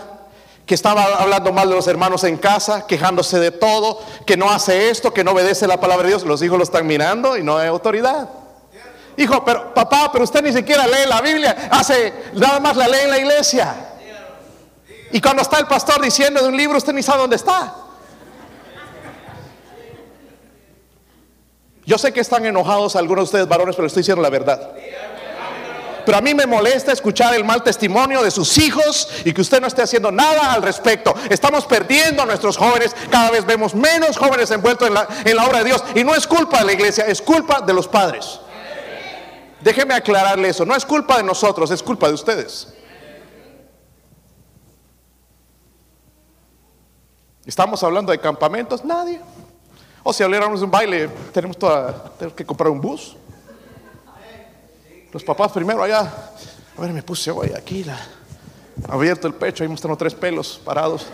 que 0.66 0.74
estaba 0.74 1.04
hablando 1.18 1.54
mal 1.54 1.70
de 1.70 1.74
los 1.74 1.86
hermanos 1.86 2.22
en 2.24 2.36
casa, 2.36 2.86
quejándose 2.86 3.40
de 3.40 3.50
todo, 3.50 3.98
que 4.26 4.36
no 4.36 4.50
hace 4.50 4.90
esto, 4.90 5.14
que 5.14 5.24
no 5.24 5.30
obedece 5.30 5.66
la 5.66 5.80
palabra 5.80 6.02
de 6.02 6.10
Dios, 6.10 6.24
los 6.24 6.42
hijos 6.42 6.58
lo 6.58 6.64
están 6.64 6.86
mirando 6.86 7.38
y 7.38 7.42
no 7.42 7.56
hay 7.56 7.68
autoridad. 7.68 8.28
Hijo, 9.16 9.42
pero 9.42 9.72
papá, 9.72 10.10
pero 10.12 10.22
usted 10.22 10.42
ni 10.42 10.52
siquiera 10.52 10.86
lee 10.86 11.08
la 11.08 11.22
Biblia, 11.22 11.70
hace 11.70 12.12
nada 12.34 12.60
más 12.60 12.76
la 12.76 12.88
lee 12.88 13.04
en 13.04 13.10
la 13.10 13.18
iglesia. 13.18 13.74
Y 15.12 15.18
cuando 15.22 15.40
está 15.40 15.58
el 15.60 15.66
pastor 15.66 16.02
diciendo 16.02 16.42
de 16.42 16.48
un 16.48 16.56
libro, 16.58 16.76
usted 16.76 16.92
ni 16.92 17.02
sabe 17.02 17.22
dónde 17.22 17.36
está. 17.36 17.74
Yo 21.88 21.96
sé 21.96 22.12
que 22.12 22.20
están 22.20 22.44
enojados 22.44 22.96
algunos 22.96 23.22
de 23.22 23.24
ustedes 23.24 23.48
varones, 23.48 23.74
pero 23.74 23.86
estoy 23.86 24.02
diciendo 24.02 24.20
la 24.20 24.28
verdad. 24.28 24.72
Pero 26.04 26.18
a 26.18 26.20
mí 26.20 26.34
me 26.34 26.44
molesta 26.44 26.92
escuchar 26.92 27.34
el 27.34 27.44
mal 27.44 27.62
testimonio 27.62 28.22
de 28.22 28.30
sus 28.30 28.58
hijos 28.58 29.08
y 29.24 29.32
que 29.32 29.40
usted 29.40 29.58
no 29.58 29.68
esté 29.68 29.80
haciendo 29.80 30.12
nada 30.12 30.52
al 30.52 30.60
respecto. 30.60 31.14
Estamos 31.30 31.64
perdiendo 31.64 32.24
a 32.24 32.26
nuestros 32.26 32.58
jóvenes, 32.58 32.94
cada 33.10 33.30
vez 33.30 33.46
vemos 33.46 33.74
menos 33.74 34.18
jóvenes 34.18 34.50
envueltos 34.50 34.86
en 34.86 34.92
la, 34.92 35.08
en 35.24 35.34
la 35.34 35.46
obra 35.46 35.60
de 35.60 35.64
Dios. 35.64 35.82
Y 35.94 36.04
no 36.04 36.14
es 36.14 36.26
culpa 36.26 36.58
de 36.58 36.66
la 36.66 36.72
iglesia, 36.74 37.06
es 37.06 37.22
culpa 37.22 37.62
de 37.62 37.72
los 37.72 37.88
padres. 37.88 38.38
Déjeme 39.62 39.94
aclararle 39.94 40.50
eso, 40.50 40.66
no 40.66 40.76
es 40.76 40.84
culpa 40.84 41.16
de 41.16 41.22
nosotros, 41.22 41.70
es 41.70 41.82
culpa 41.82 42.08
de 42.08 42.12
ustedes. 42.12 42.68
Estamos 47.46 47.82
hablando 47.82 48.12
de 48.12 48.18
campamentos, 48.18 48.84
nadie. 48.84 49.22
O 50.08 50.12
si 50.14 50.22
habláramos 50.22 50.60
de 50.60 50.64
un 50.64 50.70
baile, 50.70 51.06
tenemos, 51.34 51.58
toda, 51.58 52.14
que 52.34 52.42
comprar 52.46 52.70
un 52.70 52.80
bus. 52.80 53.14
Los 55.12 55.22
papás 55.22 55.52
primero 55.52 55.82
allá, 55.82 56.00
a 56.00 56.80
ver, 56.80 56.94
me 56.94 57.02
puse 57.02 57.30
hoy 57.30 57.52
aquí, 57.54 57.84
abierto 58.88 59.26
el 59.26 59.34
pecho, 59.34 59.62
ahí 59.62 59.68
mostrando 59.68 59.98
tres 59.98 60.14
pelos 60.14 60.62
parados. 60.64 61.08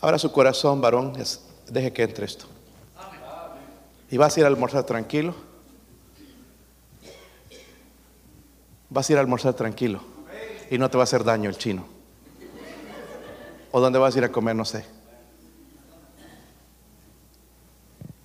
Ahora 0.00 0.20
su 0.20 0.30
corazón, 0.30 0.80
varón, 0.80 1.14
deje 1.66 1.92
que 1.92 2.04
entre 2.04 2.26
esto. 2.26 2.46
Y 4.08 4.16
vas 4.18 4.36
a 4.36 4.38
ir 4.38 4.46
a 4.46 4.48
almorzar 4.50 4.84
tranquilo. 4.84 5.49
Vas 8.90 9.08
a 9.08 9.12
ir 9.12 9.18
a 9.18 9.20
almorzar 9.20 9.54
tranquilo 9.54 10.02
y 10.70 10.78
no 10.78 10.90
te 10.90 10.98
va 10.98 11.02
a 11.02 11.04
hacer 11.04 11.24
daño 11.24 11.48
el 11.48 11.56
chino. 11.56 11.86
¿O 13.72 13.80
dónde 13.80 13.98
vas 13.98 14.14
a 14.14 14.18
ir 14.18 14.24
a 14.24 14.32
comer? 14.32 14.56
No 14.56 14.64
sé. 14.64 14.84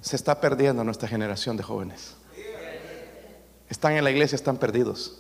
Se 0.01 0.15
está 0.15 0.39
perdiendo 0.39 0.83
nuestra 0.83 1.07
generación 1.07 1.55
de 1.55 1.63
jóvenes. 1.63 2.15
Están 3.69 3.93
en 3.93 4.03
la 4.03 4.11
iglesia, 4.11 4.35
están 4.35 4.57
perdidos. 4.57 5.19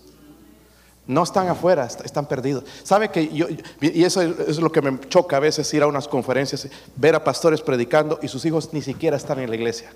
No 1.07 1.21
están 1.21 1.47
afuera, 1.47 1.85
están 1.85 2.27
perdidos. 2.27 2.63
¿Sabe 2.83 3.09
que 3.09 3.31
yo, 3.31 3.47
y 3.79 4.03
eso 4.03 4.21
es 4.21 4.57
lo 4.59 4.71
que 4.71 4.81
me 4.81 4.99
choca 5.07 5.37
a 5.37 5.39
veces 5.39 5.71
ir 5.73 5.83
a 5.83 5.87
unas 5.87 6.07
conferencias, 6.07 6.67
ver 6.95 7.13
a 7.13 7.23
pastores 7.23 7.61
predicando 7.61 8.19
y 8.23 8.27
sus 8.27 8.43
hijos 8.45 8.73
ni 8.73 8.81
siquiera 8.81 9.17
están 9.17 9.39
en 9.39 9.49
la 9.49 9.55
iglesia? 9.55 9.91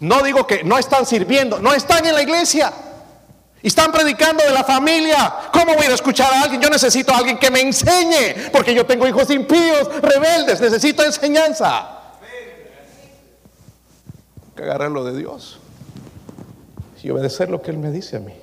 No 0.00 0.22
digo 0.22 0.46
que 0.46 0.62
no 0.64 0.78
están 0.78 1.06
sirviendo, 1.06 1.58
no 1.58 1.72
están 1.72 2.04
en 2.06 2.14
la 2.14 2.22
iglesia. 2.22 2.72
Y 3.62 3.68
están 3.68 3.90
predicando 3.90 4.44
de 4.44 4.50
la 4.50 4.62
familia. 4.62 5.34
¿Cómo 5.52 5.74
voy 5.74 5.86
a 5.86 5.94
escuchar 5.94 6.32
a 6.32 6.42
alguien? 6.42 6.60
Yo 6.60 6.68
necesito 6.68 7.12
a 7.12 7.18
alguien 7.18 7.38
que 7.38 7.50
me 7.50 7.60
enseñe, 7.60 8.50
porque 8.52 8.74
yo 8.74 8.86
tengo 8.86 9.06
hijos 9.08 9.30
impíos, 9.30 9.88
rebeldes, 10.02 10.60
necesito 10.60 11.02
enseñanza. 11.02 11.88
Que 14.54 14.62
agarrar 14.62 14.90
lo 14.90 15.04
de 15.04 15.18
Dios 15.18 15.58
y 17.06 17.10
obedecer 17.10 17.48
lo 17.48 17.62
que 17.62 17.70
Él 17.70 17.78
me 17.78 17.92
dice 17.92 18.16
a 18.16 18.20
mí. 18.20 18.34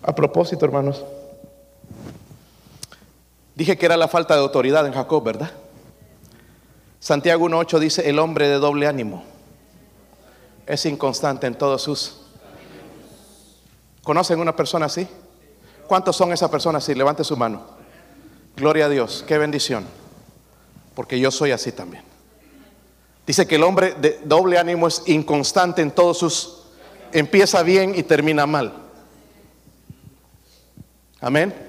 A 0.00 0.14
propósito, 0.14 0.64
hermanos, 0.64 1.04
dije 3.58 3.76
que 3.76 3.86
era 3.86 3.96
la 3.96 4.06
falta 4.06 4.34
de 4.34 4.40
autoridad 4.40 4.86
en 4.86 4.92
Jacob, 4.92 5.24
¿verdad? 5.24 5.50
Santiago 7.00 7.48
1.8 7.48 7.78
dice, 7.80 8.08
el 8.08 8.20
hombre 8.20 8.46
de 8.46 8.54
doble 8.54 8.86
ánimo 8.86 9.24
es 10.64 10.86
inconstante 10.86 11.48
en 11.48 11.56
todos 11.56 11.82
sus... 11.82 12.20
¿Conocen 14.04 14.38
una 14.38 14.54
persona 14.54 14.86
así? 14.86 15.08
¿Cuántos 15.88 16.14
son 16.14 16.32
esas 16.32 16.48
personas 16.50 16.84
así? 16.84 16.94
Levante 16.94 17.24
su 17.24 17.36
mano. 17.36 17.66
Gloria 18.56 18.86
a 18.86 18.88
Dios, 18.88 19.24
qué 19.26 19.38
bendición. 19.38 19.84
Porque 20.94 21.18
yo 21.18 21.32
soy 21.32 21.50
así 21.50 21.72
también. 21.72 22.04
Dice 23.26 23.48
que 23.48 23.56
el 23.56 23.64
hombre 23.64 23.94
de 24.00 24.20
doble 24.24 24.56
ánimo 24.56 24.86
es 24.86 25.02
inconstante 25.06 25.82
en 25.82 25.90
todos 25.90 26.16
sus... 26.16 26.62
Empieza 27.10 27.64
bien 27.64 27.96
y 27.96 28.04
termina 28.04 28.46
mal. 28.46 28.72
Amén. 31.20 31.67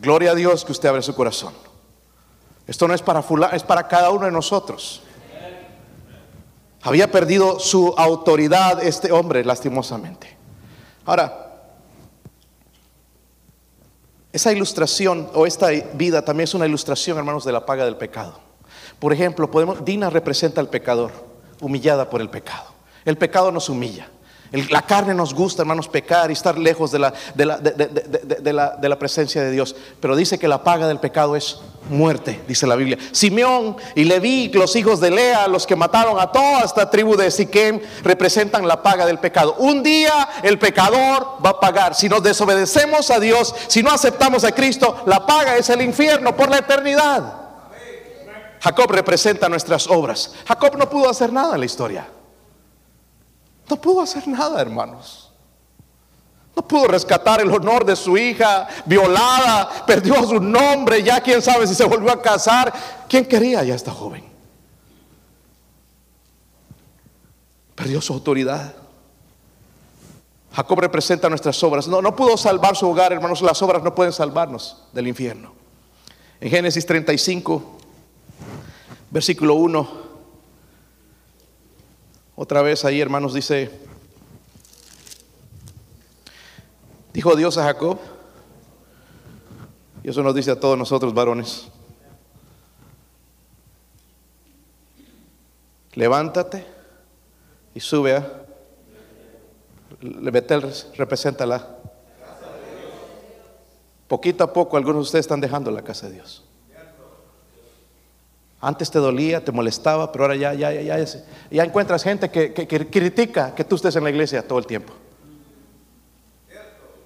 Gloria 0.00 0.32
a 0.32 0.34
Dios 0.34 0.64
que 0.64 0.72
usted 0.72 0.88
abre 0.88 1.02
su 1.02 1.14
corazón. 1.14 1.52
Esto 2.66 2.88
no 2.88 2.94
es 2.94 3.02
para 3.02 3.22
fulano, 3.22 3.54
es 3.54 3.62
para 3.62 3.86
cada 3.86 4.10
uno 4.10 4.26
de 4.26 4.32
nosotros. 4.32 5.02
Había 6.82 7.10
perdido 7.10 7.58
su 7.60 7.94
autoridad 7.96 8.82
este 8.82 9.10
hombre, 9.10 9.44
lastimosamente. 9.44 10.36
Ahora, 11.06 11.44
esa 14.32 14.52
ilustración 14.52 15.30
o 15.34 15.46
esta 15.46 15.68
vida 15.94 16.22
también 16.22 16.44
es 16.44 16.54
una 16.54 16.66
ilustración, 16.66 17.16
hermanos, 17.16 17.44
de 17.44 17.52
la 17.52 17.64
paga 17.64 17.84
del 17.84 17.96
pecado. 17.96 18.40
Por 18.98 19.12
ejemplo, 19.12 19.50
podemos, 19.50 19.84
Dina 19.84 20.10
representa 20.10 20.60
al 20.60 20.68
pecador, 20.68 21.12
humillada 21.60 22.10
por 22.10 22.20
el 22.20 22.28
pecado. 22.28 22.74
El 23.04 23.16
pecado 23.16 23.52
nos 23.52 23.68
humilla 23.68 24.08
la 24.70 24.82
carne 24.82 25.14
nos 25.14 25.34
gusta, 25.34 25.62
hermanos, 25.62 25.88
pecar 25.88 26.30
y 26.30 26.34
estar 26.34 26.56
lejos 26.56 26.92
de 26.92 27.00
la, 27.00 27.12
de, 27.34 27.44
la, 27.44 27.58
de 28.76 28.88
la, 28.88 28.98
presencia 28.98 29.42
de 29.42 29.50
Dios. 29.50 29.74
Pero 30.00 30.14
dice 30.14 30.38
que 30.38 30.46
la 30.46 30.62
paga 30.62 30.86
del 30.86 31.00
pecado 31.00 31.34
es 31.34 31.60
muerte, 31.90 32.40
dice 32.46 32.66
la 32.66 32.76
Biblia. 32.76 32.96
Simeón 33.10 33.76
y 33.94 34.04
Leví, 34.04 34.50
los 34.54 34.76
hijos 34.76 35.00
de 35.00 35.10
Lea, 35.10 35.48
los 35.48 35.66
que 35.66 35.74
mataron 35.74 36.20
a 36.20 36.30
toda 36.30 36.60
esta 36.60 36.88
tribu 36.88 37.16
de 37.16 37.30
Siquem, 37.30 37.80
representan 38.02 38.68
la 38.68 38.82
paga 38.82 39.06
del 39.06 39.18
pecado. 39.18 39.56
Un 39.58 39.82
día 39.82 40.28
el 40.42 40.58
pecador 40.58 41.38
va 41.44 41.50
a 41.50 41.60
pagar. 41.60 41.94
Si 41.94 42.08
nos 42.08 42.22
desobedecemos 42.22 43.10
a 43.10 43.18
Dios, 43.18 43.54
si 43.66 43.82
no 43.82 43.90
aceptamos 43.90 44.44
a 44.44 44.52
Cristo, 44.52 45.02
la 45.06 45.26
paga 45.26 45.56
es 45.56 45.68
el 45.70 45.82
infierno 45.82 46.36
por 46.36 46.48
la 46.48 46.58
eternidad. 46.58 47.44
Jacob 48.60 48.90
representa 48.90 49.48
nuestras 49.48 49.88
obras. 49.88 50.32
Jacob 50.46 50.76
no 50.78 50.88
pudo 50.88 51.10
hacer 51.10 51.32
nada 51.32 51.54
en 51.54 51.60
la 51.60 51.66
historia. 51.66 52.06
No 53.68 53.76
pudo 53.76 54.02
hacer 54.02 54.26
nada, 54.28 54.60
hermanos. 54.60 55.30
No 56.56 56.66
pudo 56.66 56.86
rescatar 56.86 57.40
el 57.40 57.50
honor 57.50 57.84
de 57.84 57.96
su 57.96 58.16
hija 58.16 58.68
violada, 58.84 59.84
perdió 59.86 60.22
su 60.22 60.38
nombre, 60.38 61.02
ya 61.02 61.20
quién 61.20 61.42
sabe 61.42 61.66
si 61.66 61.74
se 61.74 61.84
volvió 61.84 62.12
a 62.12 62.22
casar. 62.22 62.72
¿Quién 63.08 63.24
quería 63.24 63.64
ya 63.64 63.74
esta 63.74 63.90
joven? 63.90 64.24
Perdió 67.74 68.00
su 68.00 68.12
autoridad. 68.12 68.74
Jacob 70.52 70.78
representa 70.78 71.28
nuestras 71.28 71.60
obras. 71.64 71.88
No, 71.88 72.00
no 72.00 72.14
pudo 72.14 72.36
salvar 72.36 72.76
su 72.76 72.88
hogar, 72.88 73.12
hermanos. 73.12 73.42
Las 73.42 73.60
obras 73.60 73.82
no 73.82 73.92
pueden 73.92 74.12
salvarnos 74.12 74.84
del 74.92 75.08
infierno. 75.08 75.52
En 76.40 76.50
Génesis 76.50 76.86
35, 76.86 77.78
versículo 79.10 79.54
1. 79.54 80.03
Otra 82.36 82.62
vez 82.62 82.84
ahí, 82.84 83.00
hermanos, 83.00 83.32
dice, 83.32 83.70
dijo 87.12 87.36
Dios 87.36 87.56
a 87.58 87.64
Jacob, 87.64 87.98
y 90.02 90.10
eso 90.10 90.22
nos 90.22 90.34
dice 90.34 90.50
a 90.50 90.58
todos 90.58 90.76
nosotros 90.76 91.14
varones, 91.14 91.68
levántate 95.94 96.66
y 97.72 97.80
sube 97.80 98.16
a 98.16 98.44
Betel 100.00 100.72
representa 100.96 101.46
la 101.46 101.68
poquito 104.08 104.44
a 104.44 104.52
poco 104.52 104.76
algunos 104.76 104.96
de 104.96 105.02
ustedes 105.02 105.24
están 105.24 105.40
dejando 105.40 105.70
la 105.70 105.82
casa 105.82 106.08
de 106.08 106.14
Dios 106.14 106.44
antes 108.66 108.90
te 108.90 108.98
dolía, 108.98 109.44
te 109.44 109.52
molestaba, 109.52 110.10
pero 110.10 110.24
ahora 110.24 110.36
ya, 110.36 110.54
ya, 110.54 110.72
ya, 110.72 110.98
ya, 110.98 111.06
ya 111.50 111.64
encuentras 111.64 112.02
gente 112.02 112.30
que, 112.30 112.52
critica 112.90 113.54
que 113.54 113.64
tú 113.64 113.76
estés 113.76 113.94
en 113.96 114.04
la 114.04 114.10
iglesia 114.10 114.46
todo 114.46 114.58
el 114.58 114.66
tiempo. 114.66 114.92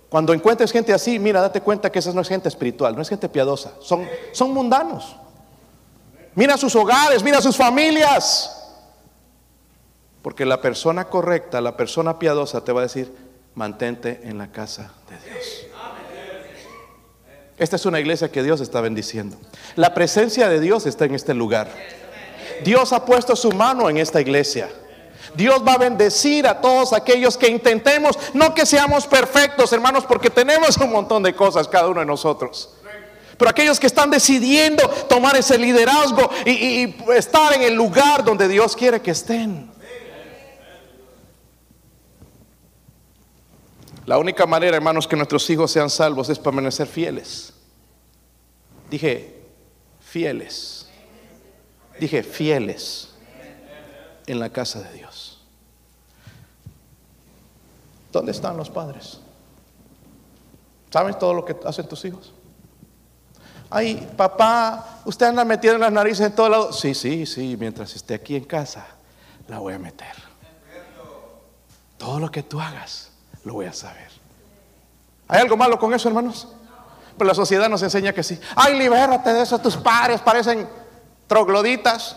Cuando 0.08 0.32
encuentres 0.32 0.72
gente 0.72 0.94
así, 0.94 1.18
mira, 1.18 1.40
date 1.40 1.60
cuenta 1.60 1.90
que 1.90 1.98
esa 1.98 2.12
no 2.12 2.22
es 2.22 2.28
gente 2.28 2.48
espiritual, 2.48 2.94
no 2.94 3.02
es 3.02 3.08
gente 3.08 3.28
piadosa, 3.28 3.74
son, 3.80 4.06
son 4.32 4.54
mundanos. 4.54 5.16
Mira 6.34 6.56
sus 6.56 6.74
hogares, 6.76 7.22
mira 7.22 7.40
sus 7.40 7.56
familias. 7.56 8.54
Porque 10.22 10.46
la 10.46 10.60
persona 10.60 11.06
correcta, 11.06 11.60
la 11.60 11.76
persona 11.76 12.18
piadosa 12.18 12.64
te 12.64 12.72
va 12.72 12.80
a 12.80 12.84
decir, 12.84 13.12
mantente 13.54 14.20
en 14.22 14.38
la 14.38 14.50
casa 14.52 14.92
de 15.10 15.30
Dios. 15.30 15.67
Esta 17.58 17.76
es 17.76 17.86
una 17.86 17.98
iglesia 17.98 18.30
que 18.30 18.42
Dios 18.42 18.60
está 18.60 18.80
bendiciendo. 18.80 19.36
La 19.74 19.92
presencia 19.92 20.48
de 20.48 20.60
Dios 20.60 20.86
está 20.86 21.06
en 21.06 21.14
este 21.14 21.34
lugar. 21.34 21.68
Dios 22.64 22.92
ha 22.92 23.04
puesto 23.04 23.34
su 23.34 23.50
mano 23.52 23.90
en 23.90 23.98
esta 23.98 24.20
iglesia. 24.20 24.68
Dios 25.34 25.62
va 25.66 25.74
a 25.74 25.78
bendecir 25.78 26.46
a 26.46 26.60
todos 26.60 26.92
aquellos 26.92 27.36
que 27.36 27.48
intentemos, 27.48 28.18
no 28.32 28.54
que 28.54 28.64
seamos 28.64 29.06
perfectos, 29.06 29.72
hermanos, 29.72 30.04
porque 30.06 30.30
tenemos 30.30 30.76
un 30.78 30.90
montón 30.90 31.22
de 31.22 31.34
cosas 31.34 31.68
cada 31.68 31.88
uno 31.88 32.00
de 32.00 32.06
nosotros. 32.06 32.70
Pero 33.36 33.50
aquellos 33.50 33.78
que 33.78 33.86
están 33.86 34.10
decidiendo 34.10 34.88
tomar 35.08 35.36
ese 35.36 35.58
liderazgo 35.58 36.30
y, 36.44 36.50
y 36.50 36.96
estar 37.16 37.52
en 37.54 37.62
el 37.62 37.74
lugar 37.74 38.24
donde 38.24 38.48
Dios 38.48 38.74
quiere 38.74 39.00
que 39.00 39.12
estén. 39.12 39.70
La 44.08 44.16
única 44.16 44.46
manera, 44.46 44.74
hermanos, 44.74 45.06
que 45.06 45.16
nuestros 45.16 45.50
hijos 45.50 45.70
sean 45.70 45.90
salvos 45.90 46.30
es 46.30 46.38
permanecer 46.38 46.86
fieles. 46.86 47.52
Dije, 48.88 49.38
fieles. 50.00 50.88
Dije, 52.00 52.22
fieles 52.22 53.10
en 54.26 54.40
la 54.40 54.48
casa 54.48 54.80
de 54.80 54.94
Dios. 54.94 55.42
¿Dónde 58.10 58.32
están 58.32 58.56
los 58.56 58.70
padres? 58.70 59.20
¿Saben 60.90 61.18
todo 61.18 61.34
lo 61.34 61.44
que 61.44 61.54
hacen 61.66 61.86
tus 61.86 62.02
hijos? 62.06 62.32
Ay, 63.68 64.08
papá, 64.16 65.02
usted 65.04 65.26
anda 65.26 65.44
metiendo 65.44 65.80
las 65.80 65.92
narices 65.92 66.28
en 66.28 66.34
todo 66.34 66.48
lado. 66.48 66.72
Sí, 66.72 66.94
sí, 66.94 67.26
sí, 67.26 67.58
mientras 67.60 67.94
esté 67.94 68.14
aquí 68.14 68.36
en 68.36 68.44
casa, 68.44 68.86
la 69.48 69.58
voy 69.58 69.74
a 69.74 69.78
meter. 69.78 70.14
Todo 71.98 72.18
lo 72.18 72.30
que 72.30 72.42
tú 72.42 72.58
hagas 72.58 73.07
lo 73.48 73.54
voy 73.54 73.66
a 73.66 73.72
saber. 73.72 74.08
¿Hay 75.26 75.40
algo 75.40 75.56
malo 75.56 75.78
con 75.78 75.92
eso, 75.94 76.06
hermanos? 76.06 76.46
Pero 77.16 77.26
la 77.26 77.34
sociedad 77.34 77.68
nos 77.68 77.82
enseña 77.82 78.12
que 78.12 78.22
sí. 78.22 78.38
Ay, 78.54 78.78
libérate 78.78 79.32
de 79.32 79.42
eso, 79.42 79.58
tus 79.58 79.74
padres 79.74 80.20
parecen 80.20 80.68
trogloditas. 81.26 82.16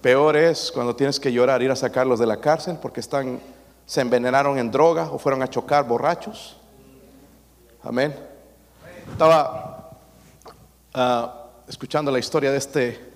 Peor 0.00 0.36
es 0.36 0.72
cuando 0.72 0.96
tienes 0.96 1.20
que 1.20 1.30
llorar, 1.30 1.60
ir 1.60 1.70
a 1.70 1.76
sacarlos 1.76 2.18
de 2.18 2.26
la 2.26 2.38
cárcel 2.38 2.78
porque 2.80 3.00
están, 3.00 3.40
se 3.84 4.00
envenenaron 4.00 4.58
en 4.58 4.70
droga 4.70 5.10
o 5.10 5.18
fueron 5.18 5.42
a 5.42 5.48
chocar 5.48 5.86
borrachos. 5.86 6.56
Amén. 7.82 8.16
Estaba 9.12 9.90
ah, 10.94 11.44
escuchando 11.68 12.10
la 12.10 12.18
historia 12.18 12.50
de 12.50 12.56
este 12.56 13.12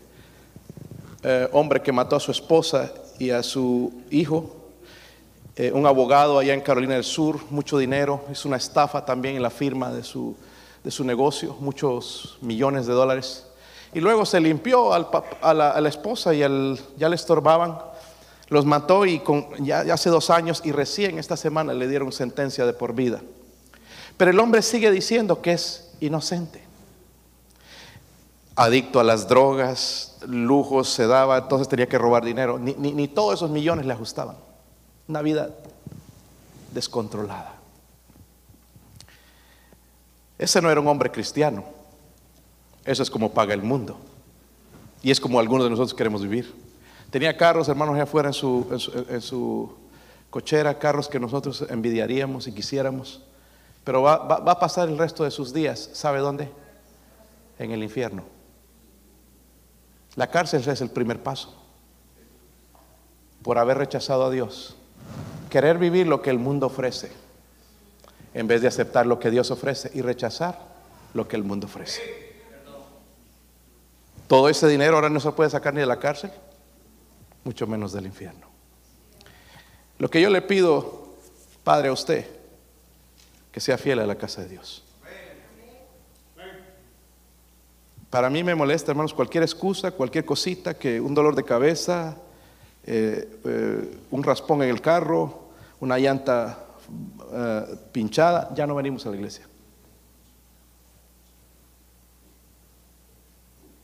eh, 1.23 1.49
hombre 1.53 1.81
que 1.81 1.93
mató 1.93 2.17
a 2.17 2.21
su 2.21 2.31
esposa 2.31 2.93
y 3.19 3.31
a 3.31 3.43
su 3.43 3.91
hijo 4.11 4.64
eh, 5.57 5.71
un 5.73 5.87
abogado 5.87 6.39
allá 6.39 6.53
en 6.55 6.61
Carolina 6.61 6.95
del 6.95 7.05
Sur, 7.05 7.41
mucho 7.51 7.79
dinero, 7.79 8.25
es 8.31 8.45
una 8.45 8.57
estafa 8.57 9.05
también 9.05 9.37
en 9.37 9.43
la 9.43 9.51
firma 9.51 9.91
de 9.93 10.03
su, 10.03 10.37
de 10.83 10.91
su 10.91 11.05
negocio, 11.05 11.57
muchos 11.61 12.39
millones 12.41 12.87
de 12.87 12.93
dólares. 12.93 13.47
Y 13.93 14.01
luego 14.01 14.27
se 14.27 14.41
limpió 14.41 14.93
a, 14.93 15.55
la, 15.55 15.89
esposa 15.89 16.35
y 16.35 16.43
al- 16.43 16.81
ya 16.97 17.09
le 17.09 17.15
estorbaban. 17.15 17.79
Los 18.49 18.65
mató 18.67 19.07
y 19.07 19.23
ya, 19.61 19.81
hace 19.93 20.11
dos 20.11 20.31
años 20.31 20.61
y 20.65 20.73
recién 20.73 21.19
esta 21.19 21.37
semana 21.37 21.73
le 21.73 21.87
dieron 21.89 22.11
sentencia 22.11 22.67
de 22.67 22.73
por 22.73 22.93
vida. 22.93 23.23
Pero 24.17 24.33
el 24.33 24.41
hombre 24.41 24.63
sigue 24.63 24.91
diciendo 24.91 25.41
que 25.41 25.53
es 25.53 25.93
inocente. 26.01 26.63
Adicto 28.57 29.01
a 29.01 29.05
las 29.05 29.27
drogas, 29.29 30.17
lujos, 30.29 30.89
se 30.89 31.07
daba, 31.07 31.39
entonces 31.39 31.69
tenía 31.69 31.89
que 31.89 31.99
robar 31.99 32.25
dinero. 32.25 32.59
Ni- 32.59 32.75
ni 32.75 33.09
todos 33.09 33.35
esos 33.35 33.51
millones 33.51 33.87
le 33.87 33.93
ajustaban. 33.93 34.37
Una 35.09 35.23
vida 35.23 35.51
descontrolada. 36.73 37.55
Ese 40.39 40.61
no 40.61 40.71
era 40.71 40.81
un 40.81 40.89
hombre 40.89 41.11
cristiano. 41.11 41.65
Eso 42.85 43.03
es 43.03 43.11
como 43.11 43.33
paga 43.33 43.55
el 43.55 43.63
mundo. 43.63 43.99
Y 45.03 45.11
es 45.11 45.21
como 45.21 45.39
algunos 45.39 45.65
de 45.65 45.71
nosotros 45.71 45.95
queremos 45.95 46.23
vivir. 46.23 46.55
Tenía 47.11 47.37
carros, 47.37 47.69
hermanos, 47.69 47.95
allá 47.95 48.05
afuera 48.05 48.29
en 48.31 48.35
su, 48.35 48.67
en 49.09 49.21
su, 49.21 49.73
cochera, 50.31 50.79
carros 50.79 51.09
que 51.09 51.21
nosotros 51.21 51.65
envidiaríamos 51.71 52.47
y 52.49 52.53
quisiéramos. 52.53 53.23
Pero 53.85 54.03
va- 54.03 54.17
va 54.27 54.53
a 54.53 54.59
pasar 54.59 54.89
el 54.89 54.99
resto 54.99 55.23
de 55.23 55.31
sus 55.31 55.53
días, 55.53 55.91
¿sabe 55.93 56.19
dónde? 56.19 56.51
En 57.59 57.71
el 57.71 57.83
infierno. 57.85 58.25
La 60.17 60.29
cárcel 60.31 60.67
es 60.69 60.81
el 60.81 60.91
primer 60.91 61.23
paso. 61.23 61.55
Por 63.43 63.59
haber 63.59 63.79
rechazado 63.79 64.25
a 64.25 64.31
Dios. 64.31 64.75
Querer 65.55 65.79
vivir 65.79 66.09
lo 66.09 66.21
que 66.21 66.31
el 66.31 66.41
mundo 66.41 66.67
ofrece. 66.67 67.13
En 68.35 68.49
vez 68.49 68.61
de 68.61 68.67
aceptar 68.67 69.07
lo 69.07 69.21
que 69.21 69.31
Dios 69.31 69.53
ofrece 69.53 69.89
y 69.95 70.03
rechazar 70.03 70.59
lo 71.13 71.29
que 71.29 71.37
el 71.37 71.45
mundo 71.45 71.69
ofrece. 71.69 72.03
Todo 74.27 74.49
ese 74.49 74.67
dinero 74.67 74.97
ahora 74.97 75.09
no 75.09 75.21
se 75.21 75.31
puede 75.31 75.51
sacar 75.51 75.73
ni 75.73 75.79
de 75.79 75.87
la 75.87 76.01
cárcel, 76.01 76.33
mucho 77.45 77.69
menos 77.69 77.93
del 77.93 78.05
infierno. 78.05 78.49
Lo 80.01 80.11
que 80.11 80.21
yo 80.21 80.29
le 80.29 80.43
pido, 80.43 81.15
Padre, 81.63 81.87
a 81.87 81.93
usted, 81.93 82.27
que 83.53 83.61
sea 83.61 83.79
fiel 83.79 84.01
a 84.01 84.07
la 84.07 84.17
casa 84.17 84.43
de 84.43 84.49
Dios. 84.49 84.83
Para 88.11 88.29
mí 88.29 88.43
me 88.43 88.57
molesta, 88.57 88.91
hermanos, 88.91 89.15
cualquier 89.15 89.45
excusa, 89.45 89.93
cualquier 89.93 90.25
cosita, 90.25 90.75
que 90.75 91.01
un 91.01 91.15
dolor 91.15 91.37
de 91.37 91.45
cabeza, 91.45 92.17
eh, 92.87 93.39
eh, 93.45 93.99
un 94.11 94.25
raspón 94.25 94.61
en 94.65 94.71
el 94.71 94.81
carro, 94.81 95.44
una 95.81 95.99
llanta 95.99 96.59
eh, 97.33 97.77
pinchada, 97.93 98.53
ya 98.55 98.67
no 98.67 98.75
venimos 98.75 99.05
a 99.07 99.11
la 99.11 99.17
iglesia. 99.17 99.47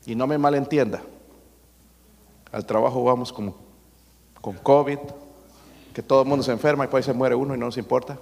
Y 0.07 0.15
no 0.15 0.27
me 0.27 0.39
malentienda, 0.39 1.03
al 2.53 2.65
trabajo 2.67 3.05
vamos 3.05 3.33
como 3.33 3.55
con 4.41 4.57
COVID, 4.57 4.99
que 5.95 6.03
todo 6.03 6.23
el 6.23 6.29
mundo 6.29 6.43
se 6.43 6.53
enferma 6.53 6.85
y 6.85 6.89
por 6.89 6.99
ahí 6.99 7.03
se 7.05 7.13
muere 7.13 7.35
uno 7.35 7.55
y 7.55 7.59
no 7.59 7.67
nos 7.67 7.77
importa. 7.77 8.19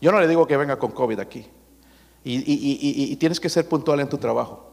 Yo 0.00 0.12
no 0.12 0.20
le 0.20 0.28
digo 0.28 0.46
que 0.46 0.56
venga 0.56 0.78
con 0.78 0.92
COVID 0.92 1.18
aquí. 1.18 1.46
Y- 2.24 2.36
y- 2.38 3.12
y 3.12 3.16
tienes 3.16 3.40
que 3.40 3.48
ser 3.48 3.68
puntual 3.68 3.98
en 4.00 4.08
tu 4.08 4.16
trabajo. 4.18 4.68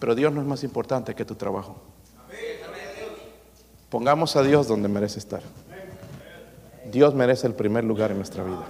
Pero 0.00 0.14
Dios 0.14 0.32
no 0.32 0.40
es 0.40 0.46
más 0.46 0.64
importante 0.64 1.14
que 1.14 1.24
tu 1.24 1.34
trabajo. 1.36 1.76
Pongamos 3.88 4.34
a 4.36 4.42
Dios 4.42 4.66
donde 4.68 4.88
merece 4.88 5.18
estar. 5.18 5.42
Dios 6.90 7.14
merece 7.14 7.46
el 7.46 7.54
primer 7.54 7.84
lugar 7.84 8.10
en 8.10 8.18
nuestra 8.18 8.44
vida. 8.44 8.64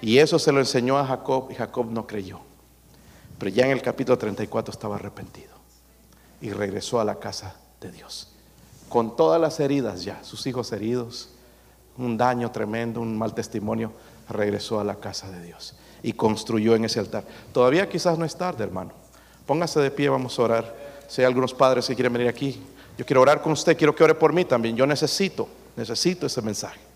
Y 0.00 0.18
eso 0.18 0.38
se 0.38 0.52
lo 0.52 0.60
enseñó 0.60 0.98
a 0.98 1.06
Jacob 1.06 1.48
y 1.50 1.54
Jacob 1.54 1.90
no 1.90 2.06
creyó. 2.06 2.40
Pero 3.38 3.50
ya 3.50 3.66
en 3.66 3.72
el 3.72 3.82
capítulo 3.82 4.18
34 4.18 4.72
estaba 4.72 4.96
arrepentido 4.96 5.52
y 6.40 6.50
regresó 6.50 7.00
a 7.00 7.04
la 7.04 7.16
casa 7.16 7.56
de 7.80 7.90
Dios. 7.90 8.32
Con 8.88 9.16
todas 9.16 9.40
las 9.40 9.60
heridas 9.60 10.04
ya, 10.04 10.22
sus 10.24 10.46
hijos 10.46 10.72
heridos, 10.72 11.30
un 11.96 12.16
daño 12.16 12.50
tremendo, 12.50 13.00
un 13.00 13.16
mal 13.16 13.34
testimonio, 13.34 13.92
regresó 14.28 14.80
a 14.80 14.84
la 14.84 14.96
casa 14.96 15.30
de 15.30 15.42
Dios 15.42 15.74
y 16.02 16.12
construyó 16.12 16.74
en 16.74 16.84
ese 16.84 17.00
altar. 17.00 17.24
Todavía 17.52 17.88
quizás 17.88 18.18
no 18.18 18.24
es 18.24 18.36
tarde, 18.36 18.64
hermano. 18.64 18.92
Póngase 19.46 19.80
de 19.80 19.90
pie, 19.90 20.08
vamos 20.08 20.38
a 20.38 20.42
orar. 20.42 20.76
Si 21.08 21.22
hay 21.22 21.26
algunos 21.26 21.54
padres 21.54 21.86
que 21.86 21.94
quieren 21.94 22.12
venir 22.12 22.28
aquí, 22.28 22.60
yo 22.96 23.04
quiero 23.06 23.22
orar 23.22 23.42
con 23.42 23.52
usted, 23.52 23.76
quiero 23.76 23.94
que 23.94 24.04
ore 24.04 24.14
por 24.14 24.32
mí 24.32 24.44
también. 24.44 24.76
Yo 24.76 24.86
necesito, 24.86 25.48
necesito 25.76 26.26
ese 26.26 26.42
mensaje. 26.42 26.87